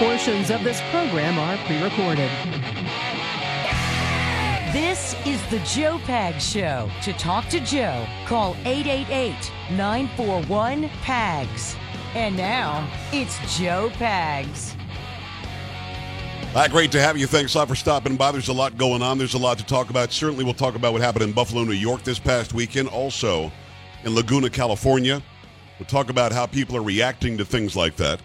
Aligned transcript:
Portions 0.00 0.50
of 0.50 0.64
this 0.64 0.80
program 0.90 1.38
are 1.38 1.58
pre 1.66 1.82
recorded. 1.82 2.30
This 4.72 5.14
is 5.26 5.46
the 5.50 5.58
Joe 5.58 5.98
Pags 6.04 6.40
Show. 6.40 6.90
To 7.02 7.12
talk 7.12 7.50
to 7.50 7.60
Joe, 7.60 8.06
call 8.24 8.56
888 8.64 9.52
941 9.72 10.88
PAGS. 11.02 11.76
And 12.14 12.34
now, 12.34 12.90
it's 13.12 13.58
Joe 13.58 13.90
Pags. 13.96 14.74
Uh, 16.54 16.66
great 16.68 16.90
to 16.92 17.00
have 17.02 17.18
you. 17.18 17.26
Thanks 17.26 17.54
a 17.54 17.58
lot 17.58 17.68
for 17.68 17.74
stopping 17.74 18.16
by. 18.16 18.32
There's 18.32 18.48
a 18.48 18.54
lot 18.54 18.78
going 18.78 19.02
on. 19.02 19.18
There's 19.18 19.34
a 19.34 19.38
lot 19.38 19.58
to 19.58 19.66
talk 19.66 19.90
about. 19.90 20.12
Certainly, 20.12 20.44
we'll 20.44 20.54
talk 20.54 20.76
about 20.76 20.94
what 20.94 21.02
happened 21.02 21.24
in 21.24 21.32
Buffalo, 21.32 21.62
New 21.64 21.72
York 21.72 22.04
this 22.04 22.18
past 22.18 22.54
weekend. 22.54 22.88
Also, 22.88 23.52
in 24.04 24.14
Laguna, 24.14 24.48
California. 24.48 25.22
We'll 25.78 25.88
talk 25.88 26.08
about 26.08 26.32
how 26.32 26.46
people 26.46 26.74
are 26.78 26.82
reacting 26.82 27.36
to 27.36 27.44
things 27.44 27.76
like 27.76 27.96
that. 27.96 28.22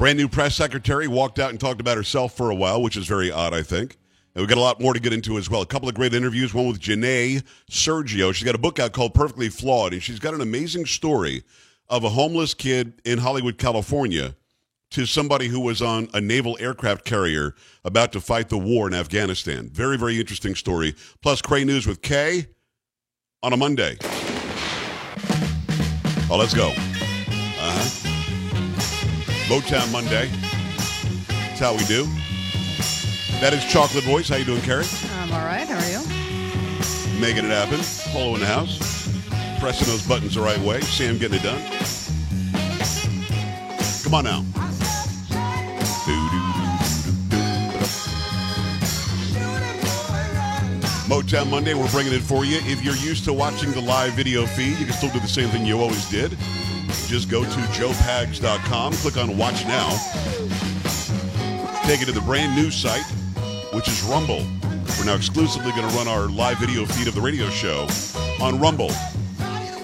Brand 0.00 0.16
new 0.16 0.28
press 0.28 0.56
secretary 0.56 1.08
walked 1.08 1.38
out 1.38 1.50
and 1.50 1.60
talked 1.60 1.78
about 1.78 1.98
herself 1.98 2.34
for 2.34 2.48
a 2.48 2.54
while, 2.54 2.80
which 2.80 2.96
is 2.96 3.06
very 3.06 3.30
odd, 3.30 3.52
I 3.52 3.62
think. 3.62 3.98
And 4.34 4.40
we've 4.40 4.48
got 4.48 4.56
a 4.56 4.62
lot 4.62 4.80
more 4.80 4.94
to 4.94 4.98
get 4.98 5.12
into 5.12 5.36
as 5.36 5.50
well. 5.50 5.60
A 5.60 5.66
couple 5.66 5.90
of 5.90 5.94
great 5.94 6.14
interviews, 6.14 6.54
one 6.54 6.66
with 6.68 6.80
Janae 6.80 7.42
Sergio. 7.70 8.32
She's 8.32 8.46
got 8.46 8.54
a 8.54 8.58
book 8.58 8.78
out 8.78 8.92
called 8.92 9.12
Perfectly 9.12 9.50
Flawed, 9.50 9.92
and 9.92 10.02
she's 10.02 10.18
got 10.18 10.32
an 10.32 10.40
amazing 10.40 10.86
story 10.86 11.42
of 11.90 12.02
a 12.04 12.08
homeless 12.08 12.54
kid 12.54 12.94
in 13.04 13.18
Hollywood, 13.18 13.58
California, 13.58 14.34
to 14.92 15.04
somebody 15.04 15.48
who 15.48 15.60
was 15.60 15.82
on 15.82 16.08
a 16.14 16.20
naval 16.22 16.56
aircraft 16.60 17.04
carrier 17.04 17.54
about 17.84 18.10
to 18.12 18.22
fight 18.22 18.48
the 18.48 18.56
war 18.56 18.86
in 18.86 18.94
Afghanistan. 18.94 19.68
Very, 19.68 19.98
very 19.98 20.18
interesting 20.18 20.54
story. 20.54 20.94
Plus, 21.20 21.42
Cray 21.42 21.62
News 21.62 21.86
with 21.86 22.00
Kay 22.00 22.46
on 23.42 23.52
a 23.52 23.56
Monday. 23.58 23.98
Oh, 26.30 26.38
let's 26.38 26.54
go. 26.54 26.68
Uh-huh. 26.70 27.99
Motown 29.50 29.90
Monday. 29.90 30.30
That's 31.26 31.58
how 31.58 31.72
we 31.72 31.82
do. 31.86 32.04
That 33.40 33.52
is 33.52 33.64
Chocolate 33.64 34.04
Voice. 34.04 34.28
How 34.28 34.36
you 34.36 34.44
doing, 34.44 34.62
Carrie? 34.62 34.84
I'm 35.14 35.32
all 35.32 35.40
right. 35.40 35.66
How 35.66 35.74
are 35.74 35.90
you? 35.90 37.20
Making 37.20 37.46
it 37.46 37.50
happen. 37.50 37.80
Polo 38.12 38.34
in 38.34 38.40
the 38.40 38.46
house. 38.46 38.78
Pressing 39.58 39.88
those 39.88 40.06
buttons 40.06 40.36
the 40.36 40.40
right 40.40 40.60
way. 40.60 40.80
Sam 40.82 41.18
getting 41.18 41.40
it 41.40 41.42
done. 41.42 41.60
Come 44.04 44.14
on 44.14 44.22
now. 44.22 44.44
Motown 51.08 51.50
Monday, 51.50 51.74
we're 51.74 51.90
bringing 51.90 52.12
it 52.12 52.22
for 52.22 52.44
you. 52.44 52.58
If 52.62 52.84
you're 52.84 52.94
used 52.94 53.24
to 53.24 53.32
watching 53.32 53.72
the 53.72 53.80
live 53.80 54.12
video 54.12 54.46
feed, 54.46 54.78
you 54.78 54.84
can 54.84 54.94
still 54.94 55.10
do 55.10 55.18
the 55.18 55.26
same 55.26 55.48
thing 55.48 55.66
you 55.66 55.80
always 55.80 56.08
did. 56.08 56.38
Just 57.10 57.28
go 57.28 57.42
to 57.42 57.50
joepags.com, 57.50 58.92
click 58.92 59.16
on 59.16 59.36
Watch 59.36 59.64
Now, 59.64 59.88
take 61.82 62.02
it 62.02 62.04
to 62.04 62.12
the 62.12 62.22
brand 62.24 62.54
new 62.54 62.70
site, 62.70 63.02
which 63.74 63.88
is 63.88 64.04
Rumble. 64.04 64.46
We're 64.96 65.06
now 65.06 65.16
exclusively 65.16 65.72
going 65.72 65.90
to 65.90 65.96
run 65.96 66.06
our 66.06 66.28
live 66.28 66.58
video 66.58 66.84
feed 66.84 67.08
of 67.08 67.16
the 67.16 67.20
radio 67.20 67.50
show 67.50 67.88
on 68.40 68.60
Rumble. 68.60 68.92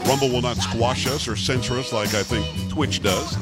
Rumble 0.06 0.28
will 0.28 0.40
not 0.40 0.56
squash 0.58 1.08
us 1.08 1.26
or 1.26 1.34
censor 1.34 1.74
us 1.74 1.92
like 1.92 2.14
I 2.14 2.22
think 2.22 2.70
Twitch 2.70 3.02
does. 3.02 3.36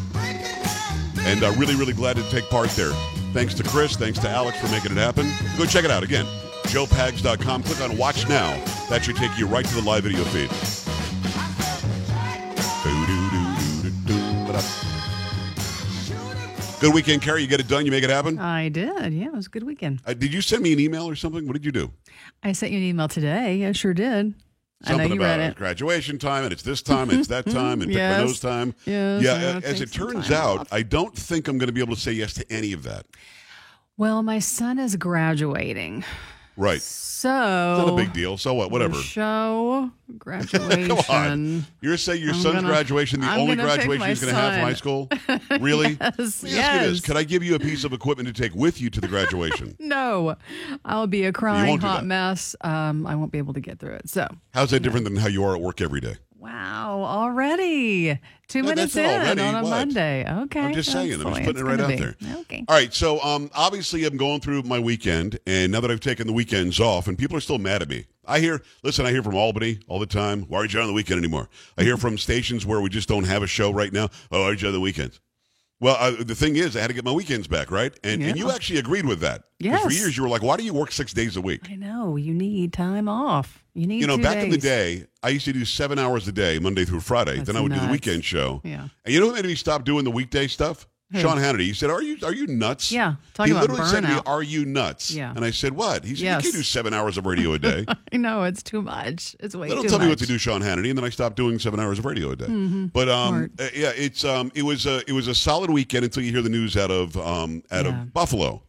And 1.19 1.45
uh, 1.45 1.53
really, 1.59 1.77
really 1.77 1.93
glad 1.93 2.17
to 2.17 2.23
take 2.31 2.49
part 2.49 2.71
there. 2.71 2.93
Thanks 3.35 3.53
to 3.53 3.65
Chris, 3.65 3.97
thanks 3.97 4.19
to 4.21 4.31
Alex 4.31 4.59
for 4.61 4.69
making 4.69 4.93
it 4.93 4.99
happen. 4.99 5.31
Go 5.59 5.67
check 5.67 5.85
it 5.85 5.91
out 5.91 6.03
again. 6.03 6.25
JoePags.com. 6.69 7.65
Click 7.65 7.83
on 7.83 7.99
Watch 7.99 8.27
Now. 8.31 8.53
That 8.89 9.05
should 9.05 9.17
take 9.17 9.37
you 9.37 9.47
right 9.47 9.67
to 9.67 9.75
the 9.75 9.83
live 9.83 10.05
video 10.05 10.25
feed. 10.25 10.84
Good 16.85 16.93
weekend, 16.93 17.23
Carrie. 17.23 17.41
You 17.41 17.49
get 17.49 17.61
it 17.61 17.69
done. 17.69 17.87
You 17.87 17.91
make 17.91 18.05
it 18.05 18.11
happen. 18.11 18.39
I 18.39 18.69
did. 18.69 19.15
Yeah, 19.15 19.29
it 19.29 19.33
was 19.33 19.47
a 19.47 19.49
good 19.49 19.63
weekend. 19.63 20.03
Uh, 20.07 20.13
did 20.13 20.35
you 20.35 20.43
send 20.43 20.63
me 20.63 20.71
an 20.75 20.79
email 20.79 21.09
or 21.09 21.15
something? 21.17 21.47
What 21.47 21.55
did 21.55 21.65
you 21.65 21.73
do? 21.73 21.91
I 22.43 22.53
sent 22.53 22.73
you 22.73 22.79
an 22.79 22.85
email 22.85 23.09
today. 23.09 23.65
I 23.67 23.73
sure 23.73 23.95
did. 23.95 24.35
I 24.85 24.89
Something 24.89 25.09
know 25.09 25.15
you 25.15 25.21
about 25.23 25.39
read 25.39 25.51
it. 25.53 25.57
graduation 25.57 26.19
time, 26.19 26.45
and 26.45 26.53
it's 26.53 26.63
this 26.63 26.83
time, 26.83 27.09
and 27.09 27.19
it's 27.19 27.29
that 27.29 27.47
time, 27.51 27.81
and 27.81 27.85
pick 27.91 27.95
my 27.97 28.01
Yes. 28.01 28.21
nose 28.21 28.39
time. 28.41 28.75
Yes, 28.85 29.23
yeah. 29.23 29.61
As 29.65 29.81
it 29.81 29.93
turns 29.95 30.31
out, 30.31 30.59
off. 30.61 30.69
I 30.73 30.83
don't 30.83 31.17
think 31.17 31.49
I'm 31.49 31.57
going 31.57 31.69
to 31.69 31.73
be 31.73 31.81
able 31.81 31.95
to 31.95 32.01
say 32.01 32.13
yes 32.13 32.35
to 32.35 32.53
any 32.53 32.75
of 32.75 32.83
that. 32.83 33.07
Well, 33.97 34.23
my 34.23 34.39
son 34.39 34.79
is 34.79 34.97
graduating. 34.97 36.05
Right. 36.57 36.81
So 36.83 37.29
It's 37.31 37.87
not 37.87 37.93
a 37.95 37.97
big 37.97 38.13
deal. 38.13 38.37
So 38.37 38.55
what? 38.55 38.71
Whatever. 38.71 38.95
Show 38.97 39.91
graduation. 40.19 40.89
Come 40.97 40.99
on. 41.09 41.67
You're 41.81 41.97
saying 41.97 42.23
your 42.23 42.35
I'm 42.35 42.41
son's 42.41 42.55
gonna- 42.57 42.69
graduation, 42.69 43.21
the 43.23 43.27
I'm 43.27 43.41
only 43.41 43.57
graduation 43.57 44.07
he's 44.07 44.21
going 44.21 44.35
to 44.35 44.41
have 44.41 44.53
from 44.55 44.63
high 44.63 44.75
school? 44.75 45.09
Really? 45.61 45.97
Yes, 46.01 46.01
Let 46.01 46.19
me 46.19 46.19
ask 46.19 46.43
you 46.43 46.51
this. 46.51 46.53
yes. 46.53 47.01
Could 47.01 47.17
I 47.17 47.25
give 47.25 47.43
you 47.43 47.55
a 47.55 47.59
piece 47.59 47.85
of 47.85 47.93
equipment 47.93 48.29
to 48.29 48.33
take 48.43 48.55
with 48.55 48.81
you 48.81 48.91
to 48.91 49.01
the 49.01 49.09
graduation? 49.09 49.75
No, 49.85 50.37
I'll 50.85 51.07
be 51.07 51.25
a 51.25 51.33
crying 51.33 51.79
hot 51.79 52.05
mess. 52.05 52.55
Um, 52.63 53.07
I 53.07 53.15
won't 53.17 53.33
be 53.33 53.39
able 53.39 53.55
to 53.55 53.61
get 53.61 53.79
through 53.79 53.95
it. 53.95 54.09
So, 54.09 54.27
How's 54.53 54.71
that 54.71 54.81
different 54.81 55.05
than 55.05 55.17
how 55.17 55.29
you 55.29 55.45
are 55.45 55.55
at 55.55 55.61
work 55.63 55.81
every 55.81 56.01
day? 56.01 56.17
Wow, 56.45 57.03
already 57.03 58.19
two 58.49 58.63
No, 58.63 58.69
minutes 58.69 58.97
in 58.97 59.05
already. 59.07 59.41
on 59.41 59.55
a 59.55 59.63
What? 59.63 59.71
Monday. 59.71 60.25
Okay, 60.43 60.61
I'm 60.61 60.75
just 60.75 60.93
saying. 60.93 61.13
I'm 61.15 61.21
just 61.35 61.43
putting 61.45 61.63
it 61.63 61.65
right 61.65 61.81
out 61.81 61.89
be. 61.89 61.97
there. 61.97 62.15
Okay. 62.41 62.65
All 62.69 62.77
right. 62.77 62.93
So 62.93 63.21
um, 63.23 63.51
obviously, 63.55 64.05
I'm 64.05 64.17
going 64.17 64.41
through 64.41 64.63
my 64.63 64.79
weekend, 64.79 65.39
and 65.47 65.73
now 65.73 65.81
that 65.81 65.91
I've 65.91 66.01
taken 66.01 66.27
the 66.27 66.33
weekends 66.33 66.79
off, 66.81 67.09
and 67.09 67.17
people 67.19 67.37
are 67.37 67.41
still 67.41 67.59
mad 67.59 67.83
at 67.83 67.89
me. 67.89 68.07
I 68.27 68.41
hear, 68.41 68.63
listen, 68.83 69.05
I 69.07 69.11
hear 69.11 69.23
from 69.23 69.35
Albany 69.37 69.79
all 69.89 69.99
the 69.99 70.07
time. 70.07 70.43
Why 70.49 70.59
aren't 70.59 70.73
you 70.73 70.81
on 70.81 70.87
the 70.87 70.93
weekend 70.93 71.19
anymore? 71.19 71.49
I 71.79 71.83
hear 71.83 71.97
from 71.99 72.19
stations 72.19 72.65
where 72.67 72.81
we 72.81 72.89
just 72.91 73.09
don't 73.09 73.25
have 73.25 73.43
a 73.43 73.47
show 73.47 73.71
right 73.73 73.93
now. 73.93 74.09
Oh, 74.31 74.45
aren't 74.45 74.63
you 74.63 74.69
on 74.69 74.75
the 74.75 74.81
weekends? 74.81 75.21
Well, 75.85 75.99
uh, 76.01 76.13
the 76.25 76.35
thing 76.35 76.57
is, 76.57 76.79
I 76.79 76.81
had 76.81 76.87
to 76.87 76.95
get 76.95 77.05
my 77.05 77.13
weekends 77.13 77.47
back, 77.47 77.71
right? 77.71 77.93
And, 78.03 78.23
and 78.23 78.39
you 78.39 78.51
actually 78.51 78.79
agreed 78.79 79.05
with 79.05 79.21
that. 79.21 79.43
'Cause 79.63 79.83
For 79.83 79.93
years, 79.93 80.17
you 80.17 80.23
were 80.23 80.31
like, 80.31 80.43
why 80.43 80.57
do 80.57 80.63
you 80.65 80.73
work 80.73 80.91
six 80.91 81.13
days 81.13 81.37
a 81.37 81.43
week? 81.43 81.69
I 81.71 81.75
know 81.75 82.17
you 82.17 82.33
need 82.33 82.73
time 82.73 83.07
off. 83.07 83.63
You 83.75 83.87
need 83.87 84.01
You 84.01 84.07
know, 84.07 84.17
back 84.17 84.39
in 84.39 84.49
the 84.49 84.57
day, 84.57 85.05
I 85.23 85.29
used 85.29 85.45
to 85.45 85.53
do 85.53 85.67
seven 85.67 85.99
hours 85.99 86.27
a 86.27 86.33
day, 86.33 86.59
Monday 86.59 86.87
through 86.87 87.01
Friday. 87.01 87.37
That's 87.37 87.49
then 87.49 87.57
I 87.57 87.61
would 87.61 87.73
do 87.75 87.81
the 87.81 87.89
weekend 87.89 88.25
show. 88.25 88.63
Yeah. 88.65 88.89
And 89.05 89.13
you 89.13 89.21
know 89.21 89.27
what 89.27 89.35
made 89.37 89.45
me 89.45 89.55
stop 89.57 89.85
doing 89.85 90.05
the 90.05 90.11
weekday 90.11 90.47
stuff? 90.47 90.87
Who? 91.15 91.21
Sean 91.21 91.39
Hannity. 91.39 91.61
He 91.63 91.73
said, 91.73 91.89
"Are 91.91 92.03
you 92.03 92.19
are 92.23 92.35
you 92.35 92.47
nuts?" 92.47 92.93
Yeah, 92.93 93.15
he 93.43 93.53
literally 93.53 93.85
said 93.87 94.03
to 94.03 94.09
me, 94.09 94.21
"Are 94.27 94.43
you 94.43 94.65
nuts?" 94.67 95.11
Yeah. 95.11 95.33
And 95.35 95.45
I 95.45 95.51
said, 95.51 95.73
"What?" 95.73 96.05
He 96.05 96.15
said, 96.15 96.23
Yes. 96.25 96.45
"You 96.45 96.51
can't 96.51 96.61
do 96.61 96.63
seven 96.65 96.93
hours 96.93 97.17
of 97.17 97.25
radio 97.27 97.53
a 97.55 97.59
day." 97.59 97.85
I 98.13 98.17
know 98.17 98.43
it's 98.43 98.63
too 98.63 98.83
much. 98.83 99.35
It's 99.41 99.55
way 99.57 99.69
they 99.69 99.75
don't 99.75 99.85
too 99.85 99.89
tell 99.89 99.99
much. 99.99 100.05
me 100.07 100.11
what 100.11 100.19
to 100.19 100.27
do, 100.27 100.37
Sean 100.39 100.61
Hannity, 100.61 100.89
and 100.91 100.99
then 100.99 101.05
I 101.05 101.09
stopped 101.11 101.37
doing 101.37 101.59
seven 101.59 101.81
hours 101.81 101.99
of 101.99 102.05
radio 102.05 102.31
a 102.33 102.37
day. 102.37 102.47
But 102.93 103.09
um, 103.09 103.51
uh, 103.59 103.69
yeah, 103.75 103.93
it's 103.97 104.25
um, 104.25 104.53
it 104.55 104.63
was 104.63 104.87
a 104.87 104.99
it 105.09 105.13
was 105.13 105.29
a 105.29 105.35
solid 105.35 105.71
weekend 105.71 106.05
until 106.05 106.23
you 106.23 106.31
hear 106.33 106.43
the 106.43 106.49
news 106.49 106.77
out 106.77 106.91
of 106.91 107.17
um, 107.17 107.63
out 107.71 107.87
Yeah. 107.87 108.03
of 108.03 108.13
Buffalo. 108.13 108.63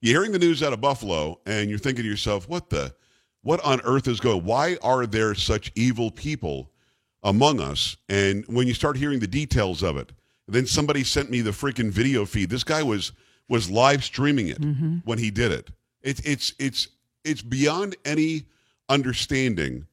You're 0.00 0.14
hearing 0.20 0.32
the 0.32 0.38
news 0.38 0.62
out 0.62 0.72
of 0.72 0.80
Buffalo, 0.80 1.40
and 1.44 1.68
you're 1.68 1.78
thinking 1.78 2.04
to 2.04 2.08
yourself, 2.08 2.48
"What 2.48 2.70
the, 2.70 2.94
what 3.42 3.60
on 3.64 3.80
earth 3.84 4.08
is 4.08 4.18
going? 4.20 4.44
Why 4.44 4.78
are 4.82 5.06
there 5.06 5.34
such 5.34 5.72
evil 5.74 6.10
people 6.10 6.70
among 7.22 7.60
us?" 7.60 7.96
And 8.08 8.44
when 8.46 8.66
you 8.66 8.72
start 8.74 8.96
hearing 8.96 9.18
the 9.18 9.26
details 9.26 9.82
of 9.82 9.96
it, 9.98 10.12
then 10.52 10.66
somebody 10.66 11.04
sent 11.04 11.30
me 11.30 11.40
the 11.40 11.50
freaking 11.50 11.90
video 11.90 12.24
feed. 12.24 12.50
This 12.50 12.64
guy 12.64 12.82
was 12.82 13.12
was 13.48 13.68
live 13.68 14.04
streaming 14.04 14.48
it 14.48 14.60
mm-hmm. 14.60 14.98
when 15.04 15.18
he 15.18 15.30
did 15.30 15.52
it. 15.52 15.70
It's 16.02 16.20
it's 16.20 16.54
it's 16.58 16.88
it's 17.24 17.42
beyond 17.42 17.96
any 18.04 18.44
understanding 18.88 19.86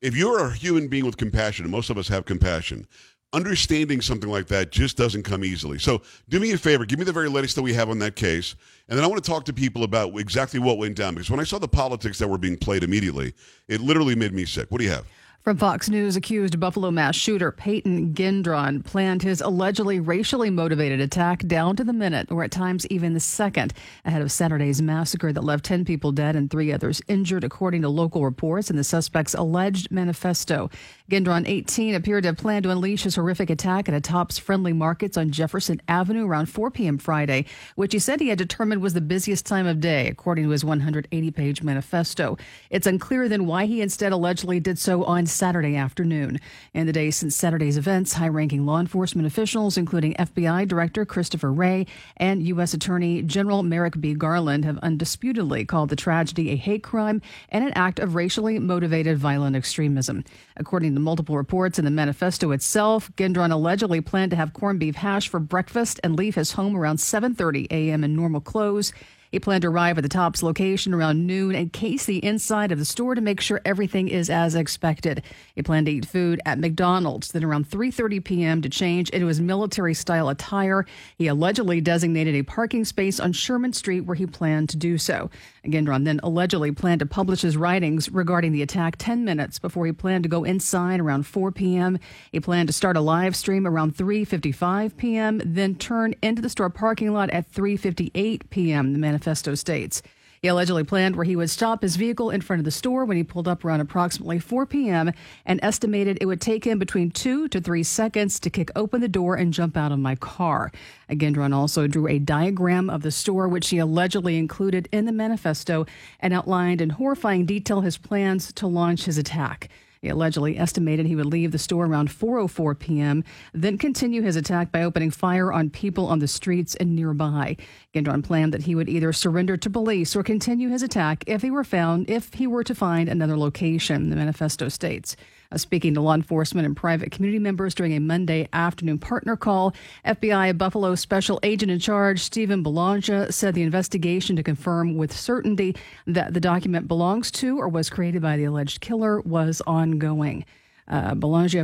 if 0.00 0.16
you're 0.16 0.38
a 0.38 0.52
human 0.52 0.88
being 0.88 1.04
with 1.04 1.16
compassion, 1.16 1.64
and 1.64 1.72
most 1.72 1.90
of 1.90 1.98
us 1.98 2.08
have 2.08 2.24
compassion, 2.24 2.86
understanding 3.32 4.00
something 4.00 4.30
like 4.30 4.46
that 4.46 4.72
just 4.72 4.96
doesn't 4.96 5.22
come 5.22 5.44
easily. 5.44 5.78
So 5.78 6.02
do 6.28 6.40
me 6.40 6.52
a 6.52 6.58
favor, 6.58 6.84
give 6.84 6.98
me 6.98 7.04
the 7.04 7.12
very 7.12 7.28
latest 7.28 7.54
that 7.56 7.62
we 7.62 7.74
have 7.74 7.90
on 7.90 7.98
that 8.00 8.16
case, 8.16 8.56
and 8.88 8.96
then 8.96 9.04
I 9.04 9.08
want 9.08 9.22
to 9.22 9.30
talk 9.30 9.44
to 9.44 9.52
people 9.52 9.84
about 9.84 10.18
exactly 10.18 10.58
what 10.58 10.78
went 10.78 10.96
down. 10.96 11.14
Because 11.14 11.30
when 11.30 11.40
I 11.40 11.44
saw 11.44 11.58
the 11.58 11.68
politics 11.68 12.18
that 12.18 12.28
were 12.28 12.38
being 12.38 12.56
played 12.56 12.82
immediately, 12.82 13.34
it 13.68 13.80
literally 13.80 14.14
made 14.14 14.32
me 14.32 14.44
sick. 14.44 14.70
What 14.70 14.78
do 14.78 14.84
you 14.84 14.90
have? 14.90 15.06
From 15.42 15.56
Fox 15.56 15.88
News, 15.88 16.16
accused 16.16 16.60
Buffalo 16.60 16.90
mass 16.90 17.16
shooter 17.16 17.50
Peyton 17.50 18.12
Gendron 18.12 18.84
planned 18.84 19.22
his 19.22 19.40
allegedly 19.40 19.98
racially 19.98 20.50
motivated 20.50 21.00
attack 21.00 21.46
down 21.46 21.76
to 21.76 21.84
the 21.84 21.94
minute, 21.94 22.30
or 22.30 22.44
at 22.44 22.50
times 22.50 22.86
even 22.88 23.14
the 23.14 23.20
second, 23.20 23.72
ahead 24.04 24.20
of 24.20 24.30
Saturday's 24.30 24.82
massacre 24.82 25.32
that 25.32 25.42
left 25.42 25.64
10 25.64 25.86
people 25.86 26.12
dead 26.12 26.36
and 26.36 26.50
three 26.50 26.70
others 26.70 27.00
injured, 27.08 27.42
according 27.42 27.80
to 27.80 27.88
local 27.88 28.22
reports 28.22 28.68
and 28.68 28.78
the 28.78 28.84
suspect's 28.84 29.32
alleged 29.32 29.90
manifesto. 29.90 30.68
Gendron, 31.10 31.42
18, 31.44 31.96
appeared 31.96 32.22
to 32.22 32.32
planned 32.32 32.62
to 32.62 32.70
unleash 32.70 33.02
his 33.02 33.16
horrific 33.16 33.50
attack 33.50 33.88
at 33.88 33.94
a 33.96 34.00
Tops 34.00 34.38
Friendly 34.38 34.72
Markets 34.72 35.16
on 35.16 35.32
Jefferson 35.32 35.82
Avenue 35.88 36.24
around 36.24 36.46
4 36.46 36.70
p.m. 36.70 36.98
Friday, 36.98 37.46
which 37.74 37.92
he 37.92 37.98
said 37.98 38.20
he 38.20 38.28
had 38.28 38.38
determined 38.38 38.80
was 38.80 38.94
the 38.94 39.00
busiest 39.00 39.44
time 39.44 39.66
of 39.66 39.80
day, 39.80 40.06
according 40.06 40.44
to 40.44 40.50
his 40.50 40.64
180 40.64 41.30
page 41.32 41.64
manifesto. 41.64 42.38
It's 42.70 42.86
unclear 42.86 43.28
then 43.28 43.46
why 43.46 43.66
he 43.66 43.80
instead 43.80 44.12
allegedly 44.12 44.60
did 44.60 44.78
so 44.78 45.02
on 45.02 45.26
Saturday 45.26 45.74
afternoon. 45.74 46.38
In 46.74 46.86
the 46.86 46.92
days 46.92 47.16
since 47.16 47.34
Saturday's 47.34 47.76
events, 47.76 48.12
high 48.12 48.28
ranking 48.28 48.64
law 48.64 48.78
enforcement 48.78 49.26
officials, 49.26 49.76
including 49.76 50.14
FBI 50.14 50.68
Director 50.68 51.04
Christopher 51.04 51.52
Wray 51.52 51.86
and 52.18 52.40
U.S. 52.44 52.72
Attorney 52.72 53.22
General 53.22 53.64
Merrick 53.64 54.00
B. 54.00 54.14
Garland, 54.14 54.64
have 54.64 54.78
undisputedly 54.78 55.64
called 55.64 55.88
the 55.88 55.96
tragedy 55.96 56.50
a 56.50 56.56
hate 56.56 56.84
crime 56.84 57.20
and 57.48 57.64
an 57.64 57.72
act 57.74 57.98
of 57.98 58.14
racially 58.14 58.60
motivated 58.60 59.18
violent 59.18 59.56
extremism. 59.56 60.22
According 60.56 60.94
to 60.94 60.99
to 61.00 61.04
multiple 61.04 61.36
reports 61.36 61.78
in 61.78 61.84
the 61.84 61.90
manifesto 61.90 62.52
itself. 62.52 63.10
Gendron 63.16 63.50
allegedly 63.50 64.00
planned 64.00 64.30
to 64.30 64.36
have 64.36 64.52
corned 64.52 64.80
beef 64.80 64.96
hash 64.96 65.28
for 65.28 65.40
breakfast 65.40 65.98
and 66.04 66.16
leave 66.16 66.34
his 66.34 66.52
home 66.52 66.76
around 66.76 66.98
7:30 66.98 67.66
a.m. 67.70 68.04
in 68.04 68.14
normal 68.14 68.40
clothes. 68.40 68.92
He 69.30 69.38
planned 69.38 69.62
to 69.62 69.68
arrive 69.68 69.96
at 69.96 70.02
the 70.02 70.08
Tops 70.08 70.42
location 70.42 70.92
around 70.92 71.24
noon 71.24 71.54
and 71.54 71.72
case 71.72 72.04
the 72.04 72.24
inside 72.24 72.72
of 72.72 72.80
the 72.80 72.84
store 72.84 73.14
to 73.14 73.20
make 73.20 73.40
sure 73.40 73.60
everything 73.64 74.08
is 74.08 74.28
as 74.28 74.56
expected. 74.56 75.22
He 75.54 75.62
planned 75.62 75.86
to 75.86 75.92
eat 75.92 76.04
food 76.04 76.40
at 76.44 76.58
McDonald's, 76.58 77.28
then 77.28 77.44
around 77.44 77.70
3:30 77.70 78.24
p.m. 78.24 78.62
to 78.62 78.68
change 78.68 79.08
into 79.10 79.28
his 79.28 79.40
military-style 79.40 80.28
attire. 80.28 80.84
He 81.16 81.28
allegedly 81.28 81.80
designated 81.80 82.34
a 82.34 82.42
parking 82.42 82.84
space 82.84 83.20
on 83.20 83.32
Sherman 83.32 83.72
Street 83.72 84.00
where 84.00 84.16
he 84.16 84.26
planned 84.26 84.68
to 84.70 84.76
do 84.76 84.98
so. 84.98 85.30
Gendron 85.64 86.04
then 86.04 86.20
allegedly 86.22 86.72
planned 86.72 87.00
to 87.00 87.06
publish 87.06 87.42
his 87.42 87.56
writings 87.56 88.10
regarding 88.10 88.52
the 88.52 88.62
attack 88.62 88.96
10 88.98 89.24
minutes 89.24 89.58
before 89.58 89.86
he 89.86 89.92
planned 89.92 90.24
to 90.24 90.28
go 90.28 90.44
inside 90.44 91.00
around 91.00 91.24
4 91.24 91.52
p.m. 91.52 91.98
He 92.32 92.40
planned 92.40 92.68
to 92.68 92.72
start 92.72 92.96
a 92.96 93.00
live 93.00 93.36
stream 93.36 93.66
around 93.66 93.96
3:55 93.96 94.96
p.m., 94.96 95.40
then 95.44 95.74
turn 95.74 96.14
into 96.22 96.42
the 96.42 96.48
store 96.48 96.70
parking 96.70 97.12
lot 97.12 97.30
at 97.30 97.50
3:58 97.52 98.42
p.m. 98.50 98.92
The 98.92 98.98
manifesto 98.98 99.54
states. 99.54 100.02
He 100.42 100.48
allegedly 100.48 100.84
planned 100.84 101.16
where 101.16 101.26
he 101.26 101.36
would 101.36 101.50
stop 101.50 101.82
his 101.82 101.96
vehicle 101.96 102.30
in 102.30 102.40
front 102.40 102.60
of 102.60 102.64
the 102.64 102.70
store 102.70 103.04
when 103.04 103.18
he 103.18 103.22
pulled 103.22 103.46
up 103.46 103.62
around 103.62 103.80
approximately 103.80 104.38
4 104.38 104.64
p.m. 104.64 105.12
and 105.44 105.60
estimated 105.62 106.16
it 106.18 106.24
would 106.24 106.40
take 106.40 106.64
him 106.64 106.78
between 106.78 107.10
two 107.10 107.46
to 107.48 107.60
three 107.60 107.82
seconds 107.82 108.40
to 108.40 108.48
kick 108.48 108.70
open 108.74 109.02
the 109.02 109.08
door 109.08 109.34
and 109.34 109.52
jump 109.52 109.76
out 109.76 109.92
of 109.92 109.98
my 109.98 110.14
car. 110.14 110.72
Gendron 111.10 111.52
also 111.54 111.86
drew 111.86 112.08
a 112.08 112.18
diagram 112.18 112.88
of 112.88 113.02
the 113.02 113.10
store, 113.10 113.48
which 113.48 113.68
he 113.68 113.76
allegedly 113.76 114.38
included 114.38 114.88
in 114.90 115.04
the 115.04 115.12
manifesto, 115.12 115.84
and 116.20 116.32
outlined 116.32 116.80
in 116.80 116.88
horrifying 116.88 117.44
detail 117.44 117.82
his 117.82 117.98
plans 117.98 118.50
to 118.54 118.66
launch 118.66 119.04
his 119.04 119.18
attack. 119.18 119.68
He 120.02 120.08
allegedly 120.08 120.58
estimated 120.58 121.04
he 121.04 121.16
would 121.16 121.26
leave 121.26 121.52
the 121.52 121.58
store 121.58 121.84
around 121.84 122.08
4:04 122.08 122.78
p.m., 122.78 123.22
then 123.52 123.76
continue 123.76 124.22
his 124.22 124.34
attack 124.34 124.72
by 124.72 124.82
opening 124.82 125.10
fire 125.10 125.52
on 125.52 125.68
people 125.68 126.06
on 126.06 126.20
the 126.20 126.28
streets 126.28 126.74
and 126.76 126.96
nearby. 126.96 127.58
Gendron 127.94 128.22
planned 128.22 128.54
that 128.54 128.62
he 128.62 128.76
would 128.76 128.88
either 128.88 129.12
surrender 129.12 129.56
to 129.56 129.68
police 129.68 130.14
or 130.14 130.22
continue 130.22 130.68
his 130.68 130.84
attack 130.84 131.24
if 131.26 131.42
he 131.42 131.50
were 131.50 131.64
found 131.64 132.08
if 132.08 132.32
he 132.34 132.46
were 132.46 132.62
to 132.62 132.74
find 132.74 133.08
another 133.08 133.36
location. 133.36 134.10
The 134.10 134.16
manifesto 134.16 134.68
states. 134.68 135.16
Uh, 135.50 135.58
speaking 135.58 135.94
to 135.94 136.00
law 136.00 136.14
enforcement 136.14 136.64
and 136.66 136.76
private 136.76 137.10
community 137.10 137.40
members 137.40 137.74
during 137.74 137.92
a 137.92 137.98
Monday 137.98 138.48
afternoon 138.52 139.00
partner 139.00 139.36
call, 139.36 139.74
FBI 140.04 140.56
Buffalo 140.56 140.94
Special 140.94 141.40
Agent 141.42 141.72
in 141.72 141.80
Charge 141.80 142.20
Stephen 142.20 142.62
Belongia 142.62 143.32
said 143.32 143.54
the 143.54 143.62
investigation 143.62 144.36
to 144.36 144.44
confirm 144.44 144.96
with 144.96 145.12
certainty 145.12 145.74
that 146.06 146.32
the 146.32 146.40
document 146.40 146.86
belongs 146.86 147.32
to 147.32 147.58
or 147.58 147.68
was 147.68 147.90
created 147.90 148.22
by 148.22 148.36
the 148.36 148.44
alleged 148.44 148.80
killer 148.80 149.20
was 149.22 149.60
ongoing. 149.66 150.44
Uh, 150.90 151.14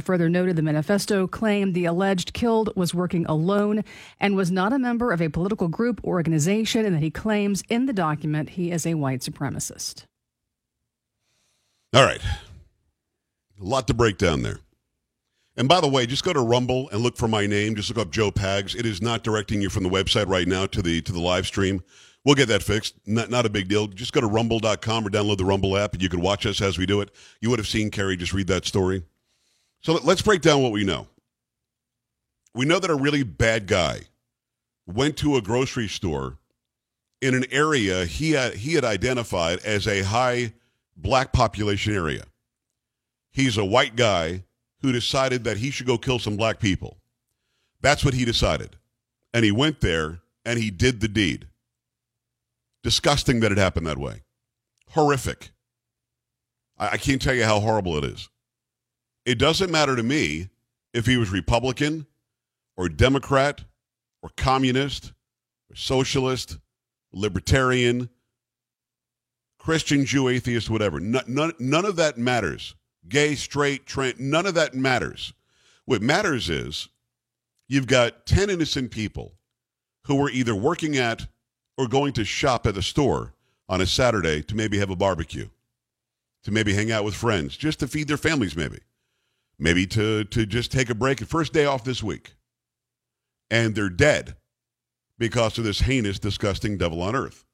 further 0.01 0.29
noted 0.29 0.57
the 0.57 0.63
manifesto 0.63 1.27
claimed 1.27 1.75
the 1.75 1.85
alleged 1.85 2.33
killed 2.33 2.71
was 2.77 2.95
working 2.95 3.27
alone 3.27 3.83
and 4.21 4.37
was 4.37 4.51
not 4.51 4.73
a 4.73 4.79
member 4.79 5.13
of 5.13 5.21
a 5.21 5.29
political 5.29 5.69
group 5.69 6.01
or 6.05 6.17
organization, 6.17 6.87
and 6.87 6.95
that 6.95 7.03
he 7.03 7.11
claims 7.11 7.63
in 7.69 7.87
the 7.87 7.93
document 7.93 8.51
he 8.51 8.73
is 8.73 8.87
a 8.87 8.95
white 8.95 9.21
supremacist. 9.21 10.05
All 11.93 12.05
right. 12.05 12.23
A 13.61 13.65
lot 13.65 13.87
to 13.89 13.95
break 13.95 14.19
down 14.19 14.43
there. 14.43 14.59
And 15.57 15.69
by 15.69 15.81
the 15.81 15.89
way, 15.89 16.07
just 16.07 16.25
go 16.25 16.33
to 16.33 16.41
Rumble 16.41 16.89
and 16.91 17.01
look 17.01 17.17
for 17.17 17.29
my 17.29 17.47
name. 17.47 17.75
Just 17.75 17.89
look 17.89 17.99
up 17.99 18.13
Joe 18.13 18.31
Pags. 18.31 18.75
It 18.75 18.85
is 18.85 19.01
not 19.01 19.25
directing 19.25 19.63
you 19.63 19.71
from 19.71 19.83
the 19.83 19.89
website 19.89 20.27
right 20.27 20.47
now 20.47 20.67
to 20.67 20.83
the 20.83 21.01
to 21.03 21.13
the 21.13 21.21
live 21.21 21.47
stream. 21.47 21.83
We'll 22.25 22.35
get 22.35 22.49
that 22.49 22.63
fixed. 22.63 22.95
Not, 23.07 23.31
not 23.31 23.47
a 23.47 23.49
big 23.49 23.69
deal. 23.69 23.87
Just 23.87 24.13
go 24.13 24.21
to 24.21 24.27
rumble.com 24.27 25.07
or 25.07 25.11
download 25.11 25.39
the 25.39 25.45
Rumble 25.45 25.77
app 25.77 25.93
and 25.95 26.03
you 26.03 26.09
can 26.09 26.21
watch 26.21 26.45
us 26.45 26.61
as 26.61 26.77
we 26.77 26.85
do 26.85 27.01
it. 27.01 27.11
You 27.41 27.51
would 27.51 27.59
have 27.59 27.69
seen 27.69 27.91
Carrie 27.91 28.17
just 28.17 28.35
read 28.35 28.49
that 28.49 28.67
story. 28.67 29.05
So 29.83 29.99
let's 30.03 30.23
break 30.23 30.43
down 30.43 30.63
what 30.63 30.73
we 30.73 30.85
know. 30.85 31.07
We 32.55 32.65
know 32.65 32.79
that 32.79 32.91
a 32.91 32.95
really 32.95 33.23
bad 33.23 33.67
guy 33.67 34.01
went 34.87 35.17
to 35.19 35.37
a 35.37 35.43
grocery 35.43 35.89
store 35.89 36.39
in 37.21 37.35
an 37.35 37.45
area 37.51 38.05
he 38.05 38.33
had, 38.33 38.55
he 38.55 38.75
had 38.75 38.85
identified 38.85 39.59
as 39.61 39.87
a 39.87 40.03
high 40.03 40.53
black 40.97 41.33
population 41.33 41.95
area. 41.95 42.25
He's 43.31 43.59
a 43.59 43.65
white 43.65 43.97
guy 43.97 44.45
who 44.81 44.93
decided 44.93 45.45
that 45.45 45.59
he 45.59 45.71
should 45.71 45.87
go 45.87 45.99
kill 45.99 46.19
some 46.19 46.37
black 46.37 46.59
people. 46.59 46.97
That's 47.81 48.05
what 48.05 48.15
he 48.15 48.25
decided. 48.25 48.77
And 49.35 49.45
he 49.45 49.53
went 49.53 49.81
there 49.81 50.21
and 50.45 50.59
he 50.59 50.71
did 50.71 51.01
the 51.01 51.09
deed. 51.09 51.49
Disgusting 52.83 53.41
that 53.41 53.53
it 53.53 53.59
happened 53.59 53.87
that 53.87 53.99
way. 53.99 54.23
Horrific. 54.91 55.51
I, 56.79 56.91
I 56.91 56.97
can't 56.97 57.21
tell 57.21 57.35
you 57.35 57.45
how 57.45 57.61
horrible 57.61 57.99
it 57.99 58.05
is. 58.05 58.29
It 59.27 59.39
doesn't 59.39 59.73
matter 59.73 59.97
to 59.97 60.03
me 60.03 60.49
if 60.95 61.05
he 61.05 61.17
was 61.17 61.31
Republican 61.31 62.07
or 62.77 62.89
Democrat 62.89 63.65
or 64.23 64.31
communist 64.37 65.13
or 65.69 65.75
socialist, 65.75 66.59
libertarian, 67.13 68.09
Christian, 69.59 70.05
Jew, 70.05 70.29
atheist, 70.29 70.71
whatever. 70.71 71.01
None, 71.01 71.25
none, 71.27 71.53
none 71.59 71.85
of 71.85 71.97
that 71.97 72.17
matters. 72.17 72.77
Gay, 73.09 73.35
straight, 73.35 73.85
trans, 73.85 74.21
none 74.21 74.47
of 74.47 74.55
that 74.55 74.75
matters. 74.75 75.33
What 75.87 76.03
matters 76.03 76.49
is 76.49 76.89
you've 77.67 77.89
got 77.89 78.27
10 78.27 78.49
innocent 78.49 78.93
people 78.93 79.33
who 80.05 80.15
were 80.15 80.31
either 80.31 80.55
working 80.55 80.97
at 80.97 81.27
or 81.77 81.89
going 81.89 82.13
to 82.13 82.25
shop 82.25 82.65
at 82.65 82.77
the 82.77 82.83
store 82.83 83.35
on 83.69 83.81
a 83.81 83.87
Saturday 83.87 84.41
to 84.43 84.55
maybe 84.55 84.79
have 84.79 84.91
a 84.91 84.97
barbecue, 84.97 85.49
to 86.45 86.53
maybe 86.53 86.73
hang 86.73 86.93
out 86.93 87.05
with 87.05 87.15
friends, 87.15 87.57
just 87.57 87.81
to 87.81 87.89
feed 87.89 88.07
their 88.07 88.17
families, 88.17 88.57
maybe, 88.57 88.79
maybe 89.59 89.87
to, 89.87 90.25
to 90.25 90.47
just 90.47 90.73
take 90.73 90.91
a 90.91 90.95
break, 90.95 91.21
first 91.21 91.53
day 91.53 91.65
off 91.65 91.85
this 91.85 92.03
week. 92.03 92.35
And 93.51 93.75
they're 93.75 93.89
dead 93.89 94.37
because 95.19 95.59
of 95.59 95.65
this 95.65 95.81
heinous, 95.81 96.19
disgusting 96.19 96.79
devil 96.79 97.01
on 97.03 97.15
earth. 97.15 97.45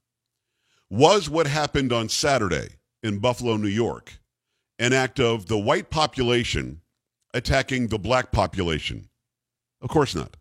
Was 0.91 1.31
what 1.31 1.47
happened 1.47 1.93
on 1.93 2.09
Saturday 2.09 2.77
in 3.03 3.19
Buffalo, 3.19 3.57
New 3.57 3.69
York, 3.69 4.19
an 4.79 4.93
act 4.93 5.21
of 5.21 5.47
the 5.47 5.59
white 5.59 5.91
population 5.91 6.81
attacking 7.35 7.89
the 7.89 7.99
black 7.99 8.33
population? 8.33 9.09
Of 9.81 9.89
course 9.89 10.15
not. 10.15 10.37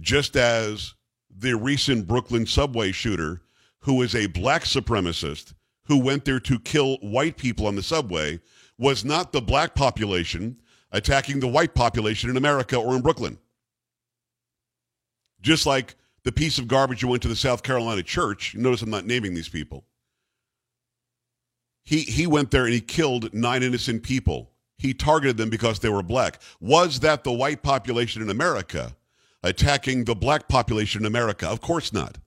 Just 0.00 0.36
as 0.36 0.94
the 1.30 1.56
recent 1.56 2.06
Brooklyn 2.06 2.46
subway 2.46 2.92
shooter, 2.92 3.42
who 3.80 4.02
is 4.02 4.14
a 4.14 4.26
black 4.26 4.64
supremacist 4.64 5.54
who 5.86 5.98
went 5.98 6.24
there 6.24 6.40
to 6.40 6.58
kill 6.60 6.96
white 6.98 7.36
people 7.36 7.66
on 7.66 7.74
the 7.74 7.82
subway, 7.82 8.40
was 8.78 9.04
not 9.04 9.32
the 9.32 9.40
black 9.40 9.74
population 9.74 10.58
attacking 10.90 11.40
the 11.40 11.48
white 11.48 11.74
population 11.74 12.30
in 12.30 12.36
America 12.36 12.76
or 12.76 12.94
in 12.94 13.02
Brooklyn. 13.02 13.38
Just 15.40 15.66
like 15.66 15.96
the 16.24 16.32
piece 16.32 16.58
of 16.58 16.68
garbage 16.68 17.00
who 17.00 17.08
went 17.08 17.22
to 17.22 17.28
the 17.28 17.36
South 17.36 17.62
Carolina 17.62 18.02
church, 18.02 18.54
notice 18.54 18.82
I'm 18.82 18.90
not 18.90 19.06
naming 19.06 19.34
these 19.34 19.48
people. 19.48 19.84
He, 21.84 22.00
he 22.00 22.26
went 22.26 22.50
there 22.50 22.64
and 22.64 22.74
he 22.74 22.80
killed 22.80 23.32
nine 23.34 23.62
innocent 23.62 24.02
people. 24.02 24.50
He 24.78 24.94
targeted 24.94 25.36
them 25.36 25.50
because 25.50 25.80
they 25.80 25.88
were 25.88 26.02
black. 26.02 26.40
Was 26.60 27.00
that 27.00 27.24
the 27.24 27.32
white 27.32 27.62
population 27.62 28.22
in 28.22 28.30
America? 28.30 28.94
attacking 29.42 30.04
the 30.04 30.14
black 30.14 30.48
population 30.48 31.02
in 31.02 31.06
America? 31.06 31.48
Of 31.48 31.60
course 31.60 31.92
not. 31.92 32.18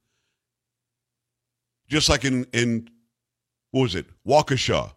Just 1.88 2.10
like 2.10 2.25
in, 2.25 2.46
in 2.53 2.89
what 3.72 3.81
was 3.84 3.96
it, 3.96 4.08
Waukesha, 4.27 4.93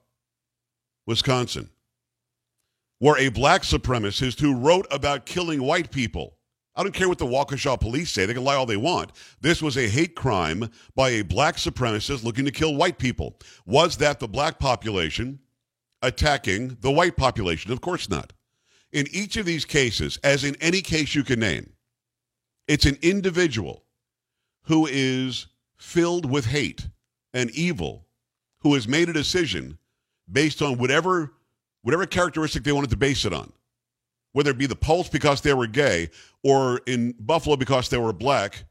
Wisconsin, 1.08 1.70
where 2.98 3.16
a 3.16 3.30
black 3.30 3.62
supremacist 3.62 4.40
who 4.40 4.54
wrote 4.54 4.86
about 4.90 5.24
killing 5.24 5.62
white 5.62 5.90
people. 5.90 6.36
I 6.76 6.82
don't 6.82 6.92
care 6.92 7.08
what 7.08 7.16
the 7.16 7.24
Waukesha 7.24 7.80
police 7.80 8.12
say, 8.12 8.26
they 8.26 8.34
can 8.34 8.44
lie 8.44 8.56
all 8.56 8.66
they 8.66 8.76
want. 8.76 9.12
This 9.40 9.62
was 9.62 9.78
a 9.78 9.88
hate 9.88 10.14
crime 10.14 10.68
by 10.94 11.08
a 11.08 11.24
black 11.24 11.56
supremacist 11.56 12.24
looking 12.24 12.44
to 12.44 12.50
kill 12.50 12.74
white 12.74 12.98
people. 12.98 13.38
Was 13.64 13.96
that 13.96 14.20
the 14.20 14.28
black 14.28 14.58
population 14.58 15.38
attacking 16.02 16.76
the 16.82 16.90
white 16.90 17.16
population? 17.16 17.72
Of 17.72 17.80
course 17.80 18.10
not. 18.10 18.34
In 18.92 19.06
each 19.10 19.38
of 19.38 19.46
these 19.46 19.64
cases, 19.64 20.18
as 20.22 20.44
in 20.44 20.56
any 20.60 20.82
case 20.82 21.14
you 21.14 21.24
can 21.24 21.40
name, 21.40 21.72
it's 22.68 22.84
an 22.84 22.98
individual 23.00 23.86
who 24.64 24.86
is 24.86 25.46
filled 25.78 26.30
with 26.30 26.44
hate 26.44 26.86
and 27.32 27.50
evil, 27.52 28.06
who 28.60 28.74
has 28.74 28.86
made 28.86 29.08
a 29.08 29.14
decision 29.14 29.78
based 30.30 30.62
on 30.62 30.78
whatever 30.78 31.32
whatever 31.82 32.06
characteristic 32.06 32.64
they 32.64 32.73
wanted 32.73 32.90
to 32.90 32.97
base 32.97 33.25
it 33.25 33.32
on. 33.32 33.52
Whether 34.32 34.50
it 34.50 34.58
be 34.58 34.66
the 34.66 34.76
Pulse 34.76 35.08
because 35.08 35.40
they 35.40 35.54
were 35.54 35.66
gay, 35.66 36.11
or 36.42 36.80
in 36.87 37.14
Buffalo 37.18 37.56
because 37.56 37.88
they 37.88 37.99
were 37.99 38.12
black, 38.12 38.64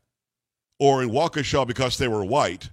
or 0.80 1.02
in 1.02 1.10
Waukesha 1.10 1.66
because 1.68 1.98
they 1.98 2.08
were 2.08 2.24
white. 2.24 2.70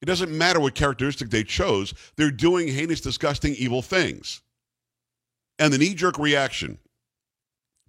It 0.00 0.06
doesn't 0.06 0.36
matter 0.36 0.60
what 0.60 0.74
characteristic 0.74 1.30
they 1.30 1.44
chose, 1.44 1.92
they're 2.16 2.30
doing 2.30 2.68
heinous, 2.68 3.00
disgusting, 3.00 3.54
evil 3.54 3.82
things. 3.82 4.40
And 5.58 5.72
the 5.72 5.78
knee 5.78 5.94
jerk 5.94 6.18
reaction 6.18 6.78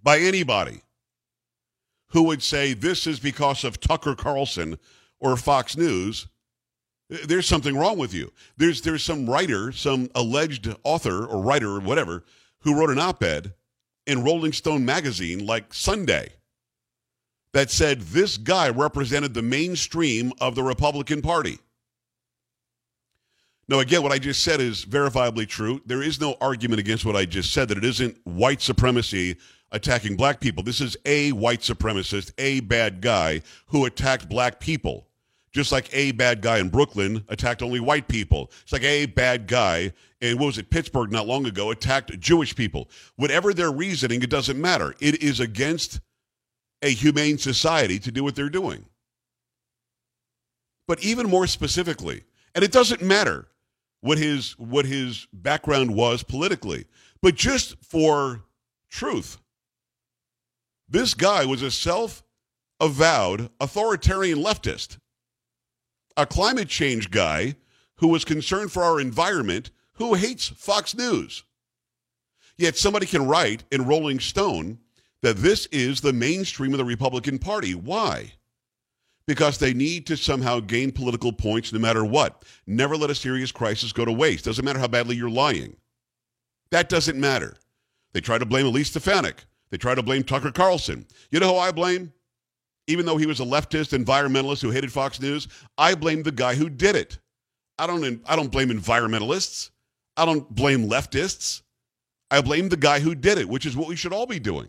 by 0.02 0.18
anybody 0.18 0.82
who 2.08 2.24
would 2.24 2.42
say 2.42 2.74
this 2.74 3.06
is 3.06 3.18
because 3.18 3.64
of 3.64 3.80
Tucker 3.80 4.14
Carlson 4.14 4.78
or 5.20 5.36
Fox 5.36 5.76
News, 5.76 6.26
there's 7.26 7.46
something 7.46 7.76
wrong 7.76 7.98
with 7.98 8.14
you. 8.14 8.32
There's 8.56 8.80
there's 8.82 9.04
some 9.04 9.28
writer, 9.28 9.72
some 9.72 10.10
alleged 10.14 10.74
author 10.82 11.26
or 11.26 11.42
writer 11.42 11.68
or 11.68 11.80
whatever, 11.80 12.24
who 12.60 12.78
wrote 12.78 12.90
an 12.90 12.98
op 12.98 13.22
ed 13.22 13.54
in 14.06 14.24
Rolling 14.24 14.52
Stone 14.52 14.84
magazine 14.84 15.46
like 15.46 15.74
Sunday 15.74 16.32
that 17.52 17.70
said 17.70 18.00
this 18.00 18.36
guy 18.36 18.70
represented 18.70 19.34
the 19.34 19.42
mainstream 19.42 20.32
of 20.40 20.54
the 20.54 20.62
Republican 20.62 21.20
Party. 21.20 21.58
Now, 23.68 23.80
again, 23.80 24.02
what 24.02 24.12
I 24.12 24.18
just 24.18 24.42
said 24.42 24.60
is 24.60 24.84
verifiably 24.84 25.46
true. 25.46 25.80
There 25.86 26.02
is 26.02 26.20
no 26.20 26.36
argument 26.40 26.80
against 26.80 27.04
what 27.04 27.16
I 27.16 27.24
just 27.24 27.52
said 27.52 27.68
that 27.68 27.78
it 27.78 27.84
isn't 27.84 28.18
white 28.24 28.60
supremacy 28.60 29.36
attacking 29.70 30.16
black 30.16 30.40
people. 30.40 30.62
This 30.62 30.80
is 30.80 30.96
a 31.06 31.32
white 31.32 31.60
supremacist, 31.60 32.32
a 32.38 32.60
bad 32.60 33.00
guy 33.00 33.42
who 33.66 33.84
attacked 33.84 34.28
black 34.28 34.60
people. 34.60 35.06
Just 35.52 35.70
like 35.70 35.88
a 35.92 36.12
bad 36.12 36.40
guy 36.40 36.58
in 36.58 36.70
Brooklyn 36.70 37.24
attacked 37.28 37.62
only 37.62 37.78
white 37.78 38.08
people. 38.08 38.50
It's 38.62 38.72
like 38.72 38.84
a 38.84 39.06
bad 39.06 39.46
guy 39.46 39.92
in, 40.22 40.38
what 40.38 40.46
was 40.46 40.58
it, 40.58 40.70
Pittsburgh 40.70 41.12
not 41.12 41.26
long 41.26 41.46
ago 41.46 41.70
attacked 41.70 42.18
Jewish 42.18 42.56
people. 42.56 42.88
Whatever 43.16 43.52
their 43.52 43.70
reasoning, 43.70 44.22
it 44.22 44.30
doesn't 44.30 44.58
matter. 44.58 44.94
It 44.98 45.22
is 45.22 45.40
against 45.40 46.00
a 46.80 46.88
humane 46.90 47.36
society 47.36 47.98
to 47.98 48.10
do 48.10 48.24
what 48.24 48.34
they're 48.34 48.48
doing. 48.48 48.86
But 50.88 51.04
even 51.04 51.28
more 51.28 51.46
specifically, 51.46 52.24
and 52.54 52.64
it 52.64 52.72
doesn't 52.72 53.02
matter 53.02 53.48
what 54.00 54.18
his 54.18 54.58
what 54.58 54.84
his 54.84 55.26
background 55.32 55.94
was 55.94 56.22
politically, 56.22 56.86
but 57.20 57.34
just 57.34 57.76
for 57.84 58.42
truth. 58.90 59.38
This 60.88 61.14
guy 61.14 61.46
was 61.46 61.62
a 61.62 61.70
self-avowed 61.70 63.48
authoritarian 63.60 64.38
leftist, 64.38 64.98
a 66.16 66.26
climate 66.26 66.68
change 66.68 67.10
guy 67.10 67.56
who 67.96 68.08
was 68.08 68.24
concerned 68.24 68.72
for 68.72 68.82
our 68.82 69.00
environment, 69.00 69.70
who 69.94 70.14
hates 70.14 70.48
Fox 70.48 70.94
News. 70.96 71.44
Yet 72.58 72.76
somebody 72.76 73.06
can 73.06 73.26
write 73.26 73.64
in 73.70 73.86
Rolling 73.86 74.20
Stone 74.20 74.78
that 75.22 75.36
this 75.36 75.66
is 75.66 76.00
the 76.00 76.12
mainstream 76.12 76.72
of 76.72 76.78
the 76.78 76.84
Republican 76.84 77.38
Party. 77.38 77.74
Why? 77.74 78.32
Because 79.26 79.58
they 79.58 79.72
need 79.72 80.06
to 80.08 80.16
somehow 80.16 80.60
gain 80.60 80.90
political 80.90 81.32
points 81.32 81.72
no 81.72 81.78
matter 81.78 82.04
what. 82.04 82.44
Never 82.66 82.96
let 82.96 83.10
a 83.10 83.14
serious 83.14 83.52
crisis 83.52 83.92
go 83.92 84.04
to 84.04 84.12
waste. 84.12 84.44
Doesn't 84.44 84.64
matter 84.64 84.80
how 84.80 84.88
badly 84.88 85.16
you're 85.16 85.30
lying. 85.30 85.76
That 86.70 86.88
doesn't 86.88 87.18
matter. 87.18 87.56
They 88.12 88.20
try 88.20 88.38
to 88.38 88.46
blame 88.46 88.66
Elise 88.66 88.88
Stefanik. 88.88 89.44
They 89.70 89.78
try 89.78 89.94
to 89.94 90.02
blame 90.02 90.24
Tucker 90.24 90.50
Carlson. 90.50 91.06
You 91.30 91.40
know 91.40 91.54
who 91.54 91.58
I 91.58 91.70
blame? 91.70 92.12
Even 92.88 93.06
though 93.06 93.16
he 93.16 93.26
was 93.26 93.40
a 93.40 93.44
leftist 93.44 93.96
environmentalist 93.96 94.60
who 94.60 94.70
hated 94.70 94.92
Fox 94.92 95.20
News, 95.20 95.48
I 95.78 95.94
blame 95.94 96.22
the 96.22 96.32
guy 96.32 96.54
who 96.54 96.68
did 96.68 96.96
it. 96.96 97.18
I 97.78 97.86
don't, 97.86 98.22
I 98.26 98.36
don't 98.36 98.50
blame 98.50 98.68
environmentalists. 98.70 99.70
I 100.16 100.24
don't 100.24 100.48
blame 100.54 100.88
leftists. 100.88 101.62
I 102.30 102.40
blame 102.40 102.68
the 102.68 102.76
guy 102.76 103.00
who 103.00 103.14
did 103.14 103.38
it, 103.38 103.48
which 103.48 103.66
is 103.66 103.76
what 103.76 103.88
we 103.88 103.96
should 103.96 104.12
all 104.12 104.26
be 104.26 104.38
doing. 104.38 104.68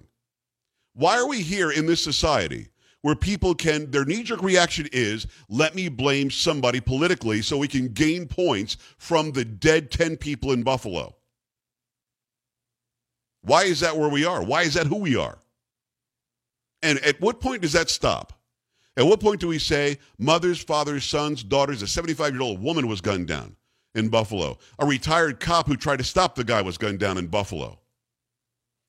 Why 0.94 1.18
are 1.18 1.28
we 1.28 1.42
here 1.42 1.72
in 1.72 1.86
this 1.86 2.04
society 2.04 2.70
where 3.02 3.16
people 3.16 3.56
can, 3.56 3.90
their 3.92 4.06
knee 4.06 4.24
jerk 4.24 4.42
reaction 4.42 4.88
is, 4.92 5.28
let 5.50 5.76
me 5.76 5.90
blame 5.90 6.30
somebody 6.30 6.80
politically 6.80 7.42
so 7.42 7.58
we 7.58 7.68
can 7.68 7.90
gain 7.90 8.28
points 8.28 8.78
from 8.98 9.32
the 9.32 9.44
dead 9.44 9.92
10 9.92 10.18
people 10.18 10.52
in 10.52 10.64
Buffalo? 10.64 11.16
Why 13.42 13.64
is 13.64 13.82
that 13.82 13.98
where 13.98 14.10
we 14.10 14.24
are? 14.24 14.44
Why 14.44 14.62
is 14.62 14.76
that 14.76 14.88
who 14.88 14.98
we 14.98 15.16
are? 15.16 15.40
And 16.84 17.00
at 17.00 17.20
what 17.20 17.42
point 17.42 17.64
does 17.64 17.74
that 17.74 17.90
stop? 17.90 18.34
At 18.96 19.06
what 19.06 19.20
point 19.20 19.40
do 19.40 19.48
we 19.48 19.58
say 19.58 19.98
mothers, 20.20 20.62
fathers, 20.62 21.04
sons, 21.04 21.44
daughters, 21.44 21.82
a 21.82 21.88
75 21.88 22.34
year 22.34 22.44
old 22.44 22.62
woman 22.62 22.88
was 22.88 23.02
gunned 23.02 23.28
down 23.28 23.56
in 23.96 24.10
Buffalo? 24.10 24.60
A 24.78 24.86
retired 24.86 25.40
cop 25.40 25.66
who 25.66 25.76
tried 25.76 25.98
to 25.98 26.04
stop 26.04 26.36
the 26.36 26.44
guy 26.44 26.62
was 26.62 26.78
gunned 26.78 27.00
down 27.00 27.18
in 27.18 27.28
Buffalo? 27.28 27.80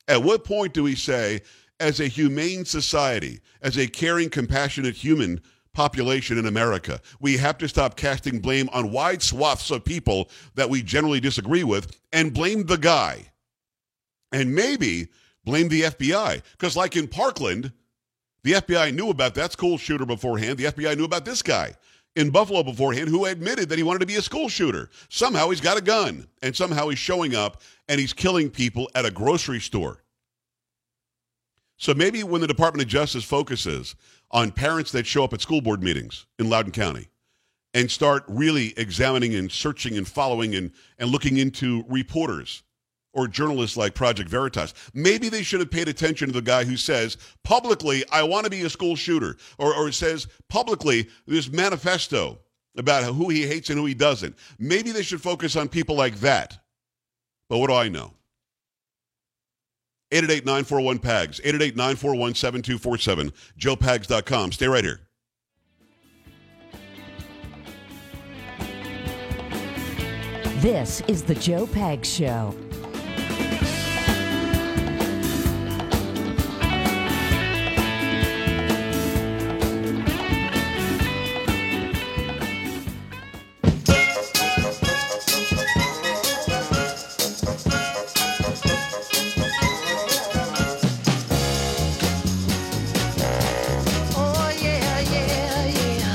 At 0.09 0.23
what 0.23 0.45
point 0.45 0.75
do 0.75 0.83
we 0.83 0.95
say 0.95 1.41
as 1.81 2.01
a 2.01 2.07
humane 2.07 2.65
society, 2.65 3.41
as 3.63 3.79
a 3.79 3.87
caring, 3.87 4.29
compassionate 4.29 4.95
human 4.95 5.41
population 5.73 6.39
in 6.39 6.47
America. 6.47 7.01
We 7.21 7.37
have 7.39 7.59
to 7.59 7.69
stop 7.69 7.97
casting 7.97 8.39
blame 8.39 8.69
on 8.73 8.93
wide 8.93 9.23
swaths 9.23 9.71
of 9.71 9.85
people 9.85 10.31
that 10.55 10.71
we 10.71 10.83
generally 10.83 11.21
disagree 11.21 11.65
with 11.65 12.01
and 12.13 12.33
blame 12.33 12.65
the 12.65 12.79
guy. 12.79 13.31
And 14.33 14.55
maybe 14.55 15.09
blame 15.45 15.69
the 15.69 15.83
FBI. 15.83 16.43
Because, 16.53 16.77
like 16.77 16.97
in 16.97 17.09
Parkland, 17.09 17.73
the 18.45 18.53
FBI 18.53 18.95
knew 18.95 19.09
about 19.09 19.35
that 19.35 19.53
school 19.53 19.79
shooter 19.79 20.07
beforehand. 20.07 20.59
The 20.59 20.65
FBI 20.65 20.97
knew 20.97 21.05
about 21.05 21.25
this 21.25 21.43
guy 21.43 21.75
in 22.15 22.31
Buffalo 22.31 22.63
beforehand 22.63 23.09
who 23.09 23.25
admitted 23.25 23.71
that 23.71 23.79
he 23.79 23.83
wanted 23.83 24.01
to 24.01 24.07
be 24.07 24.17
a 24.17 24.23
school 24.23 24.49
shooter. 24.49 24.91
Somehow 25.09 25.49
he's 25.49 25.63
got 25.63 25.79
a 25.79 25.81
gun, 25.81 26.29
and 26.43 26.55
somehow 26.55 26.89
he's 26.89 26.99
showing 26.99 27.35
up 27.35 27.63
and 27.89 27.99
he's 27.99 28.13
killing 28.13 28.51
people 28.51 28.89
at 28.95 29.07
a 29.07 29.11
grocery 29.11 29.61
store. 29.61 30.05
So 31.79 31.95
maybe 31.95 32.23
when 32.23 32.41
the 32.41 32.47
Department 32.47 32.83
of 32.83 32.89
Justice 32.89 33.25
focuses 33.25 33.97
on 34.31 34.53
parents 34.53 34.93
that 34.93 35.07
show 35.07 35.25
up 35.25 35.33
at 35.33 35.41
school 35.41 35.61
board 35.61 35.83
meetings 35.83 36.27
in 36.39 36.49
Loudoun 36.49 36.71
County 36.71 37.09
and 37.73 37.91
start 37.91 38.25
really 38.29 38.75
examining 38.77 39.35
and 39.35 39.51
searching 39.51 39.97
and 39.97 40.07
following 40.07 40.55
and, 40.55 40.71
and 40.99 41.11
looking 41.11 41.39
into 41.39 41.85
reporters 41.89 42.63
or 43.14 43.26
journalists 43.26 43.76
like 43.76 43.94
Project 43.94 44.28
Veritas, 44.28 44.75
maybe 44.92 45.28
they 45.28 45.42
should 45.42 45.61
have 45.61 45.71
paid 45.71 45.88
attention 45.88 46.28
to 46.28 46.35
the 46.35 46.42
guy 46.42 46.64
who 46.64 46.76
says 46.76 47.16
publicly, 47.42 48.04
I 48.12 48.23
want 48.25 48.44
to 48.44 48.50
be 48.50 48.62
a 48.62 48.71
school 48.71 48.97
shooter, 48.97 49.37
or, 49.59 49.75
or 49.75 49.90
says 49.92 50.26
publicly 50.49 51.09
this 51.26 51.50
manifesto 51.50 52.38
about 52.76 53.04
who 53.14 53.28
he 53.28 53.47
hates 53.47 53.71
and 53.71 53.78
who 53.78 53.87
he 53.87 53.94
doesn't. 53.94 54.37
Maybe 54.59 54.90
they 54.90 55.02
should 55.02 55.23
focus 55.23 55.56
on 55.56 55.68
people 55.68 55.97
like 55.97 56.16
that. 56.16 56.59
But 57.49 57.59
what 57.59 57.68
do 57.68 57.75
I 57.75 57.88
know? 57.88 58.12
888-941-PAGS, 60.11 61.40
888-941-7247, 61.40 63.33
joepags.com. 63.59 64.52
Stay 64.52 64.68
right 64.68 64.85
here. 64.85 65.00
This 70.64 71.02
is 71.09 71.23
the 71.23 71.35
Joe 71.35 71.66
Pags 71.66 72.06
Show. 72.06 72.54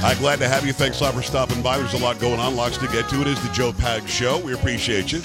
Hi, 0.09 0.15
glad 0.15 0.39
to 0.39 0.49
have 0.49 0.65
you. 0.65 0.73
Thanks 0.73 1.01
a 1.01 1.03
lot 1.03 1.13
for 1.13 1.21
stopping 1.21 1.61
by. 1.61 1.77
There's 1.77 1.93
a 1.93 1.99
lot 1.99 2.19
going 2.19 2.39
on, 2.39 2.55
lots 2.55 2.79
to 2.79 2.87
get 2.87 3.07
to. 3.09 3.21
It 3.21 3.27
is 3.27 3.39
the 3.43 3.53
Joe 3.53 3.71
Pag 3.71 4.09
Show. 4.09 4.39
We 4.39 4.55
appreciate 4.55 5.11
you. 5.11 5.19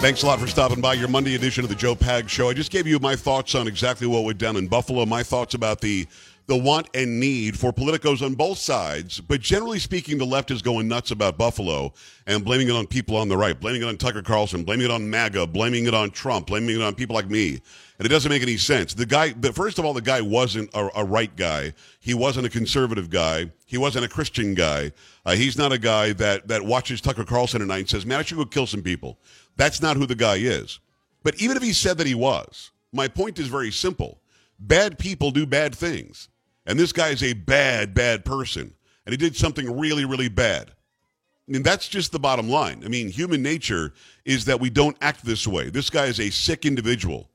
Thanks 0.00 0.22
a 0.22 0.26
lot 0.26 0.40
for 0.40 0.46
stopping 0.46 0.80
by 0.80 0.94
your 0.94 1.08
Monday 1.08 1.34
edition 1.34 1.62
of 1.62 1.68
the 1.68 1.76
Joe 1.76 1.94
Pag 1.94 2.30
Show. 2.30 2.48
I 2.48 2.54
just 2.54 2.72
gave 2.72 2.86
you 2.86 2.98
my 2.98 3.14
thoughts 3.14 3.54
on 3.54 3.68
exactly 3.68 4.06
what 4.06 4.24
went 4.24 4.38
down 4.38 4.56
in 4.56 4.68
Buffalo, 4.68 5.04
my 5.04 5.22
thoughts 5.22 5.52
about 5.52 5.82
the 5.82 6.06
the 6.50 6.56
want 6.56 6.88
and 6.94 7.20
need 7.20 7.56
for 7.56 7.72
politicos 7.72 8.22
on 8.22 8.34
both 8.34 8.58
sides. 8.58 9.20
But 9.20 9.40
generally 9.40 9.78
speaking, 9.78 10.18
the 10.18 10.26
left 10.26 10.50
is 10.50 10.62
going 10.62 10.88
nuts 10.88 11.12
about 11.12 11.38
Buffalo 11.38 11.94
and 12.26 12.44
blaming 12.44 12.68
it 12.68 12.74
on 12.74 12.88
people 12.88 13.16
on 13.16 13.28
the 13.28 13.36
right, 13.36 13.58
blaming 13.58 13.82
it 13.82 13.88
on 13.88 13.96
Tucker 13.96 14.20
Carlson, 14.20 14.64
blaming 14.64 14.86
it 14.86 14.90
on 14.90 15.08
MAGA, 15.08 15.46
blaming 15.46 15.86
it 15.86 15.94
on 15.94 16.10
Trump, 16.10 16.48
blaming 16.48 16.74
it 16.74 16.82
on 16.82 16.96
people 16.96 17.14
like 17.14 17.30
me. 17.30 17.60
And 17.98 18.06
it 18.06 18.08
doesn't 18.08 18.30
make 18.30 18.42
any 18.42 18.56
sense. 18.56 18.94
The 18.94 19.06
guy, 19.06 19.28
the, 19.28 19.52
first 19.52 19.78
of 19.78 19.84
all, 19.84 19.92
the 19.94 20.00
guy 20.00 20.20
wasn't 20.20 20.74
a, 20.74 20.88
a, 20.96 21.04
right 21.04 21.34
guy. 21.36 21.72
He 22.00 22.14
wasn't 22.14 22.46
a 22.46 22.50
conservative 22.50 23.10
guy. 23.10 23.52
He 23.66 23.78
wasn't 23.78 24.04
a 24.04 24.08
Christian 24.08 24.54
guy. 24.54 24.90
Uh, 25.24 25.36
he's 25.36 25.56
not 25.56 25.72
a 25.72 25.78
guy 25.78 26.14
that, 26.14 26.48
that 26.48 26.62
watches 26.62 27.00
Tucker 27.00 27.24
Carlson 27.24 27.62
at 27.62 27.68
night 27.68 27.78
and 27.78 27.88
says, 27.88 28.04
man, 28.04 28.18
I 28.18 28.22
should 28.22 28.38
go 28.38 28.44
kill 28.44 28.66
some 28.66 28.82
people. 28.82 29.18
That's 29.56 29.80
not 29.80 29.96
who 29.96 30.04
the 30.04 30.16
guy 30.16 30.36
is. 30.36 30.80
But 31.22 31.40
even 31.40 31.56
if 31.56 31.62
he 31.62 31.72
said 31.72 31.96
that 31.98 32.08
he 32.08 32.16
was, 32.16 32.72
my 32.92 33.06
point 33.06 33.38
is 33.38 33.46
very 33.46 33.70
simple. 33.70 34.20
Bad 34.58 34.98
people 34.98 35.30
do 35.30 35.46
bad 35.46 35.76
things. 35.76 36.28
And 36.66 36.78
this 36.78 36.92
guy 36.92 37.08
is 37.08 37.22
a 37.22 37.32
bad, 37.32 37.94
bad 37.94 38.24
person. 38.24 38.74
And 39.06 39.12
he 39.12 39.16
did 39.16 39.36
something 39.36 39.78
really, 39.78 40.04
really 40.04 40.28
bad. 40.28 40.70
I 40.70 41.52
mean, 41.52 41.62
that's 41.62 41.88
just 41.88 42.12
the 42.12 42.18
bottom 42.20 42.48
line. 42.48 42.82
I 42.84 42.88
mean, 42.88 43.08
human 43.08 43.42
nature 43.42 43.92
is 44.24 44.44
that 44.44 44.60
we 44.60 44.70
don't 44.70 44.96
act 45.00 45.24
this 45.24 45.46
way. 45.48 45.68
This 45.68 45.90
guy 45.90 46.04
is 46.04 46.20
a 46.20 46.30
sick 46.30 46.64
individual. 46.64 47.28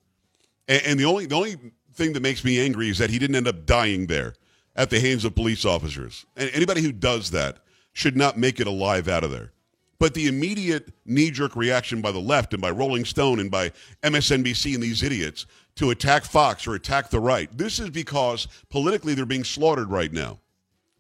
And, 0.70 0.82
and 0.86 1.00
the 1.00 1.06
only 1.06 1.26
the 1.26 1.36
only 1.36 1.58
thing 1.94 2.14
that 2.14 2.22
makes 2.22 2.44
me 2.44 2.60
angry 2.60 2.90
is 2.90 2.98
that 3.00 3.10
he 3.10 3.20
didn't 3.20 3.36
end 3.36 3.48
up 3.48 3.66
dying 3.66 4.08
there 4.08 4.36
at 4.76 4.90
the 4.90 5.00
hands 5.00 5.26
of 5.26 5.36
police 5.36 5.66
officers. 5.66 6.26
And 6.38 6.50
anybody 6.54 6.82
who 6.82 6.92
does 6.92 7.32
that 7.32 7.58
should 7.94 8.16
not 8.16 8.38
make 8.38 8.60
it 8.60 8.68
alive 8.68 9.08
out 9.08 9.24
of 9.24 9.32
there. 9.32 9.52
But 9.98 10.14
the 10.14 10.28
immediate 10.28 10.90
knee 11.06 11.32
jerk 11.32 11.56
reaction 11.56 12.02
by 12.02 12.12
the 12.12 12.20
left 12.20 12.54
and 12.54 12.62
by 12.62 12.72
Rolling 12.72 13.06
Stone 13.06 13.40
and 13.40 13.50
by 13.50 13.72
MSNBC 14.04 14.74
and 14.74 14.84
these 14.84 15.04
idiots 15.04 15.46
to 15.76 15.92
attack 15.92 16.26
Fox 16.26 16.68
or 16.68 16.76
attack 16.76 17.10
the 17.10 17.20
right, 17.20 17.50
this 17.58 17.80
is 17.80 17.90
because 17.90 18.48
politically 18.70 19.14
they're 19.14 19.26
being 19.26 19.44
slaughtered 19.44 19.90
right 19.90 20.12
now. 20.12 20.40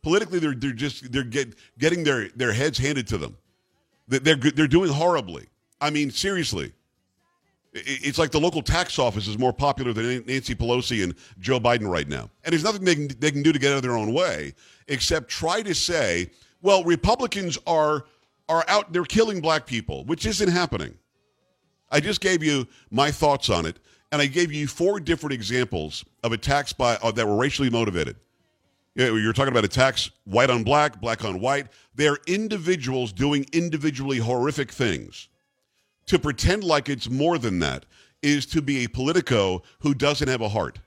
Politically, 0.02 0.40
they're, 0.40 0.54
they're 0.54 0.72
just 0.72 1.12
they're 1.12 1.24
get, 1.24 1.56
getting 1.80 2.04
their, 2.04 2.30
their 2.30 2.54
heads 2.54 2.78
handed 2.78 3.08
to 3.08 3.18
them. 3.18 3.36
They're, 4.08 4.36
they're 4.36 4.68
doing 4.68 4.92
horribly. 4.92 5.48
I 5.82 5.90
mean, 5.90 6.12
seriously. 6.12 6.74
It's 7.74 8.18
like 8.18 8.32
the 8.32 8.40
local 8.40 8.62
tax 8.62 9.00
office 9.00 9.28
is 9.28 9.38
more 9.38 9.52
popular 9.52 9.92
than 9.92 10.24
Nancy 10.26 10.56
Pelosi 10.56 11.04
and 11.04 11.14
Joe 11.40 11.60
Biden 11.60 11.90
right 11.90 12.08
now. 12.08 12.30
And 12.44 12.54
there's 12.54 12.64
nothing 12.64 12.86
they 12.86 12.96
can, 12.96 13.08
they 13.20 13.32
can 13.32 13.44
do 13.44 13.52
to 13.52 13.60
get 13.60 13.72
out 13.72 13.78
of 13.78 13.82
their 13.82 13.98
own 13.98 14.14
way 14.14 14.54
except 14.88 15.28
try 15.28 15.62
to 15.64 15.76
say, 15.76 16.30
well, 16.62 16.84
Republicans 16.84 17.58
are 17.68 18.06
are 18.48 18.64
out 18.68 18.94
they're 18.94 19.04
killing 19.04 19.42
black 19.42 19.66
people, 19.66 20.06
which 20.06 20.26
isn't 20.26 20.50
happening. 20.50 20.98
I 21.92 22.00
just 22.00 22.22
gave 22.22 22.44
you 22.44 22.68
my 22.92 23.12
thoughts 23.12 23.50
on 23.50 23.66
it, 23.66 23.80
and 24.12 24.22
I 24.22 24.28
gave 24.28 24.52
you 24.52 24.68
four 24.68 25.00
different 25.00 25.34
examples 25.34 26.04
of 26.24 26.32
attacks 26.32 26.74
by 26.74 26.96
uh, 26.98 27.12
that 27.12 27.28
were 27.28 27.36
racially 27.36 27.70
motivated. 27.70 28.18
You 28.96 29.18
you're 29.18 29.34
talking 29.34 29.52
about 29.52 29.66
attacks 29.66 30.12
white 30.24 30.50
on 30.50 30.64
black, 30.64 31.02
black 31.02 31.24
on 31.24 31.40
white. 31.40 31.68
They're 31.96 32.18
individuals 32.28 33.12
doing 33.12 33.46
individually 33.52 34.18
horrific 34.18 34.72
things. 34.72 35.28
To 36.08 36.20
pretend 36.20 36.64
like 36.64 36.88
it's 36.88 37.10
more 37.10 37.38
than 37.38 37.60
that 37.60 37.86
is 38.22 38.46
to 38.48 38.62
be 38.62 38.84
a 38.84 38.90
politico 38.90 39.64
who 39.80 39.94
doesn't 39.94 40.28
have 40.28 40.42
a 40.42 40.50
heart. 40.50 40.80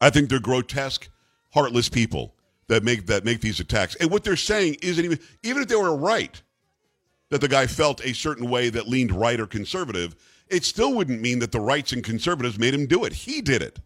I 0.00 0.10
think 0.10 0.30
they're 0.30 0.40
grotesque, 0.40 1.08
heartless 1.50 1.88
people 1.88 2.34
that 2.70 2.84
make 2.84 3.06
that 3.06 3.24
make 3.24 3.40
these 3.40 3.58
attacks. 3.58 3.96
And 3.96 4.10
what 4.10 4.22
they're 4.22 4.36
saying 4.36 4.76
isn't 4.80 5.04
even 5.04 5.18
even 5.42 5.62
if 5.62 5.68
they 5.68 5.74
were 5.74 5.94
right 5.94 6.40
that 7.30 7.40
the 7.40 7.48
guy 7.48 7.66
felt 7.66 8.04
a 8.04 8.12
certain 8.12 8.48
way 8.48 8.70
that 8.70 8.88
leaned 8.88 9.10
right 9.12 9.40
or 9.40 9.46
conservative, 9.46 10.14
it 10.48 10.64
still 10.64 10.94
wouldn't 10.94 11.20
mean 11.20 11.40
that 11.40 11.50
the 11.50 11.60
rights 11.60 11.92
and 11.92 12.04
conservatives 12.04 12.58
made 12.58 12.72
him 12.72 12.86
do 12.86 13.04
it. 13.04 13.12
He 13.12 13.40
did 13.40 13.60
it. 13.60 13.80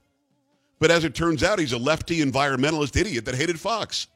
But 0.79 0.91
as 0.91 1.05
it 1.05 1.15
turns 1.15 1.43
out, 1.43 1.59
he's 1.59 1.73
a 1.73 1.79
lefty 1.79 2.23
environmentalist 2.23 2.95
idiot 2.99 3.25
that 3.25 3.35
hated 3.35 3.59
Fox. 3.59 4.07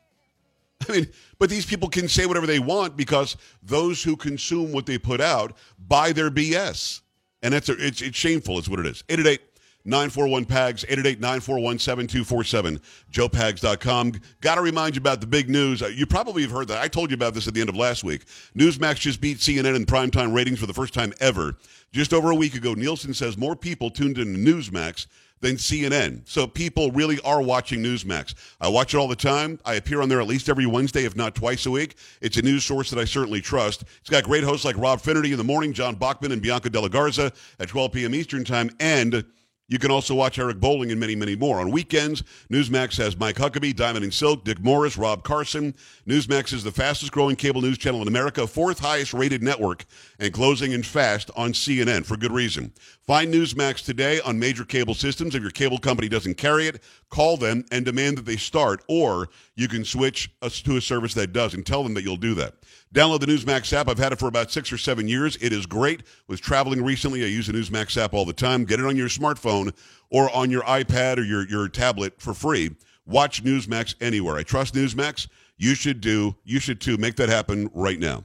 I 0.89 0.93
mean, 0.93 1.09
but 1.39 1.49
these 1.49 1.65
people 1.65 1.89
can 1.89 2.07
say 2.07 2.27
whatever 2.27 2.47
they 2.47 2.59
want 2.59 2.95
because 2.95 3.39
those 3.63 4.03
who 4.03 4.17
consume 4.17 4.71
what 4.71 4.85
they 4.85 4.99
put 4.99 5.23
out 5.23 5.57
buy 5.89 6.13
their 6.13 6.31
BS. 6.31 7.01
And 7.43 7.55
that's 7.55 7.71
a, 7.71 7.87
it's, 7.87 8.03
it's 8.03 8.17
shameful, 8.17 8.59
is 8.59 8.69
what 8.69 8.81
it 8.81 8.87
is. 8.87 9.03
888 9.09 9.48
941 9.85 10.45
PAGS, 10.45 10.85
888 10.85 11.21
941 11.21 11.79
7247, 11.79 12.81
joepags.com. 13.13 14.13
Got 14.41 14.57
to 14.57 14.61
remind 14.61 14.97
you 14.97 15.01
about 15.01 15.21
the 15.21 15.27
big 15.27 15.49
news. 15.49 15.83
Uh, 15.83 15.87
you 15.87 16.07
probably 16.07 16.43
have 16.43 16.51
heard 16.51 16.69
that. 16.69 16.83
I 16.83 16.89
told 16.89 17.11
you 17.11 17.15
about 17.15 17.35
this 17.35 17.49
at 17.49 17.55
the 17.55 17.61
end 17.61 17.71
of 17.71 17.77
last 17.77 18.05
week. 18.05 18.25
Newsmax 18.57 18.97
just 18.97 19.21
beat 19.21 19.39
CNN 19.39 19.77
in 19.77 19.87
primetime 19.87 20.35
ratings 20.35 20.61
for 20.61 20.67
the 20.67 20.75
first 20.75 20.95
time 20.95 21.13
ever. 21.21 21.57
Just 21.93 22.13
over 22.13 22.31
a 22.31 22.35
week 22.35 22.55
ago, 22.55 22.75
Nielsen 22.75 23.15
says 23.15 23.39
more 23.39 23.57
people 23.57 23.91
tuned 23.91 24.19
in 24.19 24.35
to 24.35 24.39
Newsmax 24.39 25.07
than 25.41 25.57
CNN. 25.57 26.29
So 26.29 26.47
people 26.47 26.91
really 26.93 27.21
are 27.21 27.41
watching 27.41 27.83
Newsmax. 27.83 28.35
I 28.61 28.69
watch 28.69 28.95
it 28.95 28.99
all 28.99 29.09
the 29.09 29.17
time. 29.17 29.59
I 29.65 29.75
appear 29.75 30.03
on 30.03 30.09
there 30.09 30.21
at 30.21 30.27
least 30.27 30.49
every 30.49 30.67
Wednesday, 30.67 31.05
if 31.05 31.17
not 31.17 31.35
twice 31.35 31.67
a 31.67 31.71
week. 31.71 31.97
It's 32.21 32.37
a 32.37 32.43
news 32.43 32.65
source 32.65 32.91
that 32.91 32.99
I 32.99 33.05
certainly 33.05 33.41
trust. 33.41 33.85
It's 34.01 34.11
got 34.11 34.25
great 34.25 34.45
hosts 34.45 34.65
like 34.65 34.77
Rob 34.77 35.01
Finnerty 35.01 35.33
in 35.33 35.39
the 35.39 35.45
morning, 35.45 35.73
John 35.73 35.95
Bachman 35.95 36.33
and 36.33 36.43
Bianca 36.43 36.71
de 36.71 36.81
la 36.81 36.89
Garza 36.89 37.33
at 37.59 37.69
12 37.69 37.93
p.m. 37.93 38.15
Eastern 38.15 38.45
Time, 38.45 38.71
and 38.81 39.25
you 39.69 39.79
can 39.79 39.91
also 39.91 40.15
watch 40.15 40.39
Eric 40.39 40.61
Bolling 40.61 40.91
and 40.91 40.99
many, 40.99 41.15
many 41.15 41.37
more. 41.37 41.61
On 41.61 41.71
weekends, 41.71 42.23
Newsmax 42.51 42.97
has 42.97 43.19
Mike 43.19 43.37
Huckabee, 43.37 43.77
Diamond 43.77 44.03
and 44.03 44.13
Silk, 44.13 44.43
Dick 44.43 44.61
Morris, 44.61 44.97
Rob 44.97 45.23
Carson. 45.25 45.75
Newsmax 46.07 46.55
is 46.55 46.65
the 46.65 46.73
fastest 46.73 47.13
growing 47.13 47.37
cable 47.37 47.61
news 47.61 47.77
channel 47.77 48.01
in 48.01 48.09
America, 48.09 48.47
fourth 48.47 48.79
highest 48.79 49.13
rated 49.13 49.43
network, 49.43 49.85
and 50.19 50.33
closing 50.33 50.73
in 50.73 50.83
fast 50.83 51.31
on 51.37 51.53
CNN 51.53 52.07
for 52.07 52.17
good 52.17 52.33
reason. 52.33 52.73
Find 53.07 53.33
Newsmax 53.33 53.85
today 53.85 54.21
on 54.23 54.39
major 54.39 54.65
cable 54.65 54.95
systems. 54.95 55.35
If 55.35 55.43
your 55.43 55.51
cable 55.51 55.79
company 55.79 56.09
doesn't 56.09 56.39
carry 56.39 56.67
it, 56.67 56.83
call 57.11 57.37
them 57.37 57.67
and 57.71 57.85
demand 57.85 58.17
that 58.17 58.25
they 58.25 58.37
start, 58.37 58.83
or 58.89 59.29
you 59.55 59.69
can 59.69 59.85
switch 59.85 60.31
to 60.41 60.77
a 60.77 60.81
service 60.81 61.13
that 61.13 61.35
does 61.35 61.53
and 61.53 61.65
tell 61.65 61.83
them 61.83 61.93
that 61.95 62.05
you'll 62.05 62.17
do 62.17 62.35
that. 62.35 62.55
Download 62.95 63.21
the 63.21 63.27
Newsmax 63.27 63.73
app. 63.73 63.89
I've 63.89 63.99
had 63.99 64.13
it 64.13 64.19
for 64.19 64.29
about 64.29 64.51
six 64.51 64.73
or 64.73 64.79
seven 64.79 65.09
years. 65.09 65.37
It 65.43 65.53
is 65.53 65.67
great. 65.67 66.03
Was 66.27 66.41
traveling 66.41 66.83
recently. 66.83 67.23
I 67.23 67.27
use 67.27 67.47
the 67.47 67.53
Newsmax 67.53 67.97
app 68.03 68.15
all 68.15 68.25
the 68.25 68.33
time. 68.33 68.65
Get 68.65 68.81
it 68.81 68.87
on 68.87 68.97
your 68.97 69.09
smartphone 69.09 69.75
or 70.11 70.35
on 70.35 70.51
your 70.51 70.63
iPad 70.63 71.19
or 71.19 71.23
your, 71.23 71.47
your 71.49 71.69
tablet 71.69 72.15
for 72.21 72.33
free. 72.33 72.75
Watch 73.07 73.45
Newsmax 73.45 73.95
anywhere. 74.01 74.37
I 74.37 74.43
trust 74.43 74.75
Newsmax. 74.75 75.29
You 75.59 75.75
should 75.75 76.01
do. 76.01 76.37
You 76.45 76.61
should 76.61 76.81
too. 76.81 76.97
Make 76.97 77.17
that 77.17 77.29
happen 77.29 77.71
right 77.75 77.99
now. 77.99 78.25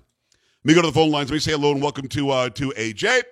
Let 0.64 0.70
me 0.70 0.74
go 0.76 0.82
to 0.82 0.88
the 0.88 0.94
phone 0.94 1.12
lines. 1.12 1.30
Let 1.30 1.36
me 1.36 1.40
say 1.40 1.52
hello 1.52 1.72
and 1.72 1.82
welcome 1.82 2.08
to 2.08 2.30
uh, 2.30 2.50
to 2.52 2.70
AJ. 2.78 3.24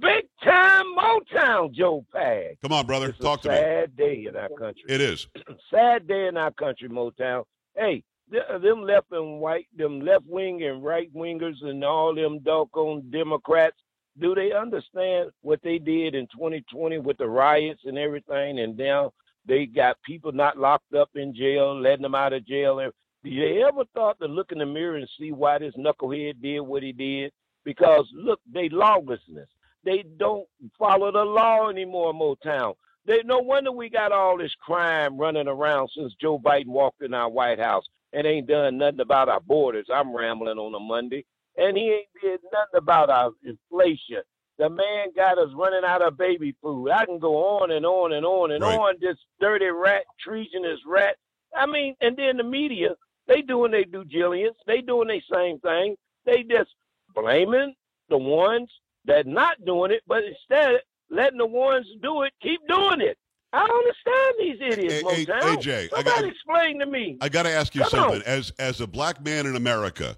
Big 0.00 0.24
time 0.42 0.84
Motown, 0.98 1.72
Joe 1.72 2.04
Pag. 2.12 2.58
Come 2.60 2.72
on, 2.72 2.86
brother. 2.86 3.10
It's 3.10 3.18
Talk 3.18 3.42
to 3.42 3.50
a 3.50 3.52
me. 3.52 3.58
sad 3.58 3.96
day 3.96 4.26
in 4.28 4.36
our 4.36 4.48
country. 4.48 4.82
It 4.88 5.00
is. 5.00 5.28
sad 5.72 6.08
day 6.08 6.26
in 6.26 6.36
our 6.36 6.50
country, 6.50 6.88
Motown. 6.88 7.44
Hey, 7.76 8.02
them 8.30 8.82
left 8.82 9.12
and 9.12 9.40
white, 9.40 9.66
them 9.76 10.00
left 10.00 10.24
wing 10.26 10.62
and 10.64 10.82
right 10.84 11.12
wingers, 11.14 11.62
and 11.62 11.84
all 11.84 12.14
them 12.14 12.38
doggone 12.40 13.10
Democrats. 13.10 13.76
Do 14.20 14.34
they 14.34 14.52
understand 14.52 15.30
what 15.42 15.60
they 15.62 15.78
did 15.78 16.14
in 16.14 16.26
2020 16.28 16.98
with 16.98 17.18
the 17.18 17.28
riots 17.28 17.82
and 17.84 17.98
everything? 17.98 18.60
And 18.60 18.76
now 18.76 19.12
they 19.44 19.66
got 19.66 20.00
people 20.02 20.32
not 20.32 20.56
locked 20.56 20.94
up 20.94 21.10
in 21.16 21.34
jail, 21.34 21.78
letting 21.78 22.02
them 22.02 22.14
out 22.14 22.32
of 22.32 22.46
jail. 22.46 22.78
And 22.78 22.92
you 23.24 23.66
ever 23.66 23.84
thought 23.94 24.18
to 24.20 24.26
look 24.26 24.52
in 24.52 24.58
the 24.58 24.66
mirror 24.66 24.96
and 24.96 25.08
see 25.18 25.32
why 25.32 25.58
this 25.58 25.74
knucklehead 25.76 26.40
did 26.40 26.60
what 26.60 26.82
he 26.82 26.92
did? 26.92 27.32
Because 27.64 28.06
look, 28.14 28.40
they 28.50 28.68
lawlessness. 28.68 29.48
They 29.84 30.04
don't 30.18 30.46
follow 30.78 31.12
the 31.12 31.24
law 31.24 31.68
anymore, 31.68 32.14
Motown. 32.14 32.74
They, 33.06 33.22
no 33.22 33.38
wonder 33.38 33.70
we 33.70 33.90
got 33.90 34.12
all 34.12 34.38
this 34.38 34.54
crime 34.60 35.18
running 35.18 35.48
around 35.48 35.90
since 35.94 36.14
Joe 36.20 36.38
Biden 36.38 36.68
walked 36.68 37.02
in 37.02 37.12
our 37.12 37.28
White 37.28 37.58
House 37.58 37.84
and 38.14 38.26
ain't 38.26 38.46
done 38.46 38.78
nothing 38.78 39.00
about 39.00 39.28
our 39.28 39.40
borders. 39.40 39.86
I'm 39.92 40.14
rambling 40.16 40.58
on 40.58 40.74
a 40.74 40.80
Monday. 40.80 41.24
And 41.56 41.76
he 41.76 41.84
ain't 41.90 42.06
did 42.22 42.40
nothing 42.52 42.78
about 42.78 43.10
our 43.10 43.30
inflation. 43.44 44.22
The 44.58 44.68
man 44.70 45.08
got 45.16 45.38
us 45.38 45.50
running 45.54 45.84
out 45.84 46.02
of 46.02 46.16
baby 46.16 46.54
food. 46.62 46.90
I 46.90 47.04
can 47.06 47.18
go 47.18 47.36
on 47.60 47.70
and 47.72 47.84
on 47.84 48.12
and 48.12 48.24
on 48.24 48.52
and 48.52 48.62
Right. 48.62 48.78
on. 48.78 48.96
This 49.00 49.16
dirty 49.40 49.66
rat, 49.66 50.04
treasonous 50.20 50.80
rat. 50.86 51.16
I 51.56 51.66
mean, 51.66 51.94
and 52.00 52.16
then 52.16 52.36
the 52.36 52.44
media, 52.44 52.96
they 53.26 53.42
doing 53.42 53.72
their 53.72 53.84
due 53.84 54.04
diligence. 54.04 54.56
They 54.66 54.80
doing 54.80 55.08
their 55.08 55.22
same 55.32 55.58
thing. 55.60 55.96
They 56.24 56.42
just 56.44 56.70
blaming 57.14 57.74
the 58.08 58.18
ones 58.18 58.70
that 59.06 59.26
not 59.26 59.64
doing 59.64 59.90
it, 59.92 60.02
but 60.06 60.24
instead 60.24 60.80
letting 61.10 61.38
the 61.38 61.46
ones 61.46 61.86
do 62.02 62.22
it 62.22 62.32
keep 62.40 62.60
doing 62.68 63.00
it. 63.00 63.18
I 63.54 63.66
don't 63.66 63.78
understand 63.78 64.34
these 64.40 64.56
idiots, 64.60 64.94
hey, 65.10 65.24
Motown. 65.26 65.56
AJ, 65.56 65.74
I 65.84 65.86
Somebody 65.88 66.04
got- 66.04 66.24
explain 66.24 66.78
to 66.80 66.86
me. 66.86 67.18
I 67.20 67.28
got 67.28 67.44
to 67.44 67.50
ask 67.50 67.74
you 67.74 67.82
Come 67.82 67.90
something. 67.90 68.16
on. 68.16 68.26
As 68.26 68.52
as 68.58 68.80
a 68.80 68.86
black 68.86 69.24
man 69.24 69.46
in 69.46 69.54
America, 69.54 70.16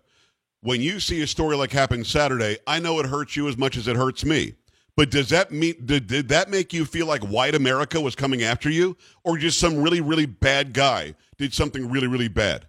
when 0.63 0.81
you 0.81 1.01
see 1.01 1.21
a 1.23 1.27
story 1.27 1.55
like 1.57 1.71
happened 1.71 2.07
Saturday, 2.07 2.57
I 2.67 2.79
know 2.81 2.99
it 3.01 3.07
hurts 3.07 3.37
you 3.37 3.47
as 3.49 3.59
much 3.59 3.77
as 3.77 3.89
it 3.89 3.97
hurts 3.97 4.25
me. 4.25 4.55
But 4.97 5.11
does 5.11 5.29
that 5.29 5.53
mean 5.53 5.75
did, 5.85 6.07
did 6.07 6.29
that 6.31 6.49
make 6.49 6.73
you 6.73 6.87
feel 6.87 7.07
like 7.07 7.23
white 7.25 7.55
America 7.55 8.01
was 8.01 8.15
coming 8.15 8.43
after 8.43 8.71
you, 8.71 8.97
or 9.25 9.37
just 9.37 9.59
some 9.61 9.83
really 9.83 10.01
really 10.01 10.25
bad 10.27 10.73
guy 10.73 11.15
did 11.37 11.53
something 11.53 11.91
really 11.91 12.07
really 12.07 12.29
bad? 12.29 12.67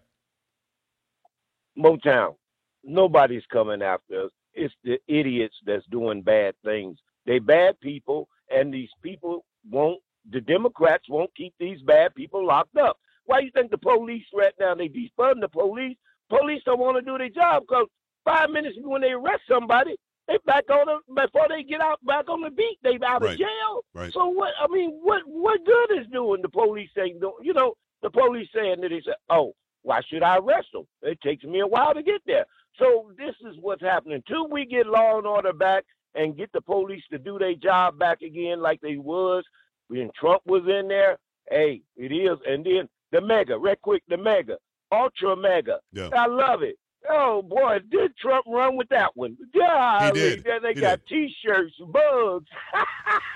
Motown, 1.77 2.35
nobody's 2.83 3.45
coming 3.51 3.81
after 3.81 4.25
us. 4.25 4.31
It's 4.53 4.73
the 4.83 4.97
idiots 5.07 5.55
that's 5.65 5.85
doing 5.91 6.21
bad 6.23 6.55
things. 6.65 6.97
They 7.25 7.39
bad 7.39 7.79
people, 7.79 8.27
and 8.49 8.73
these 8.73 8.89
people 9.03 9.45
won't. 9.69 9.99
The 10.31 10.41
Democrats 10.41 11.05
won't 11.09 11.33
keep 11.35 11.53
these 11.59 11.81
bad 11.81 12.13
people 12.15 12.45
locked 12.45 12.77
up. 12.77 12.97
Why 13.25 13.39
you 13.39 13.51
think 13.51 13.71
the 13.71 13.77
police 13.77 14.25
right 14.33 14.53
now 14.59 14.75
they 14.75 14.89
defund 14.89 15.41
the 15.41 15.49
police? 15.49 15.97
Police 16.29 16.61
don't 16.65 16.79
want 16.79 16.97
to 16.97 17.01
do 17.01 17.17
their 17.17 17.29
job 17.29 17.63
because 17.67 17.87
five 18.25 18.49
minutes 18.49 18.77
when 18.81 19.01
they 19.01 19.11
arrest 19.11 19.41
somebody, 19.49 19.95
they 20.27 20.37
back 20.45 20.69
on 20.69 20.87
them 20.87 20.99
before 21.15 21.47
they 21.49 21.63
get 21.63 21.79
out 21.81 22.03
back 22.05 22.29
on 22.29 22.41
the 22.41 22.49
beat. 22.49 22.77
They 22.83 22.95
out 23.05 23.21
Right. 23.21 23.33
of 23.33 23.37
jail. 23.39 23.85
Right. 23.93 24.11
So 24.13 24.27
what? 24.27 24.53
I 24.59 24.67
mean, 24.67 24.99
what 25.01 25.21
what 25.25 25.63
good 25.65 25.99
is 25.99 26.07
doing 26.11 26.41
the 26.41 26.49
police 26.49 26.89
saying? 26.95 27.19
You 27.41 27.53
know, 27.53 27.75
the 28.01 28.09
police 28.09 28.49
saying 28.53 28.81
that 28.81 28.89
they 28.89 29.01
say, 29.01 29.13
oh, 29.29 29.53
why 29.83 30.01
should 30.01 30.23
I 30.23 30.37
arrest 30.37 30.67
them? 30.73 30.85
It 31.01 31.19
takes 31.21 31.43
me 31.45 31.61
a 31.61 31.67
while 31.67 31.93
to 31.93 32.03
get 32.03 32.21
there. 32.25 32.45
So 32.77 33.11
this 33.17 33.35
is 33.49 33.55
what's 33.61 33.81
happening. 33.81 34.21
Till 34.27 34.49
we 34.49 34.65
get 34.65 34.85
law 34.85 35.17
and 35.17 35.25
order 35.25 35.53
back 35.53 35.85
and 36.13 36.35
get 36.35 36.51
the 36.51 36.61
police 36.61 37.03
to 37.11 37.17
do 37.17 37.39
their 37.39 37.55
job 37.55 37.97
back 37.97 38.21
again 38.21 38.61
like 38.61 38.81
they 38.81 38.97
was 38.97 39.43
when 39.87 40.11
Trump 40.19 40.41
was 40.45 40.63
in 40.67 40.87
there. 40.87 41.17
Hey, 41.49 41.81
it 41.95 42.11
is. 42.11 42.37
And 42.47 42.65
then 42.65 42.89
the 43.11 43.21
MAGA, 43.21 43.57
real 43.57 43.75
quick, 43.81 44.03
the 44.07 44.17
MAGA, 44.17 44.57
ultra 44.91 45.35
MAGA. 45.35 45.79
Yeah. 45.93 46.09
I 46.13 46.27
love 46.27 46.61
it. 46.63 46.77
Oh 47.09 47.41
boy, 47.41 47.79
did 47.89 48.17
Trump 48.17 48.45
run 48.49 48.75
with 48.75 48.89
that 48.89 49.15
one? 49.15 49.37
Did. 49.53 50.43
They 50.61 50.73
He 50.73 50.81
got 50.81 50.99
T-shirts, 51.07 51.75
bugs. 51.87 52.47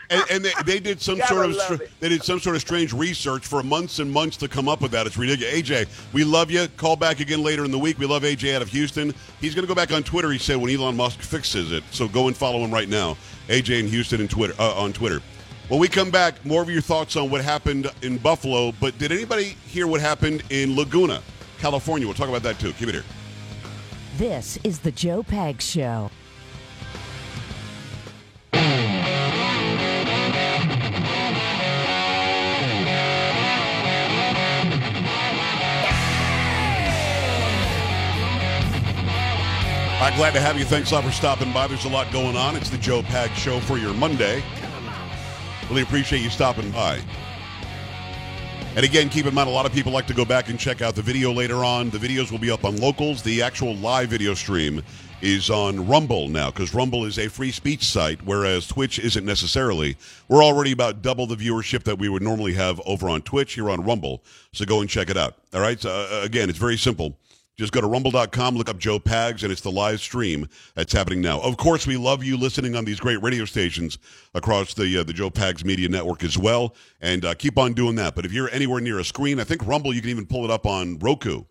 And, 0.10 0.24
and 0.30 0.44
they, 0.44 0.52
they 0.66 0.80
did 0.80 1.00
some 1.02 1.22
sort 1.28 1.46
of 1.46 1.56
str- 1.56 1.84
they 2.02 2.10
did 2.10 2.24
some 2.24 2.40
sort 2.40 2.56
of 2.56 2.62
strange 2.62 2.92
research 2.92 3.46
for 3.46 3.64
months 3.64 4.00
and 4.00 4.12
months 4.12 4.36
to 4.38 4.50
come 4.50 4.68
up 4.68 4.82
with 4.82 4.92
that. 4.92 5.08
It's 5.08 5.18
ridiculous. 5.18 5.54
AJ, 5.54 5.88
we 6.12 6.26
love 6.26 6.52
you. 6.52 6.68
Call 6.76 6.98
back 6.98 7.22
again 7.22 7.44
later 7.44 7.64
in 7.64 7.72
the 7.72 7.80
week. 7.80 7.98
We 7.98 8.06
love 8.06 8.24
AJ 8.24 8.56
out 8.56 8.62
of 8.62 8.70
Houston. 8.70 9.14
He's 9.40 9.56
going 9.56 9.64
to 9.64 9.70
go 9.74 9.76
back 9.76 9.94
on 9.94 10.04
Twitter. 10.04 10.32
He 10.32 10.38
said 10.38 10.58
when 10.58 10.76
Elon 10.76 10.98
Musk 10.98 11.20
fixes 11.20 11.72
it. 11.72 11.84
So 11.92 12.10
go 12.10 12.28
and 12.28 12.36
follow 12.36 12.60
him 12.60 12.72
right 12.72 12.90
now. 12.90 13.16
AJ 13.48 13.80
in 13.80 13.88
Houston 13.88 14.20
and 14.20 14.30
Twitter 14.30 14.56
uh, 14.60 14.74
on 14.76 14.92
Twitter. 14.92 15.22
When 15.72 15.80
we 15.80 15.88
come 15.88 16.12
back, 16.12 16.46
more 16.46 16.62
of 16.62 16.70
your 16.70 16.82
thoughts 16.82 17.16
on 17.16 17.30
what 17.30 17.40
happened 17.42 17.90
in 18.02 18.18
Buffalo. 18.18 18.74
But 18.74 18.98
did 18.98 19.14
anybody 19.14 19.56
hear 19.66 19.88
what 19.88 20.02
happened 20.02 20.44
in 20.50 20.76
Laguna, 20.76 21.22
California? 21.60 22.06
We'll 22.06 22.14
talk 22.14 22.28
about 22.28 22.44
that 22.44 22.60
too. 22.60 22.74
Keep 22.74 22.90
it 22.90 22.96
here. 22.96 23.06
This 24.18 24.60
is 24.66 24.80
the 24.80 24.92
Joe 24.92 25.24
Pags 25.24 25.62
Show. 25.62 26.12
I'm 40.02 40.18
glad 40.18 40.34
to 40.34 40.42
have 40.42 40.60
you. 40.60 40.66
Thanks 40.66 40.92
a 40.92 40.96
lot 40.96 41.06
for 41.06 41.12
stopping 41.12 41.54
by. 41.54 41.68
There's 41.68 41.86
a 41.86 41.88
lot 41.88 42.12
going 42.12 42.36
on. 42.36 42.58
It's 42.58 42.70
the 42.70 42.78
Joe 42.78 43.04
Pag 43.04 43.32
Show 43.38 43.62
for 43.62 43.78
your 43.78 43.94
Monday. 43.94 44.44
Really 45.72 45.84
appreciate 45.84 46.22
you 46.22 46.30
stopping 46.30 46.70
by. 46.72 47.00
And 48.76 48.84
again, 48.84 49.08
keep 49.08 49.26
in 49.26 49.34
mind, 49.34 49.48
a 49.48 49.54
lot 49.54 49.66
of 49.66 49.72
people 49.72 49.94
like 49.94 50.06
to 50.08 50.14
go 50.14 50.26
back 50.26 50.50
and 50.50 50.60
check 50.60 50.82
out 50.82 50.96
the 50.96 51.02
video 51.02 51.32
later 51.32 51.64
on. 51.64 51.90
The 51.90 51.98
videos 51.98 52.30
will 52.30 52.40
be 52.40 52.52
up 52.52 52.66
on 52.66 52.76
locals. 52.76 53.22
The 53.22 53.42
actual 53.42 53.76
live 53.78 54.10
video 54.10 54.34
stream 54.34 54.82
is 55.22 55.50
on 55.50 55.88
Rumble 55.88 56.28
now 56.28 56.52
because 56.52 56.74
Rumble 56.74 57.06
is 57.06 57.18
a 57.18 57.30
free 57.30 57.52
speech 57.52 57.86
site, 57.86 58.22
whereas 58.26 58.68
Twitch 58.68 59.00
isn't 59.00 59.24
necessarily. 59.24 59.96
We're 60.28 60.44
already 60.44 60.74
about 60.74 61.02
double 61.02 61.26
the 61.26 61.38
viewership 61.38 61.84
that 61.84 61.98
we 61.98 62.10
would 62.10 62.22
normally 62.22 62.54
have 62.56 62.82
over 62.86 63.08
on 63.08 63.22
Twitch 63.22 63.54
here 63.54 63.70
on 63.70 63.80
Rumble. 63.82 64.26
So 64.52 64.66
go 64.66 64.82
and 64.82 64.90
check 64.90 65.10
it 65.10 65.16
out. 65.16 65.36
All 65.54 65.62
right. 65.62 65.80
So, 65.80 65.90
uh, 65.90 66.26
again, 66.26 66.50
it's 66.50 66.60
very 66.60 66.78
simple. 66.78 67.18
Just 67.62 67.74
go 67.74 67.80
to 67.80 67.86
rumble.com, 67.86 68.56
look 68.56 68.70
up 68.70 68.80
Joe 68.80 69.00
Pags, 69.00 69.44
and 69.44 69.52
it's 69.52 69.62
the 69.62 69.70
live 69.70 70.02
stream 70.02 70.48
that's 70.74 70.92
happening 70.92 71.22
now. 71.22 71.40
Of 71.42 71.58
course, 71.58 71.86
we 71.86 71.96
love 71.96 72.24
you 72.24 72.36
listening 72.36 72.76
on 72.76 72.86
these 72.86 73.00
great 73.00 73.22
radio 73.22 73.46
stations 73.46 74.00
across 74.34 74.74
the 74.74 74.98
uh, 74.98 75.04
the 75.04 75.14
Joe 75.14 75.30
Pags 75.30 75.64
Media 75.64 75.88
Network 75.88 76.24
as 76.24 76.40
well, 76.40 76.74
and 77.02 77.24
uh, 77.24 77.36
keep 77.36 77.60
on 77.60 77.74
doing 77.74 77.94
that. 77.98 78.16
But 78.16 78.26
if 78.26 78.34
you're 78.34 78.50
anywhere 78.50 78.82
near 78.82 78.98
a 78.98 79.04
screen, 79.04 79.40
I 79.40 79.44
think 79.44 79.64
Rumble, 79.64 79.94
you 79.94 80.02
can 80.02 80.10
even 80.10 80.26
pull 80.26 80.44
it 80.44 80.50
up 80.50 80.66
on 80.66 80.98
Roku 80.98 81.44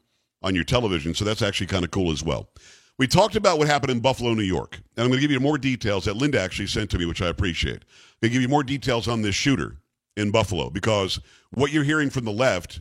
on 0.42 0.56
your 0.56 0.64
television, 0.64 1.14
so 1.14 1.24
that's 1.24 1.42
actually 1.42 1.68
kind 1.68 1.84
of 1.84 1.92
cool 1.92 2.10
as 2.10 2.24
well. 2.24 2.48
We 2.98 3.06
talked 3.06 3.36
about 3.36 3.58
what 3.58 3.68
happened 3.68 3.92
in 3.92 4.00
Buffalo, 4.00 4.34
New 4.34 4.42
York, 4.42 4.78
and 4.96 5.04
I'm 5.04 5.10
going 5.10 5.18
to 5.18 5.20
give 5.20 5.30
you 5.30 5.38
more 5.38 5.58
details 5.58 6.06
that 6.06 6.16
Linda 6.16 6.40
actually 6.40 6.66
sent 6.66 6.90
to 6.90 6.98
me, 6.98 7.06
which 7.06 7.22
I 7.22 7.28
appreciate. 7.28 7.84
To 8.20 8.28
give 8.28 8.42
you 8.42 8.48
more 8.48 8.64
details 8.64 9.06
on 9.06 9.22
this 9.22 9.36
shooter 9.36 9.76
in 10.16 10.32
Buffalo 10.32 10.70
because 10.70 11.20
what 11.52 11.70
you're 11.70 11.84
hearing 11.84 12.10
from 12.10 12.24
the 12.24 12.32
left 12.32 12.80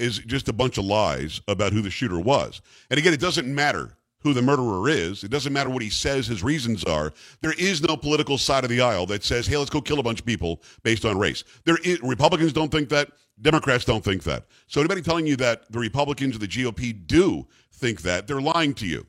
is 0.00 0.18
just 0.18 0.48
a 0.48 0.52
bunch 0.52 0.78
of 0.78 0.84
lies 0.84 1.40
about 1.48 1.72
who 1.72 1.82
the 1.82 1.90
shooter 1.90 2.18
was. 2.18 2.60
And 2.90 2.98
again, 2.98 3.12
it 3.12 3.20
doesn't 3.20 3.52
matter 3.52 3.96
who 4.22 4.34
the 4.34 4.42
murderer 4.42 4.88
is. 4.88 5.24
It 5.24 5.30
doesn't 5.30 5.52
matter 5.52 5.70
what 5.70 5.82
he 5.82 5.90
says 5.90 6.26
his 6.26 6.42
reasons 6.42 6.84
are. 6.84 7.12
There 7.40 7.54
is 7.58 7.82
no 7.82 7.96
political 7.96 8.38
side 8.38 8.64
of 8.64 8.70
the 8.70 8.80
aisle 8.80 9.06
that 9.06 9.24
says, 9.24 9.46
"Hey, 9.46 9.56
let's 9.56 9.70
go 9.70 9.80
kill 9.80 9.98
a 9.98 10.02
bunch 10.02 10.20
of 10.20 10.26
people 10.26 10.62
based 10.82 11.04
on 11.04 11.18
race." 11.18 11.44
There 11.64 11.78
is, 11.78 12.00
Republicans 12.02 12.52
don't 12.52 12.70
think 12.70 12.88
that. 12.90 13.12
Democrats 13.40 13.86
don't 13.86 14.04
think 14.04 14.24
that. 14.24 14.46
So 14.66 14.80
anybody 14.80 15.00
telling 15.00 15.26
you 15.26 15.36
that 15.36 15.70
the 15.72 15.78
Republicans 15.78 16.36
or 16.36 16.38
the 16.40 16.48
GOP 16.48 16.92
do 16.92 17.46
think 17.72 18.02
that, 18.02 18.26
they're 18.26 18.40
lying 18.40 18.74
to 18.74 18.86
you, 18.86 19.06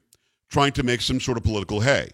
trying 0.49 0.71
to 0.73 0.83
make 0.83 1.01
some 1.01 1.19
sort 1.19 1.37
of 1.37 1.43
political 1.43 1.81
hay. 1.81 2.09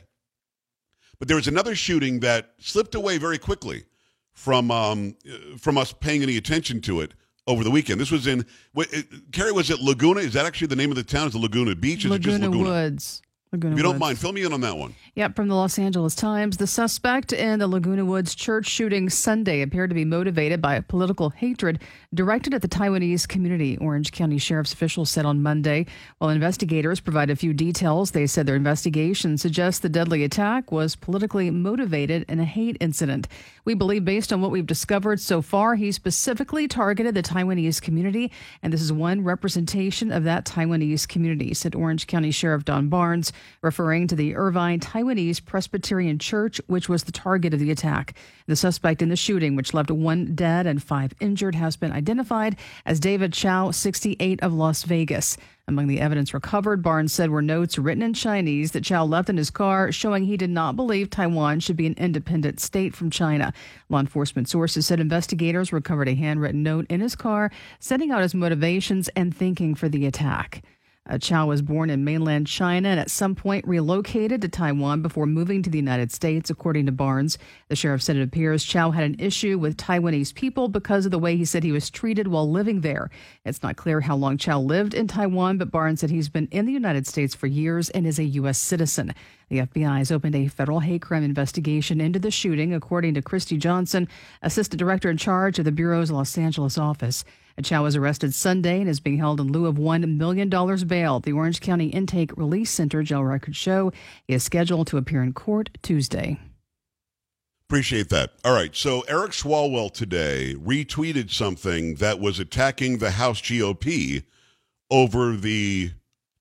But 1.20 1.28
there 1.28 1.38
was 1.38 1.48
another 1.48 1.76
shooting 1.76 2.20
that 2.22 2.54
slipped 2.60 2.96
away 2.96 3.20
very 3.20 3.38
quickly 3.38 3.86
from 4.34 4.72
um, 4.72 5.16
from 5.60 5.78
us 5.78 5.94
paying 5.94 6.24
any 6.24 6.38
attention 6.38 6.82
to 6.82 7.02
it 7.02 7.14
over 7.48 7.64
the 7.64 7.72
weekend. 7.72 8.00
This 8.00 8.12
was 8.12 8.28
in 8.28 8.46
what, 8.74 8.88
it, 8.92 9.08
Carrie 9.32 9.52
was 9.52 9.70
it 9.70 9.80
Laguna? 9.80 10.20
Is 10.20 10.34
that 10.34 10.46
actually 10.46 10.68
the 10.68 10.76
name 10.76 10.90
of 10.90 10.96
the 10.96 11.04
town? 11.04 11.28
Is 11.28 11.36
it 11.36 11.40
Laguna 11.40 11.76
Beach? 11.76 12.06
Is 12.06 12.12
Laguna, 12.12 12.36
it 12.36 12.40
just 12.40 12.52
Laguna 12.52 12.70
Woods. 12.70 13.22
Laguna 13.52 13.74
If 13.74 13.78
you 13.78 13.84
don't 13.84 13.94
Woods. 13.94 14.00
mind, 14.00 14.20
fill 14.20 14.34
me 14.34 14.44
in 14.44 14.52
on 14.52 14.62
that 14.62 14.78
one. 14.78 14.94
Yep, 15.16 15.36
from 15.36 15.48
the 15.48 15.56
Los 15.56 15.80
Angeles 15.80 16.16
Times. 16.16 16.58
The 16.58 16.68
suspect 16.68 17.34
in 17.34 17.60
the 17.60 17.68
Laguna 17.68 18.06
Woods 18.06 18.36
church 18.36 18.68
shooting 18.68 19.10
Sunday 19.10 19.62
appeared 19.62 19.90
to 19.90 19.96
be 19.96 20.06
motivated 20.06 20.62
by 20.62 20.80
political 20.82 21.30
hatred 21.30 21.82
directed 22.14 22.54
at 22.54 22.62
the 22.62 22.68
Taiwanese 22.68 23.28
community, 23.28 23.78
Orange 23.78 24.12
County 24.12 24.38
Sheriff's 24.38 24.74
officials 24.74 25.10
said 25.10 25.26
on 25.26 25.42
Monday. 25.42 25.86
While 26.18 26.30
investigators 26.30 27.00
provide 27.00 27.30
a 27.30 27.36
few 27.36 27.54
details, 27.54 28.12
they 28.12 28.28
said 28.28 28.46
their 28.46 28.56
investigation 28.56 29.38
suggests 29.38 29.80
the 29.80 29.90
deadly 29.90 30.24
attack 30.24 30.72
was 30.72 30.96
politically 30.96 31.50
motivated 31.50 32.26
in 32.28 32.40
a 32.40 32.46
hate 32.46 32.78
incident. 32.80 33.28
We 33.66 33.74
believe, 33.74 34.06
based 34.06 34.32
on 34.32 34.42
what 34.42 34.52
we've 34.52 34.66
discovered 34.66 35.20
so 35.20 35.42
far, 35.42 35.76
he 35.76 35.92
specifically 35.92 36.68
targeted 36.68 37.16
the 37.16 37.24
Taiwanese 37.24 37.82
community, 37.82 38.32
and 38.62 38.72
this 38.72 38.82
is 38.82 38.94
one 38.94 39.24
representation 39.24 40.12
of 40.12 40.24
that 40.24 40.46
Taiwanese 40.46 41.08
community, 41.08 41.54
said 41.54 41.76
Orange 41.76 42.08
County 42.08 42.32
Sheriff 42.32 42.64
Don 42.66 42.88
Barnes, 42.88 43.34
referring 43.62 44.08
to 44.08 44.16
the 44.16 44.36
Irvine 44.36 44.80
Taiwanese 44.80 45.44
Presbyterian 45.44 46.20
Church, 46.20 46.62
which 46.68 46.90
was 46.90 47.04
the 47.04 47.12
target 47.12 47.54
of 47.54 47.60
the 47.60 47.72
attack. 47.72 48.14
The 48.48 48.56
suspect 48.56 49.02
in 49.02 49.10
the 49.10 49.16
shooting, 49.16 49.56
which 49.56 49.74
left 49.74 49.92
one 49.92 50.36
dead 50.36 50.68
and 50.68 50.82
five 50.82 51.14
injured, 51.20 51.56
has 51.56 51.76
been 51.76 51.92
identified 51.92 52.56
as 52.86 53.00
David 53.00 53.34
Chou, 53.34 53.72
68 53.72 54.42
of 54.42 54.54
Las 54.54 54.84
Vegas. 54.84 55.38
Among 55.70 55.88
the 55.88 56.00
evidence 56.00 56.34
recovered, 56.34 56.82
Barnes 56.82 57.12
said 57.12 57.30
were 57.30 57.42
notes 57.42 57.78
written 57.78 58.02
in 58.02 58.14
Chinese 58.14 58.72
that 58.72 58.86
Chou 58.86 59.02
left 59.02 59.28
in 59.28 59.36
his 59.36 59.50
car, 59.50 59.92
showing 59.92 60.24
he 60.24 60.38
did 60.38 60.50
not 60.50 60.78
believe 60.78 61.10
Taiwan 61.10 61.60
should 61.60 61.76
be 61.76 61.88
an 61.88 61.96
independent 61.98 62.62
state 62.62 62.96
from 62.96 63.10
China. 63.10 63.52
Law 63.90 64.00
enforcement 64.00 64.48
sources 64.48 64.88
said 64.88 65.02
investigators 65.02 65.74
recovered 65.74 66.08
a 66.08 66.16
handwritten 66.16 66.64
note 66.64 66.86
in 66.90 67.02
his 67.02 67.18
car, 67.18 67.52
setting 67.82 68.12
out 68.12 68.22
his 68.22 68.34
motivations 68.34 69.10
and 69.10 69.36
thinking 69.36 69.76
for 69.76 69.90
the 69.90 70.06
attack. 70.06 70.64
Uh, 71.08 71.18
Chou 71.18 71.46
was 71.46 71.62
born 71.62 71.90
in 71.90 72.04
mainland 72.04 72.48
China 72.48 72.90
and 72.90 73.00
at 73.00 73.10
some 73.10 73.36
point 73.36 73.66
relocated 73.68 74.42
to 74.42 74.48
Taiwan 74.48 75.02
before 75.02 75.26
moving 75.26 75.64
to 75.64 75.70
the 75.70 75.78
United 75.78 76.12
States, 76.12 76.50
according 76.50 76.86
to 76.86 76.92
Barnes. 76.92 77.38
The 77.70 77.76
sheriff 77.76 78.02
said 78.02 78.18
it 78.18 78.22
appears 78.22 78.64
Chou 78.64 78.92
had 78.92 79.04
an 79.04 79.16
issue 79.20 79.58
with 79.58 79.78
Taiwanese 79.78 80.34
people 80.34 80.68
because 80.68 81.06
of 81.06 81.12
the 81.12 81.20
way 81.20 81.38
he 81.38 81.46
said 81.46 81.64
he 81.64 81.72
was 81.72 81.90
treated 81.90 82.28
while 82.28 82.50
living 82.50 82.82
there. 82.82 83.10
It's 83.46 83.64
not 83.64 83.78
clear 83.78 84.02
how 84.02 84.16
long 84.16 84.38
Chou 84.38 84.56
lived 84.56 84.94
in 84.94 85.08
Taiwan, 85.08 85.58
but 85.58 85.72
Barnes 85.72 86.02
said 86.02 86.10
he's 86.10 86.30
been 86.30 86.48
in 86.52 86.66
the 86.66 86.74
United 86.74 87.08
States 87.08 87.34
for 87.34 87.48
years 87.48 87.90
and 87.92 88.06
is 88.06 88.20
a 88.20 88.26
U.S. 88.26 88.58
citizen. 88.58 89.14
The 89.50 89.60
FBI 89.60 90.00
has 90.00 90.12
opened 90.12 90.36
a 90.36 90.48
federal 90.50 90.82
hate 90.82 91.02
crime 91.02 91.24
investigation 91.24 92.02
into 92.02 92.20
the 92.20 92.32
shooting, 92.32 92.74
according 92.74 93.14
to 93.14 93.22
Kristi 93.22 93.58
Johnson, 93.58 94.10
assistant 94.42 94.80
director 94.80 95.10
in 95.10 95.18
charge 95.18 95.58
of 95.58 95.66
the 95.66 95.72
Bureau's 95.72 96.12
Los 96.12 96.38
Angeles 96.38 96.78
office. 96.78 97.24
Chou 97.64 97.82
was 97.82 97.96
arrested 97.96 98.34
Sunday 98.34 98.80
and 98.80 98.90
is 98.90 99.00
being 99.00 99.18
held 99.18 99.40
in 99.40 99.52
lieu 99.52 99.66
of 99.66 99.76
$1 99.76 100.18
million 100.18 100.50
bail. 100.88 101.20
The 101.20 101.34
Orange 101.34 101.60
County 101.60 101.88
Intake 101.88 102.36
Release 102.38 102.70
Center 102.70 103.04
jail 103.04 103.24
records 103.24 103.58
show 103.58 103.92
he 104.28 104.36
is 104.36 104.44
scheduled 104.44 104.88
to 104.88 104.98
appear 104.98 105.24
in 105.24 105.34
court 105.34 105.72
Tuesday. 105.82 106.40
Appreciate 107.68 108.08
that. 108.10 108.32
All 108.46 108.54
right. 108.54 108.74
So 108.74 109.02
Eric 109.10 109.32
Swalwell 109.32 109.92
today 109.92 110.56
retweeted 110.58 111.32
something 111.32 111.96
that 111.96 112.20
was 112.20 112.40
attacking 112.40 113.00
the 113.00 113.12
House 113.12 113.42
GOP 113.42 114.24
over 114.90 115.36
the 115.36 115.92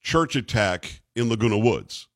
church 0.00 0.36
attack 0.36 1.00
in 1.16 1.28
Laguna 1.28 1.58
Woods. 1.58 2.06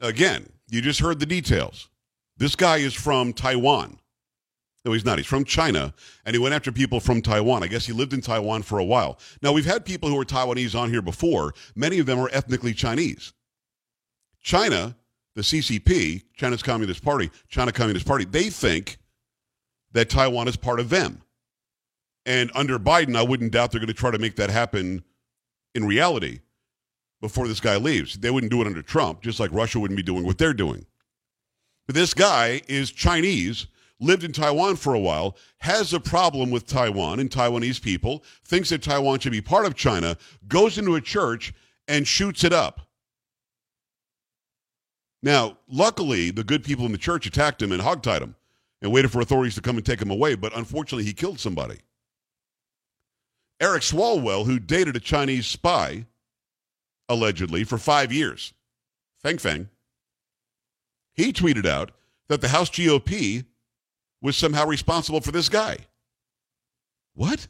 Again, 0.00 0.48
you 0.68 0.80
just 0.80 0.98
heard 0.98 1.20
the 1.20 1.26
details. 1.26 1.90
This 2.38 2.56
guy 2.56 2.78
is 2.78 2.94
from 2.94 3.32
Taiwan. 3.32 3.99
No, 4.84 4.92
he's 4.92 5.04
not. 5.04 5.18
He's 5.18 5.26
from 5.26 5.44
China, 5.44 5.92
and 6.24 6.34
he 6.34 6.40
went 6.40 6.54
after 6.54 6.72
people 6.72 7.00
from 7.00 7.20
Taiwan. 7.20 7.62
I 7.62 7.66
guess 7.66 7.84
he 7.84 7.92
lived 7.92 8.14
in 8.14 8.22
Taiwan 8.22 8.62
for 8.62 8.78
a 8.78 8.84
while. 8.84 9.18
Now, 9.42 9.52
we've 9.52 9.66
had 9.66 9.84
people 9.84 10.08
who 10.08 10.18
are 10.18 10.24
Taiwanese 10.24 10.78
on 10.78 10.90
here 10.90 11.02
before. 11.02 11.52
Many 11.74 11.98
of 11.98 12.06
them 12.06 12.18
are 12.18 12.30
ethnically 12.32 12.72
Chinese. 12.72 13.34
China, 14.42 14.96
the 15.34 15.42
CCP, 15.42 16.22
China's 16.34 16.62
Communist 16.62 17.04
Party, 17.04 17.30
China 17.48 17.72
Communist 17.72 18.06
Party, 18.06 18.24
they 18.24 18.48
think 18.48 18.96
that 19.92 20.08
Taiwan 20.08 20.48
is 20.48 20.56
part 20.56 20.80
of 20.80 20.88
them. 20.88 21.22
And 22.24 22.50
under 22.54 22.78
Biden, 22.78 23.16
I 23.16 23.22
wouldn't 23.22 23.52
doubt 23.52 23.72
they're 23.72 23.80
going 23.80 23.88
to 23.88 23.94
try 23.94 24.10
to 24.10 24.18
make 24.18 24.36
that 24.36 24.50
happen 24.50 25.04
in 25.74 25.84
reality 25.84 26.40
before 27.20 27.48
this 27.48 27.60
guy 27.60 27.76
leaves. 27.76 28.18
They 28.18 28.30
wouldn't 28.30 28.50
do 28.50 28.62
it 28.62 28.66
under 28.66 28.82
Trump, 28.82 29.22
just 29.22 29.40
like 29.40 29.52
Russia 29.52 29.78
wouldn't 29.78 29.96
be 29.96 30.02
doing 30.02 30.24
what 30.24 30.38
they're 30.38 30.54
doing. 30.54 30.86
But 31.86 31.96
this 31.96 32.14
guy 32.14 32.62
is 32.68 32.90
Chinese 32.90 33.66
lived 34.00 34.24
in 34.24 34.32
Taiwan 34.32 34.76
for 34.76 34.94
a 34.94 34.98
while, 34.98 35.36
has 35.58 35.92
a 35.92 36.00
problem 36.00 36.50
with 36.50 36.66
Taiwan 36.66 37.20
and 37.20 37.30
Taiwanese 37.30 37.80
people, 37.80 38.24
thinks 38.44 38.70
that 38.70 38.82
Taiwan 38.82 39.20
should 39.20 39.32
be 39.32 39.42
part 39.42 39.66
of 39.66 39.74
China, 39.74 40.16
goes 40.48 40.78
into 40.78 40.96
a 40.96 41.00
church 41.00 41.52
and 41.86 42.08
shoots 42.08 42.42
it 42.42 42.52
up. 42.52 42.88
Now, 45.22 45.58
luckily, 45.68 46.30
the 46.30 46.44
good 46.44 46.64
people 46.64 46.86
in 46.86 46.92
the 46.92 46.98
church 46.98 47.26
attacked 47.26 47.60
him 47.60 47.72
and 47.72 47.82
hogtied 47.82 48.22
him 48.22 48.36
and 48.80 48.90
waited 48.90 49.12
for 49.12 49.20
authorities 49.20 49.54
to 49.56 49.60
come 49.60 49.76
and 49.76 49.84
take 49.84 50.00
him 50.00 50.10
away, 50.10 50.34
but 50.34 50.56
unfortunately, 50.56 51.04
he 51.04 51.12
killed 51.12 51.38
somebody. 51.38 51.78
Eric 53.60 53.82
Swalwell, 53.82 54.46
who 54.46 54.58
dated 54.58 54.96
a 54.96 55.00
Chinese 55.00 55.46
spy, 55.46 56.06
allegedly, 57.10 57.64
for 57.64 57.76
five 57.76 58.10
years, 58.10 58.54
Fang 59.22 59.36
Fang, 59.36 59.68
he 61.12 61.32
tweeted 61.32 61.66
out 61.66 61.90
that 62.28 62.40
the 62.40 62.48
House 62.48 62.70
GOP 62.70 63.44
was 64.22 64.36
somehow 64.36 64.66
responsible 64.66 65.20
for 65.20 65.32
this 65.32 65.48
guy. 65.48 65.78
What? 67.14 67.46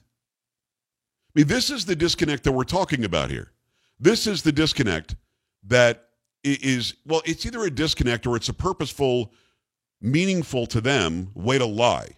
I 1.34 1.40
mean, 1.40 1.48
this 1.48 1.70
is 1.70 1.84
the 1.84 1.96
disconnect 1.96 2.44
that 2.44 2.52
we're 2.52 2.64
talking 2.64 3.04
about 3.04 3.30
here. 3.30 3.52
This 3.98 4.26
is 4.26 4.42
the 4.42 4.52
disconnect 4.52 5.16
that 5.64 6.08
is, 6.42 6.94
well, 7.06 7.22
it's 7.24 7.44
either 7.44 7.62
a 7.64 7.70
disconnect 7.70 8.26
or 8.26 8.36
it's 8.36 8.48
a 8.48 8.54
purposeful, 8.54 9.32
meaningful 10.00 10.66
to 10.66 10.80
them 10.80 11.30
way 11.34 11.58
to 11.58 11.66
lie. 11.66 12.08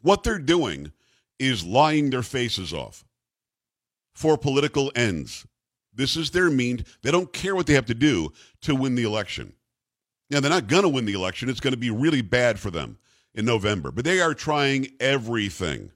What 0.00 0.24
they're 0.24 0.38
doing 0.38 0.92
is 1.38 1.64
lying 1.64 2.10
their 2.10 2.22
faces 2.22 2.72
off 2.72 3.04
for 4.14 4.36
political 4.36 4.90
ends. 4.94 5.46
This 5.94 6.16
is 6.16 6.30
their 6.30 6.50
mean. 6.50 6.84
They 7.02 7.10
don't 7.10 7.32
care 7.32 7.54
what 7.54 7.66
they 7.66 7.74
have 7.74 7.86
to 7.86 7.94
do 7.94 8.32
to 8.62 8.74
win 8.74 8.94
the 8.94 9.04
election. 9.04 9.52
Now, 10.30 10.40
they're 10.40 10.50
not 10.50 10.66
going 10.66 10.82
to 10.82 10.88
win 10.88 11.04
the 11.04 11.12
election. 11.12 11.50
It's 11.50 11.60
going 11.60 11.74
to 11.74 11.78
be 11.78 11.90
really 11.90 12.22
bad 12.22 12.58
for 12.58 12.70
them 12.70 12.98
in 13.34 13.44
November, 13.44 13.90
but 13.90 14.04
they 14.04 14.20
are 14.20 14.34
trying 14.34 14.88
everything. 15.00 15.90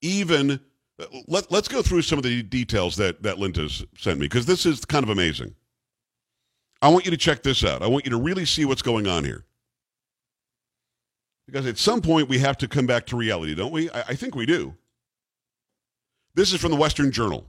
Even, 0.00 0.60
uh, 1.00 1.06
let, 1.26 1.50
let's 1.50 1.68
go 1.68 1.82
through 1.82 2.02
some 2.02 2.18
of 2.18 2.22
the 2.22 2.42
details 2.42 2.96
that, 2.96 3.22
that 3.22 3.38
Linda's 3.38 3.84
sent 3.96 4.20
me, 4.20 4.26
because 4.26 4.46
this 4.46 4.64
is 4.64 4.84
kind 4.84 5.02
of 5.02 5.10
amazing. 5.10 5.54
I 6.80 6.88
want 6.88 7.04
you 7.04 7.10
to 7.10 7.16
check 7.16 7.42
this 7.42 7.64
out. 7.64 7.82
I 7.82 7.88
want 7.88 8.04
you 8.04 8.10
to 8.12 8.16
really 8.16 8.44
see 8.44 8.64
what's 8.64 8.82
going 8.82 9.08
on 9.08 9.24
here. 9.24 9.44
Because 11.46 11.66
at 11.66 11.78
some 11.78 12.00
point 12.00 12.28
we 12.28 12.38
have 12.38 12.58
to 12.58 12.68
come 12.68 12.86
back 12.86 13.06
to 13.06 13.16
reality, 13.16 13.54
don't 13.54 13.72
we? 13.72 13.90
I, 13.90 14.00
I 14.08 14.14
think 14.14 14.34
we 14.34 14.46
do. 14.46 14.74
This 16.34 16.52
is 16.52 16.60
from 16.60 16.70
the 16.70 16.76
Western 16.76 17.10
Journal. 17.10 17.46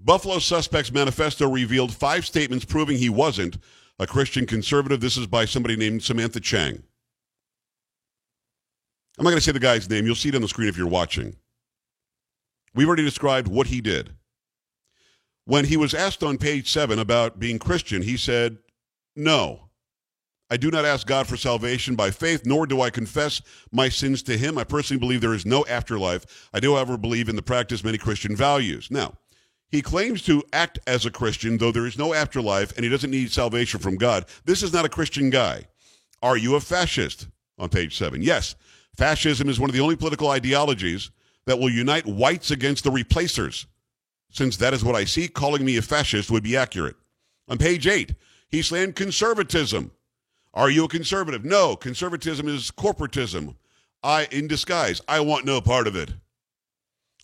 Buffalo 0.00 0.38
Suspects 0.38 0.92
Manifesto 0.92 1.50
revealed 1.50 1.92
five 1.92 2.24
statements 2.24 2.64
proving 2.64 2.96
he 2.96 3.10
wasn't 3.10 3.58
a 3.98 4.06
Christian 4.06 4.46
conservative. 4.46 5.00
This 5.00 5.16
is 5.16 5.26
by 5.26 5.44
somebody 5.44 5.76
named 5.76 6.02
Samantha 6.02 6.40
Chang. 6.40 6.82
I'm 9.18 9.24
not 9.24 9.30
going 9.30 9.38
to 9.38 9.44
say 9.44 9.52
the 9.52 9.58
guy's 9.58 9.90
name. 9.90 10.06
You'll 10.06 10.14
see 10.14 10.28
it 10.28 10.34
on 10.34 10.42
the 10.42 10.48
screen 10.48 10.68
if 10.68 10.76
you're 10.76 10.86
watching. 10.86 11.36
We've 12.74 12.86
already 12.86 13.04
described 13.04 13.48
what 13.48 13.66
he 13.66 13.80
did. 13.80 14.10
When 15.44 15.64
he 15.64 15.76
was 15.76 15.94
asked 15.94 16.22
on 16.22 16.38
page 16.38 16.70
seven 16.70 16.98
about 16.98 17.38
being 17.40 17.58
Christian, 17.58 18.02
he 18.02 18.16
said, 18.16 18.58
No. 19.16 19.68
I 20.50 20.56
do 20.56 20.70
not 20.70 20.84
ask 20.84 21.06
God 21.06 21.26
for 21.26 21.36
salvation 21.36 21.94
by 21.94 22.10
faith, 22.10 22.42
nor 22.46 22.66
do 22.66 22.80
I 22.80 22.90
confess 22.90 23.42
my 23.70 23.88
sins 23.88 24.22
to 24.22 24.38
Him. 24.38 24.56
I 24.56 24.64
personally 24.64 24.98
believe 24.98 25.20
there 25.20 25.34
is 25.34 25.44
no 25.44 25.64
afterlife. 25.66 26.48
I 26.54 26.60
do, 26.60 26.74
however, 26.74 26.96
believe 26.96 27.28
in 27.28 27.36
the 27.36 27.42
practice 27.42 27.80
of 27.80 27.84
many 27.84 27.98
Christian 27.98 28.34
values. 28.34 28.90
Now, 28.90 29.14
he 29.70 29.82
claims 29.82 30.22
to 30.22 30.42
act 30.52 30.78
as 30.86 31.04
a 31.04 31.10
Christian, 31.10 31.58
though 31.58 31.72
there 31.72 31.86
is 31.86 31.98
no 31.98 32.14
afterlife 32.14 32.74
and 32.76 32.84
he 32.84 32.90
doesn't 32.90 33.10
need 33.10 33.30
salvation 33.30 33.80
from 33.80 33.96
God. 33.96 34.24
This 34.44 34.62
is 34.62 34.72
not 34.72 34.84
a 34.84 34.90
Christian 34.90 35.30
guy. 35.30 35.66
Are 36.22 36.36
you 36.36 36.56
a 36.56 36.60
fascist? 36.60 37.28
On 37.58 37.68
page 37.68 37.98
seven. 37.98 38.22
Yes, 38.22 38.54
fascism 38.96 39.48
is 39.48 39.58
one 39.58 39.68
of 39.68 39.74
the 39.74 39.82
only 39.82 39.96
political 39.96 40.30
ideologies 40.30 41.10
that 41.46 41.58
will 41.58 41.70
unite 41.70 42.06
whites 42.06 42.50
against 42.52 42.84
the 42.84 42.90
replacers. 42.90 43.66
Since 44.30 44.58
that 44.58 44.74
is 44.74 44.84
what 44.84 44.94
I 44.94 45.04
see, 45.04 45.26
calling 45.26 45.64
me 45.64 45.76
a 45.76 45.82
fascist 45.82 46.30
would 46.30 46.44
be 46.44 46.56
accurate. 46.56 46.94
On 47.48 47.58
page 47.58 47.86
eight, 47.86 48.14
he 48.48 48.62
slammed 48.62 48.94
conservatism. 48.94 49.90
Are 50.54 50.70
you 50.70 50.84
a 50.84 50.88
conservative? 50.88 51.44
No, 51.44 51.74
conservatism 51.74 52.46
is 52.46 52.70
corporatism. 52.70 53.56
I 54.02 54.28
in 54.30 54.46
disguise. 54.46 55.00
I 55.08 55.20
want 55.20 55.44
no 55.44 55.60
part 55.60 55.86
of 55.86 55.96
it. 55.96 56.12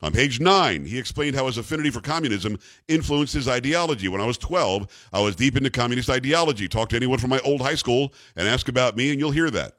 On 0.04 0.12
page 0.12 0.38
nine, 0.38 0.84
he 0.84 0.98
explained 0.98 1.34
how 1.34 1.46
his 1.46 1.56
affinity 1.56 1.88
for 1.88 2.02
communism 2.02 2.58
influenced 2.88 3.32
his 3.32 3.48
ideology. 3.48 4.06
When 4.06 4.20
I 4.20 4.26
was 4.26 4.36
12, 4.36 5.08
I 5.14 5.20
was 5.22 5.34
deep 5.34 5.56
into 5.56 5.70
communist 5.70 6.10
ideology. 6.10 6.68
Talk 6.68 6.90
to 6.90 6.96
anyone 6.96 7.18
from 7.18 7.30
my 7.30 7.38
old 7.38 7.62
high 7.62 7.74
school 7.74 8.12
and 8.36 8.46
ask 8.46 8.68
about 8.68 8.98
me, 8.98 9.10
and 9.12 9.18
you'll 9.18 9.30
hear 9.30 9.48
that. 9.48 9.78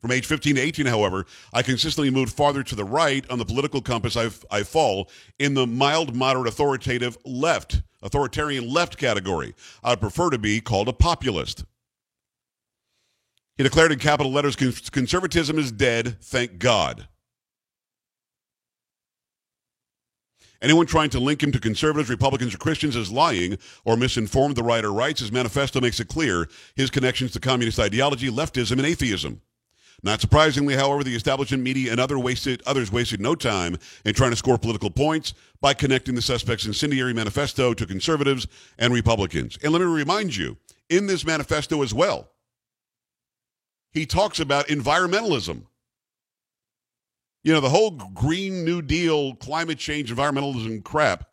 From 0.00 0.10
age 0.10 0.24
15 0.24 0.54
to 0.54 0.62
18, 0.62 0.86
however, 0.86 1.26
I 1.52 1.60
consistently 1.60 2.08
moved 2.08 2.32
farther 2.32 2.62
to 2.62 2.74
the 2.74 2.84
right 2.84 3.28
on 3.30 3.38
the 3.38 3.44
political 3.44 3.82
compass 3.82 4.16
I 4.16 4.62
fall 4.62 5.10
in 5.38 5.52
the 5.52 5.66
mild, 5.66 6.16
moderate, 6.16 6.48
authoritative 6.48 7.18
left, 7.26 7.82
authoritarian 8.00 8.72
left 8.72 8.96
category. 8.96 9.54
I'd 9.84 10.00
prefer 10.00 10.30
to 10.30 10.38
be 10.38 10.62
called 10.62 10.88
a 10.88 10.94
populist. 10.94 11.66
He 13.58 13.64
declared 13.64 13.92
in 13.92 13.98
capital 13.98 14.32
letters 14.32 14.56
conservatism 14.56 15.58
is 15.58 15.70
dead, 15.70 16.16
thank 16.22 16.58
God. 16.58 17.06
Anyone 20.62 20.86
trying 20.86 21.10
to 21.10 21.20
link 21.20 21.42
him 21.42 21.52
to 21.52 21.60
conservatives, 21.60 22.10
Republicans, 22.10 22.54
or 22.54 22.58
Christians 22.58 22.94
is 22.94 23.10
lying 23.10 23.56
or 23.84 23.96
misinformed 23.96 24.56
the 24.56 24.62
writer 24.62 24.92
writes. 24.92 25.20
His 25.20 25.32
manifesto 25.32 25.80
makes 25.80 26.00
it 26.00 26.08
clear 26.08 26.48
his 26.74 26.90
connections 26.90 27.32
to 27.32 27.40
communist 27.40 27.78
ideology, 27.78 28.28
leftism, 28.28 28.72
and 28.72 28.86
atheism. 28.86 29.40
Not 30.02 30.20
surprisingly, 30.20 30.76
however, 30.76 31.04
the 31.04 31.14
establishment 31.14 31.62
media 31.62 31.92
and 31.92 32.00
other 32.00 32.18
wasted, 32.18 32.62
others 32.66 32.90
wasted 32.90 33.20
no 33.20 33.34
time 33.34 33.76
in 34.04 34.14
trying 34.14 34.30
to 34.30 34.36
score 34.36 34.58
political 34.58 34.90
points 34.90 35.34
by 35.60 35.74
connecting 35.74 36.14
the 36.14 36.22
suspect's 36.22 36.66
incendiary 36.66 37.12
manifesto 37.12 37.74
to 37.74 37.86
conservatives 37.86 38.46
and 38.78 38.94
Republicans. 38.94 39.58
And 39.62 39.72
let 39.72 39.80
me 39.80 39.86
remind 39.86 40.36
you, 40.36 40.56
in 40.88 41.06
this 41.06 41.26
manifesto 41.26 41.82
as 41.82 41.92
well, 41.92 42.30
he 43.92 44.06
talks 44.06 44.40
about 44.40 44.68
environmentalism. 44.68 45.64
You 47.42 47.52
know, 47.52 47.60
the 47.60 47.70
whole 47.70 47.92
Green 47.92 48.64
New 48.64 48.82
Deal, 48.82 49.34
climate 49.36 49.78
change, 49.78 50.14
environmentalism 50.14 50.84
crap 50.84 51.24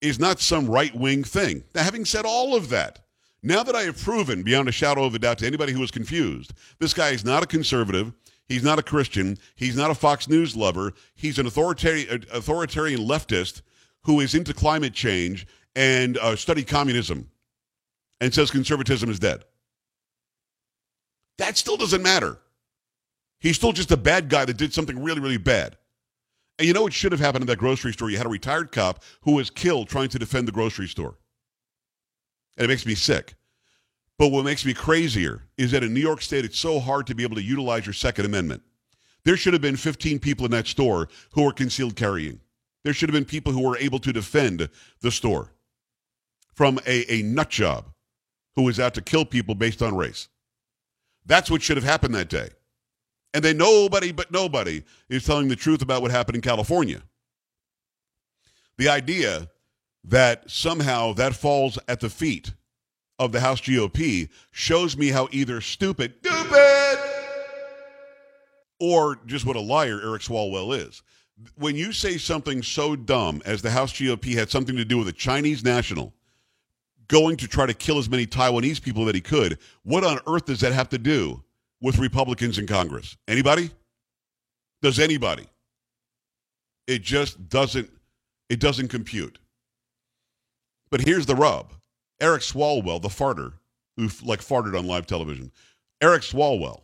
is 0.00 0.18
not 0.18 0.40
some 0.40 0.66
right 0.66 0.94
wing 0.94 1.24
thing. 1.24 1.64
Now, 1.74 1.82
having 1.82 2.04
said 2.04 2.24
all 2.24 2.54
of 2.54 2.68
that, 2.70 3.00
now 3.42 3.62
that 3.62 3.76
I 3.76 3.82
have 3.82 4.02
proven 4.02 4.42
beyond 4.42 4.68
a 4.68 4.72
shadow 4.72 5.04
of 5.04 5.14
a 5.14 5.18
doubt 5.18 5.38
to 5.38 5.46
anybody 5.46 5.72
who 5.72 5.82
is 5.82 5.90
confused, 5.90 6.52
this 6.78 6.94
guy 6.94 7.10
is 7.10 7.24
not 7.24 7.42
a 7.42 7.46
conservative. 7.46 8.12
He's 8.48 8.62
not 8.62 8.78
a 8.78 8.82
Christian. 8.82 9.38
He's 9.56 9.76
not 9.76 9.90
a 9.90 9.94
Fox 9.94 10.28
News 10.28 10.56
lover. 10.56 10.92
He's 11.14 11.38
an 11.38 11.46
authoritarian, 11.46 12.24
authoritarian 12.32 13.00
leftist 13.00 13.62
who 14.04 14.20
is 14.20 14.34
into 14.34 14.54
climate 14.54 14.94
change 14.94 15.46
and 15.74 16.16
uh, 16.18 16.36
study 16.36 16.62
communism 16.62 17.28
and 18.20 18.32
says 18.32 18.50
conservatism 18.50 19.10
is 19.10 19.18
dead. 19.18 19.44
That 21.38 21.56
still 21.56 21.76
doesn't 21.76 22.02
matter. 22.02 22.38
He's 23.46 23.56
still 23.56 23.72
just 23.72 23.92
a 23.92 23.96
bad 23.96 24.28
guy 24.28 24.44
that 24.44 24.56
did 24.56 24.74
something 24.74 25.00
really, 25.00 25.20
really 25.20 25.36
bad. 25.36 25.76
And 26.58 26.66
you 26.66 26.74
know 26.74 26.82
what 26.82 26.92
should 26.92 27.12
have 27.12 27.20
happened 27.20 27.42
in 27.42 27.46
that 27.46 27.58
grocery 27.58 27.92
store? 27.92 28.10
You 28.10 28.16
had 28.16 28.26
a 28.26 28.30
retired 28.30 28.72
cop 28.72 29.04
who 29.20 29.32
was 29.32 29.50
killed 29.50 29.88
trying 29.88 30.08
to 30.08 30.18
defend 30.18 30.48
the 30.48 30.52
grocery 30.52 30.88
store. 30.88 31.16
And 32.56 32.64
it 32.64 32.68
makes 32.68 32.84
me 32.84 32.96
sick. 32.96 33.34
But 34.18 34.32
what 34.32 34.44
makes 34.44 34.64
me 34.64 34.74
crazier 34.74 35.44
is 35.56 35.70
that 35.70 35.84
in 35.84 35.94
New 35.94 36.00
York 36.00 36.22
State, 36.22 36.44
it's 36.44 36.58
so 36.58 36.80
hard 36.80 37.06
to 37.06 37.14
be 37.14 37.22
able 37.22 37.36
to 37.36 37.42
utilize 37.42 37.86
your 37.86 37.92
Second 37.92 38.24
Amendment. 38.24 38.62
There 39.24 39.36
should 39.36 39.52
have 39.52 39.62
been 39.62 39.76
15 39.76 40.18
people 40.18 40.44
in 40.44 40.50
that 40.50 40.66
store 40.66 41.08
who 41.32 41.44
were 41.44 41.52
concealed 41.52 41.94
carrying. 41.94 42.40
There 42.82 42.94
should 42.94 43.08
have 43.08 43.14
been 43.14 43.24
people 43.24 43.52
who 43.52 43.62
were 43.62 43.78
able 43.78 44.00
to 44.00 44.12
defend 44.12 44.68
the 45.02 45.10
store 45.12 45.52
from 46.52 46.80
a, 46.84 47.12
a 47.12 47.22
nut 47.22 47.50
job 47.50 47.92
who 48.56 48.62
was 48.62 48.80
out 48.80 48.94
to 48.94 49.02
kill 49.02 49.24
people 49.24 49.54
based 49.54 49.82
on 49.82 49.94
race. 49.94 50.26
That's 51.26 51.48
what 51.48 51.62
should 51.62 51.76
have 51.76 51.84
happened 51.84 52.14
that 52.16 52.28
day. 52.28 52.48
And 53.34 53.44
then 53.44 53.58
nobody 53.58 54.12
but 54.12 54.30
nobody 54.30 54.82
is 55.08 55.24
telling 55.24 55.48
the 55.48 55.56
truth 55.56 55.82
about 55.82 56.02
what 56.02 56.10
happened 56.10 56.36
in 56.36 56.42
California. 56.42 57.02
The 58.78 58.88
idea 58.88 59.48
that 60.04 60.50
somehow 60.50 61.12
that 61.14 61.34
falls 61.34 61.78
at 61.88 62.00
the 62.00 62.10
feet 62.10 62.52
of 63.18 63.32
the 63.32 63.40
House 63.40 63.60
GOP 63.60 64.28
shows 64.50 64.96
me 64.96 65.08
how 65.08 65.28
either 65.32 65.60
stupid, 65.60 66.14
stupid, 66.20 66.98
or 68.78 69.18
just 69.26 69.46
what 69.46 69.56
a 69.56 69.60
liar 69.60 70.00
Eric 70.02 70.22
Swalwell 70.22 70.76
is. 70.76 71.02
When 71.56 71.76
you 71.76 71.92
say 71.92 72.18
something 72.18 72.62
so 72.62 72.96
dumb 72.96 73.42
as 73.44 73.62
the 73.62 73.70
House 73.70 73.92
GOP 73.92 74.34
had 74.34 74.50
something 74.50 74.76
to 74.76 74.84
do 74.84 74.98
with 74.98 75.08
a 75.08 75.12
Chinese 75.12 75.64
national 75.64 76.14
going 77.08 77.36
to 77.36 77.48
try 77.48 77.66
to 77.66 77.74
kill 77.74 77.98
as 77.98 78.08
many 78.08 78.26
Taiwanese 78.26 78.82
people 78.82 79.04
that 79.04 79.14
he 79.14 79.20
could. 79.20 79.58
What 79.84 80.04
on 80.04 80.18
earth 80.26 80.46
does 80.46 80.60
that 80.60 80.72
have 80.72 80.88
to 80.90 80.98
do 80.98 81.42
with 81.80 81.98
Republicans 81.98 82.58
in 82.58 82.66
Congress? 82.66 83.16
Anybody? 83.28 83.70
Does 84.82 84.98
anybody? 84.98 85.46
It 86.86 87.02
just 87.02 87.48
doesn't 87.48 87.90
it 88.48 88.60
doesn't 88.60 88.88
compute. 88.88 89.38
But 90.90 91.00
here's 91.00 91.26
the 91.26 91.34
rub. 91.34 91.72
Eric 92.20 92.42
Swalwell, 92.42 93.02
the 93.02 93.08
farter, 93.08 93.54
who 93.96 94.08
like 94.22 94.40
farted 94.40 94.78
on 94.78 94.86
live 94.86 95.06
television, 95.06 95.50
Eric 96.00 96.22
Swalwell 96.22 96.82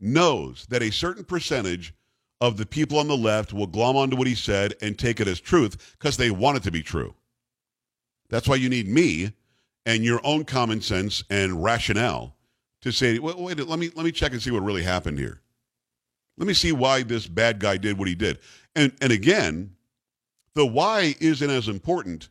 knows 0.00 0.66
that 0.70 0.82
a 0.82 0.90
certain 0.90 1.24
percentage 1.24 1.94
of 2.40 2.56
the 2.56 2.66
people 2.66 2.98
on 2.98 3.08
the 3.08 3.16
left 3.16 3.52
will 3.52 3.66
glom 3.66 3.96
onto 3.96 4.16
what 4.16 4.26
he 4.26 4.34
said 4.34 4.74
and 4.82 4.98
take 4.98 5.20
it 5.20 5.28
as 5.28 5.40
truth 5.40 5.96
because 5.98 6.16
they 6.16 6.30
want 6.30 6.56
it 6.56 6.62
to 6.62 6.70
be 6.70 6.82
true. 6.82 7.14
That's 8.28 8.48
why 8.48 8.56
you 8.56 8.68
need 8.68 8.88
me 8.88 9.32
and 9.86 10.04
your 10.04 10.20
own 10.24 10.44
common 10.44 10.80
sense 10.80 11.22
and 11.30 11.62
rationale 11.62 12.34
to 12.84 12.92
say, 12.92 13.18
wait, 13.18 13.38
wait, 13.38 13.58
let 13.66 13.78
me 13.78 13.90
let 13.94 14.04
me 14.04 14.12
check 14.12 14.32
and 14.32 14.42
see 14.42 14.50
what 14.50 14.62
really 14.62 14.82
happened 14.82 15.18
here. 15.18 15.40
Let 16.36 16.46
me 16.46 16.52
see 16.52 16.70
why 16.70 17.02
this 17.02 17.26
bad 17.26 17.58
guy 17.58 17.78
did 17.78 17.98
what 17.98 18.08
he 18.08 18.14
did. 18.14 18.38
And 18.76 18.92
and 19.00 19.10
again, 19.10 19.74
the 20.54 20.66
why 20.66 21.14
isn't 21.18 21.48
as 21.48 21.66
important 21.66 22.28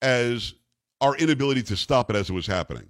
as 0.00 0.54
our 1.00 1.16
inability 1.16 1.64
to 1.64 1.76
stop 1.76 2.10
it 2.10 2.16
as 2.16 2.30
it 2.30 2.32
was 2.32 2.46
happening. 2.46 2.88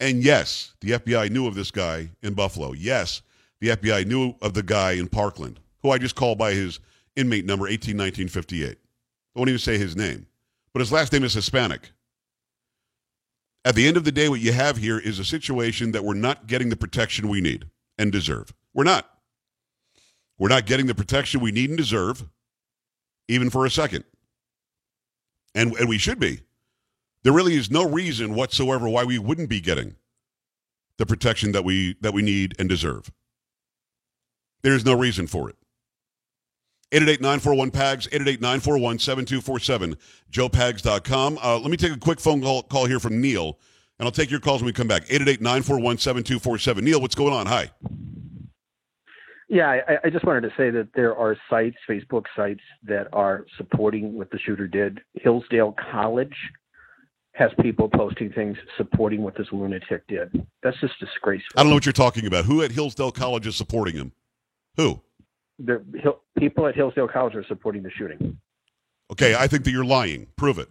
And 0.00 0.24
yes, 0.24 0.74
the 0.80 0.92
FBI 0.92 1.30
knew 1.30 1.46
of 1.46 1.54
this 1.54 1.70
guy 1.70 2.10
in 2.22 2.34
Buffalo. 2.34 2.72
Yes, 2.72 3.22
the 3.60 3.68
FBI 3.68 4.06
knew 4.06 4.34
of 4.42 4.52
the 4.52 4.64
guy 4.64 4.92
in 4.92 5.06
Parkland, 5.06 5.60
who 5.82 5.90
I 5.90 5.98
just 5.98 6.16
called 6.16 6.38
by 6.38 6.54
his 6.54 6.80
inmate 7.14 7.44
number 7.44 7.66
181958. 7.66 8.76
I 8.76 9.38
won't 9.38 9.48
even 9.48 9.60
say 9.60 9.78
his 9.78 9.94
name, 9.94 10.26
but 10.72 10.80
his 10.80 10.90
last 10.90 11.12
name 11.12 11.22
is 11.22 11.34
Hispanic. 11.34 11.92
At 13.64 13.74
the 13.74 13.88
end 13.88 13.96
of 13.96 14.04
the 14.04 14.12
day, 14.12 14.28
what 14.28 14.40
you 14.40 14.52
have 14.52 14.76
here 14.76 14.98
is 14.98 15.18
a 15.18 15.24
situation 15.24 15.92
that 15.92 16.04
we're 16.04 16.14
not 16.14 16.46
getting 16.46 16.68
the 16.68 16.76
protection 16.76 17.28
we 17.28 17.40
need 17.40 17.66
and 17.98 18.12
deserve. 18.12 18.52
We're 18.74 18.84
not. 18.84 19.10
We're 20.38 20.48
not 20.48 20.66
getting 20.66 20.86
the 20.86 20.94
protection 20.94 21.40
we 21.40 21.52
need 21.52 21.70
and 21.70 21.78
deserve. 21.78 22.24
even 23.28 23.50
for 23.50 23.66
a 23.66 23.70
second. 23.70 24.04
And, 25.54 25.74
and 25.76 25.88
we 25.88 25.98
should 25.98 26.20
be. 26.20 26.40
There 27.22 27.32
really 27.32 27.54
is 27.54 27.70
no 27.70 27.88
reason 27.88 28.34
whatsoever 28.34 28.88
why 28.88 29.04
we 29.04 29.18
wouldn't 29.18 29.48
be 29.48 29.60
getting 29.60 29.96
the 30.98 31.06
protection 31.06 31.52
that 31.52 31.64
we 31.64 31.96
that 32.00 32.12
we 32.12 32.22
need 32.22 32.54
and 32.58 32.68
deserve. 32.68 33.10
There's 34.62 34.84
no 34.84 34.94
reason 34.94 35.26
for 35.26 35.50
it. 35.50 35.56
888-941-PAGS, 36.92 38.08
888-941-7247, 38.08 39.96
joepags.com. 40.30 41.38
Uh, 41.42 41.58
let 41.58 41.70
me 41.70 41.76
take 41.76 41.92
a 41.92 41.98
quick 41.98 42.20
phone 42.20 42.40
call, 42.40 42.62
call 42.62 42.86
here 42.86 43.00
from 43.00 43.20
Neil, 43.20 43.58
and 43.98 44.06
I'll 44.06 44.12
take 44.12 44.30
your 44.30 44.40
calls 44.40 44.60
when 44.62 44.66
we 44.66 44.72
come 44.72 44.88
back. 44.88 45.06
888-941-7247. 45.06 46.82
Neil, 46.82 47.00
what's 47.00 47.14
going 47.14 47.32
on? 47.32 47.46
Hi. 47.46 47.70
Yeah, 49.48 49.68
I, 49.68 49.98
I 50.04 50.10
just 50.10 50.24
wanted 50.24 50.40
to 50.42 50.52
say 50.56 50.70
that 50.70 50.88
there 50.94 51.14
are 51.16 51.36
sites, 51.50 51.76
Facebook 51.88 52.24
sites, 52.34 52.62
that 52.84 53.08
are 53.12 53.44
supporting 53.56 54.14
what 54.14 54.30
the 54.30 54.38
shooter 54.38 54.66
did. 54.66 55.00
Hillsdale 55.14 55.74
College 55.92 56.34
has 57.34 57.50
people 57.60 57.88
posting 57.88 58.32
things 58.32 58.56
supporting 58.76 59.22
what 59.22 59.36
this 59.36 59.48
lunatic 59.52 60.06
did. 60.06 60.46
That's 60.62 60.80
just 60.80 60.98
disgraceful. 60.98 61.52
I 61.56 61.62
don't 61.62 61.70
know 61.70 61.76
what 61.76 61.84
you're 61.84 61.92
talking 61.92 62.26
about. 62.26 62.44
Who 62.44 62.62
at 62.62 62.70
Hillsdale 62.70 63.12
College 63.12 63.46
is 63.46 63.56
supporting 63.56 63.96
him? 63.96 64.12
Who? 64.76 65.00
The 65.58 65.84
Hill, 66.02 66.20
people 66.38 66.66
at 66.66 66.74
Hillsdale 66.74 67.08
College 67.08 67.34
are 67.36 67.44
supporting 67.44 67.82
the 67.82 67.90
shooting. 67.90 68.38
Okay, 69.12 69.34
I 69.34 69.46
think 69.46 69.64
that 69.64 69.70
you're 69.70 69.84
lying. 69.84 70.26
Prove 70.36 70.58
it. 70.58 70.68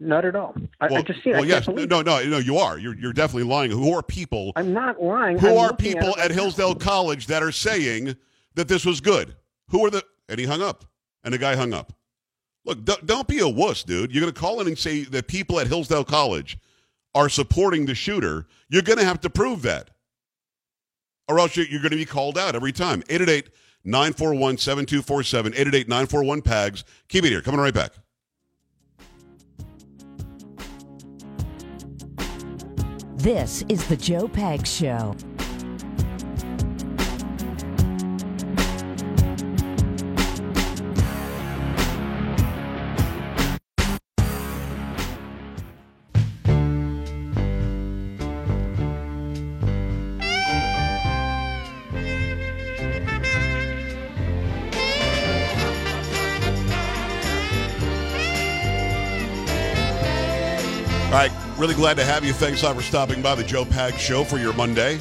Not 0.00 0.24
at 0.24 0.36
all. 0.36 0.54
I, 0.80 0.86
Well, 0.88 0.98
I 0.98 1.02
just 1.02 1.22
see. 1.24 1.30
well 1.30 1.44
yes, 1.44 1.66
no, 1.66 1.84
no, 1.84 2.02
no, 2.02 2.38
you 2.38 2.56
are. 2.56 2.78
You're 2.78 2.94
you're 2.96 3.12
definitely 3.12 3.48
lying. 3.48 3.70
Who 3.70 3.92
are 3.92 4.02
people? 4.02 4.52
I'm 4.54 4.72
not 4.72 5.02
lying. 5.02 5.38
Who 5.38 5.58
I'm 5.58 5.70
are 5.70 5.76
people 5.76 6.10
it 6.14 6.18
at. 6.18 6.30
Hillsdale 6.30 6.76
College 6.76 7.26
that 7.26 7.42
are 7.42 7.52
saying 7.52 8.16
that 8.54 8.68
this 8.68 8.84
was 8.84 9.00
good? 9.00 9.34
Who 9.70 9.84
are 9.84 9.90
the? 9.90 10.04
And 10.28 10.38
he 10.38 10.46
hung 10.46 10.62
up, 10.62 10.84
and 11.24 11.34
the 11.34 11.38
guy 11.38 11.56
hung 11.56 11.72
up. 11.72 11.92
Look, 12.64 12.84
don't, 12.84 13.06
don't 13.06 13.26
be 13.26 13.40
a 13.40 13.48
wuss, 13.48 13.82
dude. 13.82 14.12
You're 14.12 14.20
going 14.20 14.32
to 14.32 14.38
call 14.38 14.60
in 14.60 14.68
and 14.68 14.78
say 14.78 15.02
that 15.04 15.26
people 15.26 15.58
at 15.58 15.66
Hillsdale 15.66 16.04
College 16.04 16.58
are 17.14 17.28
supporting 17.28 17.86
the 17.86 17.94
shooter. 17.94 18.46
You're 18.68 18.82
going 18.82 18.98
to 18.98 19.04
have 19.04 19.20
to 19.22 19.30
prove 19.30 19.62
that, 19.62 19.90
or 21.28 21.40
else 21.40 21.56
you're, 21.56 21.66
you're 21.66 21.80
going 21.80 21.90
to 21.90 21.96
be 21.96 22.04
called 22.04 22.38
out 22.38 22.54
every 22.54 22.72
time. 22.72 23.02
888 23.08 23.48
941 23.84 24.58
7247, 24.58 25.52
888 25.52 25.88
941 25.88 26.42
PAGS. 26.42 26.84
Keep 27.08 27.24
it 27.24 27.28
here. 27.28 27.42
Coming 27.42 27.60
right 27.60 27.74
back. 27.74 27.92
This 33.16 33.64
is 33.68 33.86
the 33.88 33.96
Joe 33.96 34.28
Pags 34.28 34.66
Show. 34.66 35.16
Really 61.58 61.74
glad 61.74 61.96
to 61.96 62.04
have 62.04 62.24
you. 62.24 62.32
Thanks 62.32 62.62
a 62.62 62.66
lot 62.66 62.76
for 62.76 62.82
stopping 62.82 63.20
by 63.20 63.34
the 63.34 63.42
Joe 63.42 63.64
Pags 63.64 63.98
Show 63.98 64.22
for 64.22 64.38
your 64.38 64.52
Monday. 64.52 64.96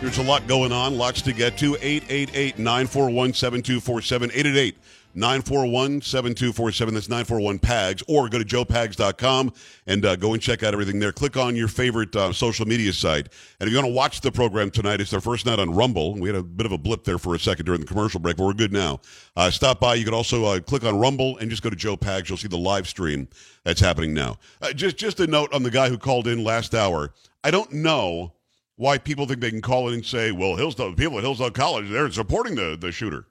There's 0.00 0.18
a 0.18 0.22
lot 0.22 0.48
going 0.48 0.72
on, 0.72 0.98
lots 0.98 1.22
to 1.22 1.32
get 1.32 1.56
to. 1.58 1.76
888 1.80 2.58
941 2.58 3.34
7247. 3.34 4.30
888 4.30 4.76
941 5.16 6.02
7247. 6.02 6.94
That's 6.94 7.08
941 7.08 7.58
PAGS. 7.58 8.02
Or 8.08 8.28
go 8.28 8.38
to 8.38 8.44
joepags.com 8.44 9.52
and 9.86 10.04
uh, 10.04 10.16
go 10.16 10.32
and 10.32 10.42
check 10.42 10.62
out 10.62 10.72
everything 10.72 10.98
there. 10.98 11.12
Click 11.12 11.36
on 11.36 11.56
your 11.56 11.68
favorite 11.68 12.14
uh, 12.16 12.32
social 12.32 12.66
media 12.66 12.92
site. 12.92 13.28
And 13.60 13.66
if 13.66 13.70
you 13.70 13.76
want 13.76 13.88
to 13.88 13.94
watch 13.94 14.20
the 14.20 14.32
program 14.32 14.70
tonight, 14.70 15.00
it's 15.00 15.12
our 15.12 15.20
first 15.20 15.46
night 15.46 15.58
on 15.58 15.70
Rumble. 15.70 16.14
We 16.14 16.28
had 16.28 16.36
a 16.36 16.42
bit 16.42 16.66
of 16.66 16.72
a 16.72 16.78
blip 16.78 17.04
there 17.04 17.18
for 17.18 17.34
a 17.34 17.38
second 17.38 17.66
during 17.66 17.80
the 17.80 17.86
commercial 17.86 18.20
break, 18.20 18.36
but 18.36 18.44
we're 18.44 18.54
good 18.54 18.72
now. 18.72 19.00
Uh, 19.36 19.50
stop 19.50 19.80
by. 19.80 19.94
You 19.94 20.04
can 20.04 20.14
also 20.14 20.44
uh, 20.44 20.60
click 20.60 20.84
on 20.84 20.98
Rumble 20.98 21.38
and 21.38 21.50
just 21.50 21.62
go 21.62 21.70
to 21.70 21.76
Joe 21.76 21.96
Pags. 21.96 22.28
You'll 22.28 22.38
see 22.38 22.48
the 22.48 22.56
live 22.58 22.88
stream 22.88 23.28
that's 23.64 23.80
happening 23.80 24.14
now. 24.14 24.38
Uh, 24.60 24.72
just, 24.72 24.96
just 24.96 25.20
a 25.20 25.26
note 25.26 25.52
on 25.52 25.62
the 25.62 25.70
guy 25.70 25.88
who 25.88 25.98
called 25.98 26.26
in 26.26 26.44
last 26.44 26.74
hour. 26.74 27.12
I 27.42 27.50
don't 27.50 27.72
know 27.72 28.32
why 28.76 28.98
people 28.98 29.26
think 29.26 29.40
they 29.40 29.50
can 29.50 29.60
call 29.60 29.88
in 29.88 29.94
and 29.94 30.06
say, 30.06 30.32
well, 30.32 30.56
Hillsdale, 30.56 30.94
people 30.94 31.18
at 31.18 31.24
Hillsdale 31.24 31.50
College, 31.50 31.90
they're 31.90 32.10
supporting 32.10 32.54
the, 32.54 32.76
the 32.80 32.90
shooter. 32.90 33.26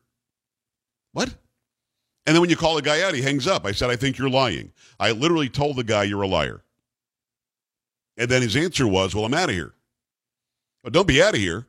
What? 1.12 1.36
And 2.25 2.36
then 2.36 2.41
when 2.41 2.49
you 2.49 2.55
call 2.55 2.75
the 2.75 2.81
guy 2.81 3.01
out, 3.01 3.13
he 3.13 3.21
hangs 3.21 3.47
up. 3.47 3.65
I 3.65 3.73
said, 3.73 3.89
I 3.89 3.95
think 3.95 4.17
you're 4.17 4.29
lying. 4.29 4.71
I 4.99 5.12
literally 5.12 5.49
told 5.49 5.75
the 5.75 5.83
guy 5.83 6.03
you're 6.03 6.21
a 6.21 6.27
liar. 6.27 6.63
And 8.17 8.29
then 8.29 8.41
his 8.41 8.55
answer 8.55 8.88
was, 8.88 9.13
well, 9.13 9.25
I'm 9.25 9.33
out 9.33 9.49
of 9.49 9.55
here. 9.55 9.73
Well, 10.83 10.91
don't 10.91 11.07
be 11.07 11.21
out 11.21 11.33
of 11.33 11.39
here. 11.39 11.67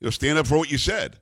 You 0.00 0.06
know, 0.06 0.10
stand 0.10 0.38
up 0.38 0.46
for 0.46 0.58
what 0.58 0.70
you 0.70 0.78
said. 0.78 1.16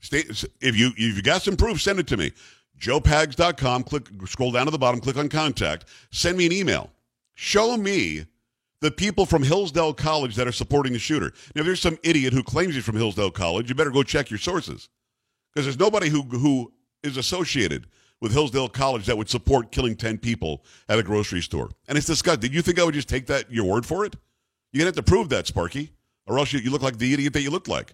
Stay, 0.00 0.24
if 0.60 0.76
you 0.76 0.88
if 0.96 1.16
you 1.16 1.22
got 1.22 1.42
some 1.42 1.56
proof, 1.56 1.80
send 1.80 1.98
it 1.98 2.06
to 2.08 2.16
me. 2.16 2.32
JoePags.com. 2.78 3.84
Click, 3.84 4.08
scroll 4.26 4.50
down 4.50 4.66
to 4.66 4.70
the 4.70 4.78
bottom, 4.78 5.00
click 5.00 5.16
on 5.16 5.28
contact. 5.28 5.86
Send 6.10 6.36
me 6.36 6.46
an 6.46 6.52
email. 6.52 6.90
Show 7.34 7.76
me 7.76 8.26
the 8.80 8.90
people 8.90 9.24
from 9.24 9.42
Hillsdale 9.42 9.94
College 9.94 10.36
that 10.36 10.46
are 10.46 10.52
supporting 10.52 10.92
the 10.92 10.98
shooter. 10.98 11.32
Now, 11.54 11.60
if 11.60 11.66
there's 11.66 11.80
some 11.80 11.98
idiot 12.02 12.34
who 12.34 12.42
claims 12.42 12.74
he's 12.74 12.84
from 12.84 12.96
Hillsdale 12.96 13.30
College, 13.30 13.68
you 13.68 13.74
better 13.74 13.90
go 13.90 14.02
check 14.02 14.30
your 14.30 14.38
sources 14.38 14.90
because 15.54 15.66
there's 15.66 15.78
nobody 15.78 16.08
who 16.08 16.22
who 16.22 16.72
is 17.02 17.16
associated 17.16 17.86
with 18.20 18.32
Hillsdale 18.32 18.68
College 18.68 19.06
that 19.06 19.18
would 19.18 19.28
support 19.28 19.70
killing 19.70 19.96
10 19.96 20.18
people 20.18 20.64
at 20.88 20.98
a 20.98 21.02
grocery 21.02 21.42
store. 21.42 21.70
And 21.88 21.98
it's 21.98 22.06
disgusting. 22.06 22.40
Did 22.40 22.54
you 22.54 22.62
think 22.62 22.78
I 22.78 22.84
would 22.84 22.94
just 22.94 23.08
take 23.08 23.26
that 23.26 23.52
your 23.52 23.64
word 23.64 23.84
for 23.84 24.04
it? 24.04 24.16
You're 24.72 24.80
to 24.80 24.86
have 24.86 24.94
to 24.94 25.02
prove 25.02 25.28
that, 25.28 25.46
Sparky, 25.46 25.92
or 26.26 26.38
else 26.38 26.52
you, 26.52 26.60
you 26.60 26.70
look 26.70 26.82
like 26.82 26.96
the 26.96 27.12
idiot 27.12 27.34
that 27.34 27.42
you 27.42 27.50
look 27.50 27.68
like. 27.68 27.92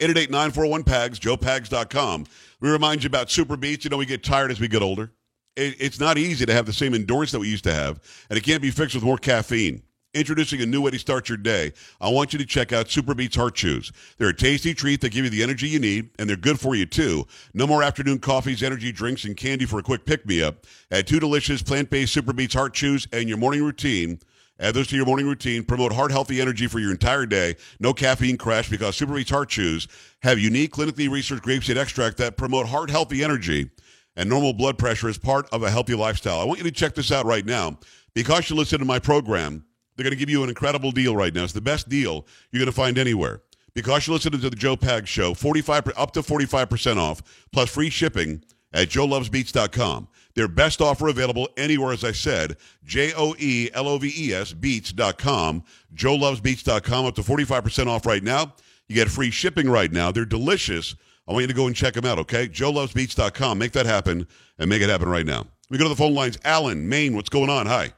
888-941-PAGS, 0.00 1.18
joepags.com. 1.20 2.26
We 2.60 2.70
remind 2.70 3.02
you 3.02 3.08
about 3.08 3.28
SuperBeets. 3.28 3.84
You 3.84 3.90
know, 3.90 3.96
we 3.96 4.06
get 4.06 4.22
tired 4.22 4.50
as 4.50 4.60
we 4.60 4.68
get 4.68 4.82
older. 4.82 5.10
It, 5.56 5.76
it's 5.78 6.00
not 6.00 6.16
easy 6.16 6.46
to 6.46 6.52
have 6.52 6.64
the 6.64 6.72
same 6.72 6.94
endurance 6.94 7.32
that 7.32 7.40
we 7.40 7.48
used 7.48 7.64
to 7.64 7.74
have, 7.74 8.00
and 8.30 8.38
it 8.38 8.42
can't 8.42 8.62
be 8.62 8.70
fixed 8.70 8.94
with 8.94 9.04
more 9.04 9.18
caffeine. 9.18 9.82
Introducing 10.14 10.60
a 10.60 10.66
new 10.66 10.82
way 10.82 10.90
to 10.90 10.98
start 10.98 11.30
your 11.30 11.38
day. 11.38 11.72
I 11.98 12.10
want 12.10 12.34
you 12.34 12.38
to 12.38 12.44
check 12.44 12.70
out 12.70 12.88
SuperBeets 12.88 13.34
Heart 13.34 13.54
Chews. 13.54 13.92
They're 14.18 14.28
a 14.28 14.36
tasty 14.36 14.74
treat 14.74 15.00
that 15.00 15.10
give 15.10 15.24
you 15.24 15.30
the 15.30 15.42
energy 15.42 15.68
you 15.68 15.78
need, 15.78 16.10
and 16.18 16.28
they're 16.28 16.36
good 16.36 16.60
for 16.60 16.74
you 16.74 16.84
too. 16.84 17.26
No 17.54 17.66
more 17.66 17.82
afternoon 17.82 18.18
coffees, 18.18 18.62
energy 18.62 18.92
drinks, 18.92 19.24
and 19.24 19.34
candy 19.34 19.64
for 19.64 19.78
a 19.78 19.82
quick 19.82 20.04
pick 20.04 20.26
me 20.26 20.42
up. 20.42 20.66
Add 20.90 21.06
two 21.06 21.18
delicious 21.18 21.62
plant 21.62 21.88
based 21.88 22.14
SuperBeets 22.14 22.52
Heart 22.52 22.74
Chews 22.74 23.08
and 23.10 23.26
your 23.26 23.38
morning 23.38 23.64
routine. 23.64 24.18
Add 24.60 24.74
those 24.74 24.88
to 24.88 24.96
your 24.96 25.06
morning 25.06 25.26
routine. 25.26 25.64
Promote 25.64 25.94
heart 25.94 26.10
healthy 26.10 26.42
energy 26.42 26.66
for 26.66 26.78
your 26.78 26.90
entire 26.90 27.24
day. 27.24 27.56
No 27.80 27.94
caffeine 27.94 28.36
crash 28.36 28.68
because 28.68 28.98
SuperBeets 28.98 29.30
Heart 29.30 29.48
Chews 29.48 29.88
have 30.22 30.38
unique 30.38 30.72
clinically 30.72 31.10
researched 31.10 31.42
grapeseed 31.42 31.78
extract 31.78 32.18
that 32.18 32.36
promote 32.36 32.66
heart 32.66 32.90
healthy 32.90 33.24
energy 33.24 33.70
and 34.14 34.28
normal 34.28 34.52
blood 34.52 34.76
pressure 34.76 35.08
as 35.08 35.16
part 35.16 35.48
of 35.52 35.62
a 35.62 35.70
healthy 35.70 35.94
lifestyle. 35.94 36.38
I 36.38 36.44
want 36.44 36.58
you 36.58 36.64
to 36.64 36.70
check 36.70 36.94
this 36.94 37.10
out 37.10 37.24
right 37.24 37.46
now. 37.46 37.78
Because 38.14 38.50
you 38.50 38.56
listen 38.56 38.78
to 38.78 38.84
my 38.84 38.98
program, 38.98 39.64
they're 39.96 40.04
going 40.04 40.12
to 40.12 40.18
give 40.18 40.30
you 40.30 40.42
an 40.42 40.48
incredible 40.48 40.90
deal 40.90 41.14
right 41.14 41.34
now. 41.34 41.44
It's 41.44 41.52
the 41.52 41.60
best 41.60 41.88
deal 41.88 42.26
you're 42.50 42.60
going 42.60 42.66
to 42.66 42.72
find 42.72 42.98
anywhere. 42.98 43.42
Because 43.74 44.06
you're 44.06 44.14
listen 44.14 44.32
to 44.32 44.38
the 44.38 44.50
Joe 44.50 44.76
Pags 44.76 45.06
Show, 45.06 45.34
45 45.34 45.92
up 45.96 46.12
to 46.12 46.22
45% 46.22 46.98
off, 46.98 47.22
plus 47.52 47.70
free 47.70 47.88
shipping 47.88 48.44
at 48.72 48.88
joelovesbeets.com. 48.88 50.08
Their 50.34 50.48
best 50.48 50.80
offer 50.80 51.08
available 51.08 51.48
anywhere, 51.56 51.92
as 51.92 52.04
I 52.04 52.12
said, 52.12 52.56
J 52.84 53.12
O 53.14 53.34
E 53.38 53.68
L 53.74 53.88
O 53.88 53.98
V 53.98 54.12
E 54.16 54.34
S 54.34 54.52
beets.com, 54.52 55.64
joelovesbeets.com, 55.94 57.06
up 57.06 57.14
to 57.16 57.22
45% 57.22 57.86
off 57.86 58.06
right 58.06 58.22
now. 58.22 58.54
You 58.88 58.94
get 58.94 59.08
free 59.08 59.30
shipping 59.30 59.68
right 59.68 59.92
now. 59.92 60.10
They're 60.10 60.24
delicious. 60.24 60.94
I 61.28 61.32
want 61.32 61.42
you 61.42 61.48
to 61.48 61.54
go 61.54 61.66
and 61.66 61.76
check 61.76 61.94
them 61.94 62.04
out, 62.04 62.18
okay? 62.18 62.48
joelovesbeets.com. 62.48 63.58
Make 63.58 63.72
that 63.72 63.86
happen 63.86 64.26
and 64.58 64.68
make 64.68 64.82
it 64.82 64.88
happen 64.88 65.08
right 65.08 65.26
now. 65.26 65.46
We 65.70 65.78
go 65.78 65.84
to 65.84 65.90
the 65.90 65.96
phone 65.96 66.14
lines. 66.14 66.38
Alan, 66.44 66.88
Maine, 66.88 67.14
what's 67.14 67.30
going 67.30 67.48
on? 67.48 67.66
Hi. 67.66 67.92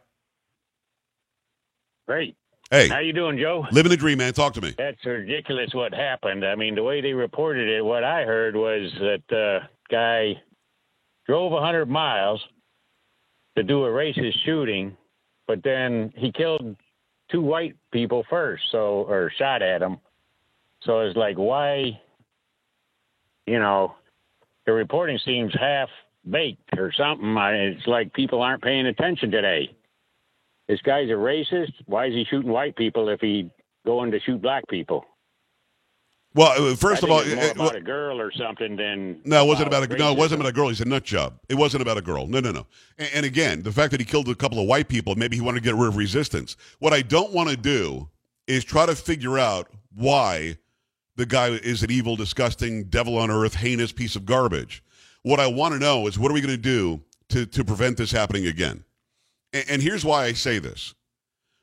Great. 2.07 2.37
Hey, 2.71 2.89
How 2.89 2.99
you 3.01 3.13
doing, 3.13 3.39
Joe? 3.39 3.67
living 3.73 3.91
the 3.91 3.97
dream, 3.97 4.19
man. 4.19 4.33
Talk 4.33 4.55
to 4.55 4.61
me. 4.61 4.75
That's 4.77 5.05
ridiculous 5.05 5.73
what 5.75 5.93
happened. 5.93 6.45
I 6.45 6.55
mean, 6.55 6.75
the 6.75 6.83
way 6.83 7.01
they 7.01 7.13
reported 7.13 7.69
it, 7.69 7.85
what 7.85 8.05
I 8.05 8.25
heard 8.25 8.57
was 8.57 8.91
that 9.01 9.37
uh, 9.37 9.67
guy 9.91 10.41
drove 11.27 11.53
a 11.53 11.57
100 11.57 11.89
miles 11.89 12.43
to 13.57 13.63
do 13.63 13.85
a 13.85 13.89
racist 13.89 14.35
shooting, 14.45 14.97
but 15.47 15.63
then 15.63 16.13
he 16.17 16.33
killed 16.33 16.77
two 17.31 17.43
white 17.43 17.77
people 17.93 18.25
first, 18.29 18.65
so 18.73 19.07
or 19.09 19.31
shot 19.39 19.63
at 19.63 19.81
them. 19.81 19.99
So 20.83 21.01
it's 21.01 21.17
like, 21.17 21.37
why? 21.37 22.01
You 23.47 23.59
know, 23.59 23.95
the 24.67 24.73
reporting 24.73 25.19
seems 25.25 25.53
half 25.59 25.91
baked 26.29 26.79
or 26.79 26.93
something. 26.93 27.37
I, 27.37 27.53
it's 27.53 27.87
like 27.87 28.13
people 28.15 28.43
aren't 28.43 28.63
paying 28.63 28.87
attention 28.87 29.31
today. 29.31 29.71
This 30.69 30.81
guy's 30.83 31.09
a 31.09 31.13
racist. 31.13 31.73
Why 31.87 32.07
is 32.07 32.15
he 32.15 32.25
shooting 32.31 32.51
white 32.51 32.77
people 32.77 33.09
if 33.09 33.21
he 33.21 33.51
going 33.85 34.11
to 34.13 34.21
shoot 34.21 34.41
black 34.41 34.67
people? 34.69 35.05
Well, 36.35 36.73
uh, 36.73 36.75
first 36.75 37.05
of 37.05 37.11
all, 37.11 37.21
it's 37.21 37.57
more 37.57 37.67
uh, 37.67 37.69
about 37.69 37.77
a 37.77 37.81
girl 37.81 38.21
or 38.21 38.33
something 38.33 38.75
Then 38.75 39.21
No, 39.25 39.45
it 39.45 39.47
wasn't 39.47 39.69
about 39.69 39.85
a 39.85 39.97
no. 39.97 40.13
It 40.13 40.19
wasn't 40.19 40.41
about 40.41 40.51
a 40.51 40.53
girl. 40.53 40.69
He's 40.69 40.81
a 40.81 40.85
nut 40.85 41.05
job. 41.05 41.39
It 41.49 41.55
wasn't 41.55 41.83
about 41.83 41.97
a 41.97 42.03
girl. 42.03 42.27
No, 42.27 42.41
no, 42.41 42.51
no. 42.51 42.67
And, 42.99 43.11
and 43.15 43.27
again, 43.27 43.63
the 43.63 43.71
fact 43.71 43.93
that 43.93 44.01
he 44.01 44.07
killed 44.07 44.29
a 44.29 44.35
couple 44.35 44.59
of 44.59 44.67
white 44.67 44.89
people, 44.89 45.15
maybe 45.15 45.37
he 45.37 45.43
wanted 45.43 45.63
to 45.63 45.65
get 45.65 45.77
rid 45.77 45.89
of 45.89 45.97
resistance. 45.97 46.57
What 46.81 46.93
I 46.93 47.03
don't 47.03 47.33
want 47.33 47.51
to 47.51 47.57
do 47.57 48.09
is 48.49 48.65
try 48.65 48.85
to 48.85 48.97
figure 48.97 49.39
out 49.39 49.69
why 49.95 50.59
the 51.15 51.25
guy 51.25 51.51
is 51.51 51.85
an 51.85 51.93
evil, 51.93 52.17
disgusting, 52.17 52.85
devil 52.85 53.17
on 53.17 53.31
earth, 53.31 53.55
heinous 53.55 53.93
piece 53.93 54.17
of 54.17 54.27
garbage. 54.27 54.83
What 55.23 55.39
I 55.39 55.47
want 55.47 55.75
to 55.75 55.79
know 55.79 56.09
is 56.09 56.19
what 56.19 56.33
are 56.33 56.35
we 56.35 56.41
going 56.41 56.51
to 56.51 56.57
do 56.57 57.01
to 57.29 57.47
to 57.47 57.65
prevent 57.65 57.97
this 57.97 58.11
happening 58.11 58.47
again? 58.47 58.83
And, 59.55 59.65
and 59.71 59.83
here's 59.83 60.05
why 60.05 60.25
I 60.25 60.35
say 60.35 60.59
this: 60.59 60.95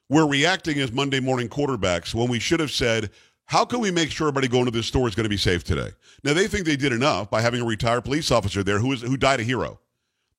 we're 0.09 0.27
reacting 0.27 0.79
as 0.79 0.91
Monday 0.91 1.19
morning 1.19 1.49
quarterbacks 1.49 2.15
when 2.15 2.27
we 2.29 2.39
should 2.39 2.59
have 2.59 2.71
said, 2.71 3.11
how 3.45 3.65
can 3.65 3.81
we 3.81 3.91
make 3.91 4.09
sure 4.09 4.29
everybody 4.29 4.47
going 4.47 4.65
to 4.65 4.71
this 4.71 4.87
store 4.87 5.09
is 5.09 5.13
going 5.13 5.25
to 5.25 5.29
be 5.29 5.37
safe 5.37 5.63
today? 5.63 5.89
Now 6.23 6.33
they 6.33 6.47
think 6.47 6.65
they 6.65 6.77
did 6.77 6.93
enough 6.93 7.29
by 7.29 7.41
having 7.41 7.61
a 7.61 7.65
retired 7.65 8.05
police 8.05 8.31
officer 8.31 8.63
there 8.63 8.79
who 8.79 8.87
was 8.87 9.01
who 9.01 9.17
died 9.17 9.41
a 9.41 9.43
hero. 9.43 9.79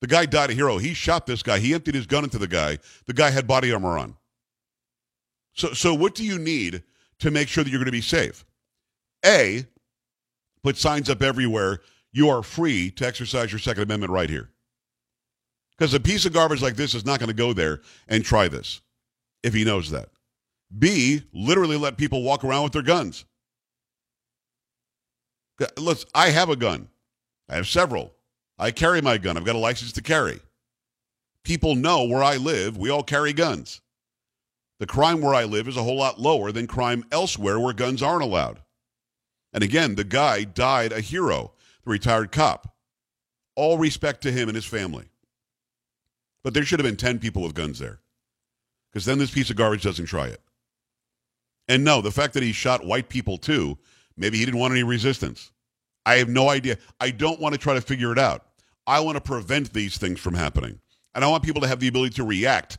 The 0.00 0.06
guy 0.06 0.26
died 0.26 0.50
a 0.50 0.54
hero. 0.54 0.78
He 0.78 0.94
shot 0.94 1.26
this 1.26 1.42
guy. 1.42 1.58
He 1.58 1.74
emptied 1.74 1.94
his 1.94 2.06
gun 2.06 2.24
into 2.24 2.38
the 2.38 2.48
guy. 2.48 2.78
The 3.06 3.12
guy 3.12 3.30
had 3.30 3.46
body 3.46 3.70
armor 3.70 3.98
on. 3.98 4.16
So 5.52 5.74
so 5.74 5.92
what 5.92 6.14
do 6.14 6.24
you 6.24 6.38
need 6.38 6.82
to 7.18 7.30
make 7.30 7.48
sure 7.48 7.62
that 7.62 7.70
you're 7.70 7.78
going 7.78 7.84
to 7.86 7.92
be 7.92 8.00
safe? 8.00 8.46
A, 9.26 9.66
put 10.62 10.78
signs 10.78 11.10
up 11.10 11.22
everywhere. 11.22 11.80
You 12.12 12.30
are 12.30 12.42
free 12.42 12.90
to 12.92 13.06
exercise 13.06 13.52
your 13.52 13.58
Second 13.58 13.82
Amendment 13.84 14.10
right 14.10 14.30
here. 14.30 14.51
Because 15.82 15.94
a 15.94 16.00
piece 16.00 16.24
of 16.26 16.32
garbage 16.32 16.62
like 16.62 16.76
this 16.76 16.94
is 16.94 17.04
not 17.04 17.18
going 17.18 17.26
to 17.26 17.34
go 17.34 17.52
there 17.52 17.80
and 18.06 18.24
try 18.24 18.46
this 18.46 18.82
if 19.42 19.52
he 19.52 19.64
knows 19.64 19.90
that. 19.90 20.10
B, 20.78 21.22
literally 21.34 21.76
let 21.76 21.96
people 21.96 22.22
walk 22.22 22.44
around 22.44 22.62
with 22.62 22.72
their 22.72 22.82
guns. 22.82 23.24
Listen, 25.76 26.08
I 26.14 26.30
have 26.30 26.50
a 26.50 26.54
gun. 26.54 26.86
I 27.48 27.56
have 27.56 27.66
several. 27.66 28.12
I 28.60 28.70
carry 28.70 29.00
my 29.00 29.18
gun. 29.18 29.36
I've 29.36 29.44
got 29.44 29.56
a 29.56 29.58
license 29.58 29.90
to 29.94 30.02
carry. 30.02 30.38
People 31.42 31.74
know 31.74 32.04
where 32.04 32.22
I 32.22 32.36
live. 32.36 32.78
We 32.78 32.88
all 32.88 33.02
carry 33.02 33.32
guns. 33.32 33.80
The 34.78 34.86
crime 34.86 35.20
where 35.20 35.34
I 35.34 35.42
live 35.42 35.66
is 35.66 35.76
a 35.76 35.82
whole 35.82 35.98
lot 35.98 36.20
lower 36.20 36.52
than 36.52 36.68
crime 36.68 37.04
elsewhere 37.10 37.58
where 37.58 37.72
guns 37.72 38.04
aren't 38.04 38.22
allowed. 38.22 38.60
And 39.52 39.64
again, 39.64 39.96
the 39.96 40.04
guy 40.04 40.44
died 40.44 40.92
a 40.92 41.00
hero, 41.00 41.54
the 41.84 41.90
retired 41.90 42.30
cop. 42.30 42.72
All 43.56 43.78
respect 43.78 44.22
to 44.22 44.30
him 44.30 44.48
and 44.48 44.54
his 44.54 44.64
family. 44.64 45.08
But 46.42 46.54
there 46.54 46.64
should 46.64 46.80
have 46.80 46.86
been 46.86 46.96
10 46.96 47.18
people 47.18 47.42
with 47.42 47.54
guns 47.54 47.78
there. 47.78 48.00
Because 48.90 49.04
then 49.04 49.18
this 49.18 49.30
piece 49.30 49.50
of 49.50 49.56
garbage 49.56 49.82
doesn't 49.82 50.06
try 50.06 50.26
it. 50.26 50.40
And 51.68 51.84
no, 51.84 52.00
the 52.00 52.10
fact 52.10 52.34
that 52.34 52.42
he 52.42 52.52
shot 52.52 52.84
white 52.84 53.08
people 53.08 53.38
too, 53.38 53.78
maybe 54.16 54.38
he 54.38 54.44
didn't 54.44 54.60
want 54.60 54.72
any 54.72 54.82
resistance. 54.82 55.50
I 56.04 56.16
have 56.16 56.28
no 56.28 56.48
idea. 56.48 56.76
I 57.00 57.10
don't 57.10 57.40
want 57.40 57.54
to 57.54 57.60
try 57.60 57.74
to 57.74 57.80
figure 57.80 58.12
it 58.12 58.18
out. 58.18 58.44
I 58.86 59.00
want 59.00 59.16
to 59.16 59.20
prevent 59.20 59.72
these 59.72 59.96
things 59.96 60.18
from 60.18 60.34
happening. 60.34 60.80
And 61.14 61.24
I 61.24 61.28
want 61.28 61.44
people 61.44 61.62
to 61.62 61.68
have 61.68 61.80
the 61.80 61.88
ability 61.88 62.14
to 62.14 62.24
react 62.24 62.78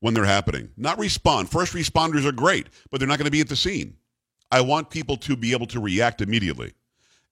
when 0.00 0.14
they're 0.14 0.24
happening, 0.24 0.70
not 0.76 0.98
respond. 0.98 1.50
First 1.50 1.72
responders 1.72 2.24
are 2.24 2.32
great, 2.32 2.68
but 2.90 3.00
they're 3.00 3.08
not 3.08 3.18
going 3.18 3.24
to 3.24 3.32
be 3.32 3.40
at 3.40 3.48
the 3.48 3.56
scene. 3.56 3.96
I 4.50 4.60
want 4.60 4.90
people 4.90 5.16
to 5.16 5.36
be 5.36 5.52
able 5.52 5.66
to 5.68 5.80
react 5.80 6.20
immediately. 6.20 6.74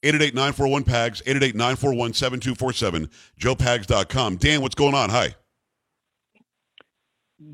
888-941-PAGS, 0.02 1.22
888-941-7247, 1.22 3.08
joepags.com. 3.38 4.36
Dan, 4.36 4.60
what's 4.62 4.74
going 4.74 4.94
on? 4.94 5.10
Hi. 5.10 5.34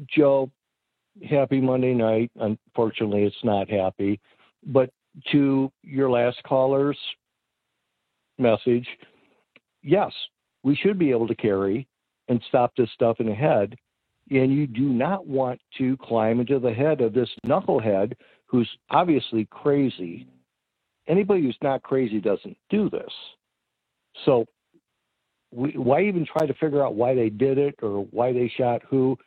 Joe, 0.09 0.51
happy 1.28 1.61
Monday 1.61 1.95
night. 1.95 2.30
Unfortunately, 2.37 3.24
it's 3.24 3.45
not 3.45 3.68
happy. 3.68 4.20
But 4.64 4.91
to 5.33 5.70
your 5.83 6.11
last 6.11 6.39
caller's 6.45 6.99
message, 8.39 8.87
yes, 9.83 10.12
we 10.62 10.76
should 10.76 10.99
be 10.99 11.11
able 11.11 11.28
to 11.28 11.35
carry 11.35 11.87
and 12.28 12.43
stop 12.49 12.72
this 12.76 12.91
stuff 12.95 13.20
in 13.20 13.26
the 13.26 13.35
head. 13.35 13.76
And 14.30 14.53
you 14.53 14.66
do 14.66 14.83
not 14.83 15.26
want 15.26 15.61
to 15.78 15.97
climb 15.99 16.41
into 16.41 16.59
the 16.59 16.72
head 16.72 17.01
of 17.01 17.12
this 17.12 17.28
knucklehead 17.45 18.14
who's 18.47 18.68
obviously 18.91 19.47
crazy. 19.51 20.26
Anybody 21.09 21.43
who's 21.43 21.59
not 21.62 21.83
crazy 21.83 22.20
doesn't 22.20 22.57
do 22.70 22.89
this. 22.89 23.12
So, 24.24 24.47
we, 25.51 25.72
why 25.72 26.03
even 26.03 26.24
try 26.24 26.47
to 26.47 26.55
figure 26.55 26.85
out 26.85 26.95
why 26.95 27.14
they 27.14 27.28
did 27.28 27.59
it 27.59 27.74
or 27.83 28.07
why 28.11 28.33
they 28.33 28.51
shot 28.57 28.83
who? 28.89 29.18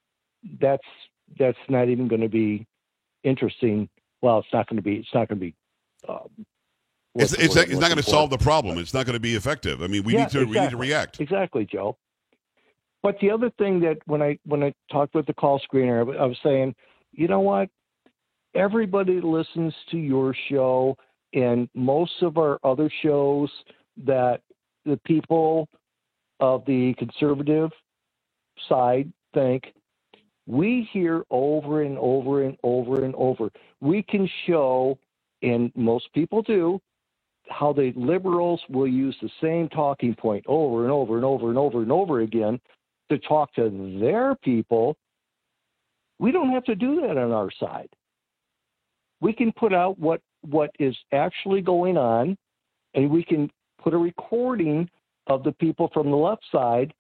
That's 0.60 0.84
that's 1.40 1.58
not 1.70 1.90
even 1.90 2.08
going 2.08 2.22
to 2.22 2.30
be 2.30 2.66
interesting. 3.24 3.90
Well, 4.22 4.40
it's 4.40 4.48
not 4.54 4.68
going 4.68 4.78
to 4.78 4.84
be. 4.84 4.96
It's 4.98 5.14
not 5.14 5.28
going 5.28 5.40
to 5.40 5.46
be. 5.46 5.56
Um, 6.08 6.46
It's, 7.16 7.34
it's, 7.34 7.56
it's 7.56 7.72
not 7.72 7.90
going 7.90 7.98
to 7.98 8.04
solve 8.04 8.30
the 8.30 8.38
problem. 8.38 8.78
It's 8.78 8.94
not 8.94 9.06
going 9.06 9.16
to 9.16 9.20
be 9.20 9.36
effective. 9.36 9.82
I 9.82 9.88
mean, 9.88 10.04
we 10.04 10.14
Yeah, 10.14 10.22
need 10.22 10.30
to 10.32 10.46
we 10.46 10.60
need 10.60 10.72
to 10.72 10.78
react. 10.78 11.20
Exactly, 11.20 11.66
Joe. 11.66 11.98
But 13.02 13.18
the 13.22 13.32
other 13.32 13.52
thing 13.58 13.80
that 13.82 13.98
when 14.06 14.22
I 14.22 14.38
when 14.46 14.64
I 14.64 14.74
talked 14.92 15.16
with 15.16 15.26
the 15.28 15.34
call 15.34 15.62
screener, 15.62 16.16
I 16.16 16.24
I 16.24 16.26
was 16.26 16.38
saying, 16.44 16.76
you 17.12 17.28
know 17.28 17.40
what? 17.40 17.70
Everybody 18.56 19.22
listens 19.22 19.74
to 19.92 19.98
your 19.98 20.36
show 20.50 20.98
and 21.34 21.70
most 21.74 22.14
of 22.22 22.38
our 22.38 22.60
other 22.64 22.90
shows 23.04 23.52
that 24.06 24.42
the 24.86 24.98
people 25.06 25.68
of 26.40 26.66
the 26.66 26.94
conservative 26.98 27.70
side 28.70 29.12
think 29.34 29.64
we 30.48 30.88
hear 30.92 31.24
over 31.30 31.82
and 31.82 31.98
over 31.98 32.44
and 32.44 32.58
over 32.64 33.04
and 33.04 33.16
over. 33.16 33.50
We 33.82 34.04
can 34.04 34.30
show, 34.48 34.98
and 35.42 35.72
most 35.76 36.12
people 36.14 36.42
do, 36.42 36.80
how 37.50 37.74
the 37.74 37.94
liberals 37.96 38.62
will 38.70 38.88
use 38.88 39.16
the 39.22 39.30
same 39.42 39.70
talking 39.70 40.16
point 40.16 40.44
over 40.48 40.84
and 40.84 40.92
over 40.92 41.16
and 41.16 41.26
over 41.26 41.50
and 41.50 41.58
over 41.58 41.82
and 41.82 41.92
over 41.92 42.22
again 42.22 42.60
to 43.10 43.20
talk 43.20 43.54
to 43.56 43.98
their 44.00 44.36
people. 44.36 44.98
We 46.20 46.32
don't 46.32 46.52
have 46.52 46.64
to 46.66 46.76
do 46.76 47.02
that 47.02 47.18
on 47.18 47.32
our 47.32 47.52
side. 47.60 47.90
We 49.22 49.34
can 49.34 49.52
put 49.54 49.74
out 49.74 50.00
what 50.00 50.22
what 50.42 50.72
is 50.80 50.96
actually 51.12 51.62
going 51.62 51.98
on, 51.98 52.38
and 52.94 53.10
we 53.10 53.24
can 53.24 53.50
put 53.82 53.94
a 53.94 53.98
recording 53.98 54.90
of 55.28 55.44
the 55.44 55.52
people 55.54 55.90
from 55.94 56.12
the 56.12 56.18
left 56.18 56.44
side 56.52 56.94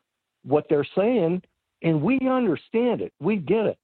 what 0.43 0.65
they're 0.69 0.87
saying, 0.95 1.41
and 1.86 2.01
we 2.01 2.19
understand 2.27 2.99
it. 2.99 3.13
We 3.21 3.38
get 3.38 3.67
it. 3.67 3.77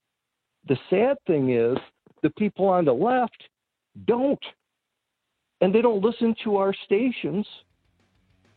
The 0.68 0.78
sad 0.89 1.18
thing 1.26 1.52
is 1.52 1.78
the 2.22 2.32
people 2.32 2.68
on 2.68 2.84
the 2.84 2.93
left 2.93 3.43
don't 4.06 4.43
and 5.62 5.74
they 5.74 5.82
don't 5.82 6.04
listen 6.04 6.36
to 6.43 6.58
our 6.58 6.74
stations. 6.86 7.45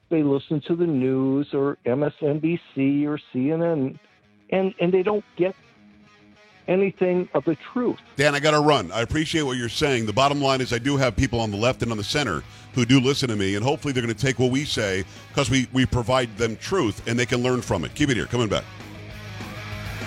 They 0.09 0.23
listen 0.23 0.63
to 0.67 0.75
the 0.75 0.87
news 0.87 1.49
or 1.53 1.77
MSNBC 1.87 3.07
or 3.07 3.21
CNN, 3.33 3.99
and 4.51 4.75
and 4.81 4.93
they 4.93 5.03
don't 5.03 5.25
get 5.37 5.55
anything 6.67 7.29
of 7.35 7.45
the 7.45 7.57
truth. 7.73 7.99
Dan, 8.17 8.35
I 8.35 8.41
got 8.41 8.53
to 8.53 8.61
run. 8.61 8.91
I 8.93 9.03
appreciate 9.03 9.43
what 9.43 9.59
you're 9.59 9.69
saying. 9.69 10.07
The 10.07 10.13
bottom 10.13 10.41
line 10.41 10.63
is, 10.63 10.73
I 10.73 10.79
do 10.79 10.97
have 10.97 11.15
people 11.15 11.41
on 11.41 11.51
the 11.51 11.57
left 11.57 11.83
and 11.83 11.91
on 11.91 11.99
the 11.99 12.05
center 12.05 12.43
who 12.75 12.87
do 12.87 13.01
listen 13.01 13.29
to 13.29 13.37
me, 13.37 13.55
and 13.55 13.65
hopefully 13.65 13.93
they're 13.93 14.03
going 14.03 14.15
to 14.15 14.21
take 14.21 14.39
what 14.39 14.51
we 14.51 14.65
say 14.65 15.05
because 15.29 15.51
we, 15.51 15.69
we 15.73 15.85
provide 15.85 16.35
them 16.39 16.57
truth 16.57 17.07
and 17.07 17.19
they 17.19 17.27
can 17.27 17.43
learn 17.43 17.61
from 17.61 17.85
it. 17.85 17.95
Keep 17.95 18.11
it 18.11 18.17
here. 18.17 18.27
Coming 18.27 18.49
back. 18.49 18.65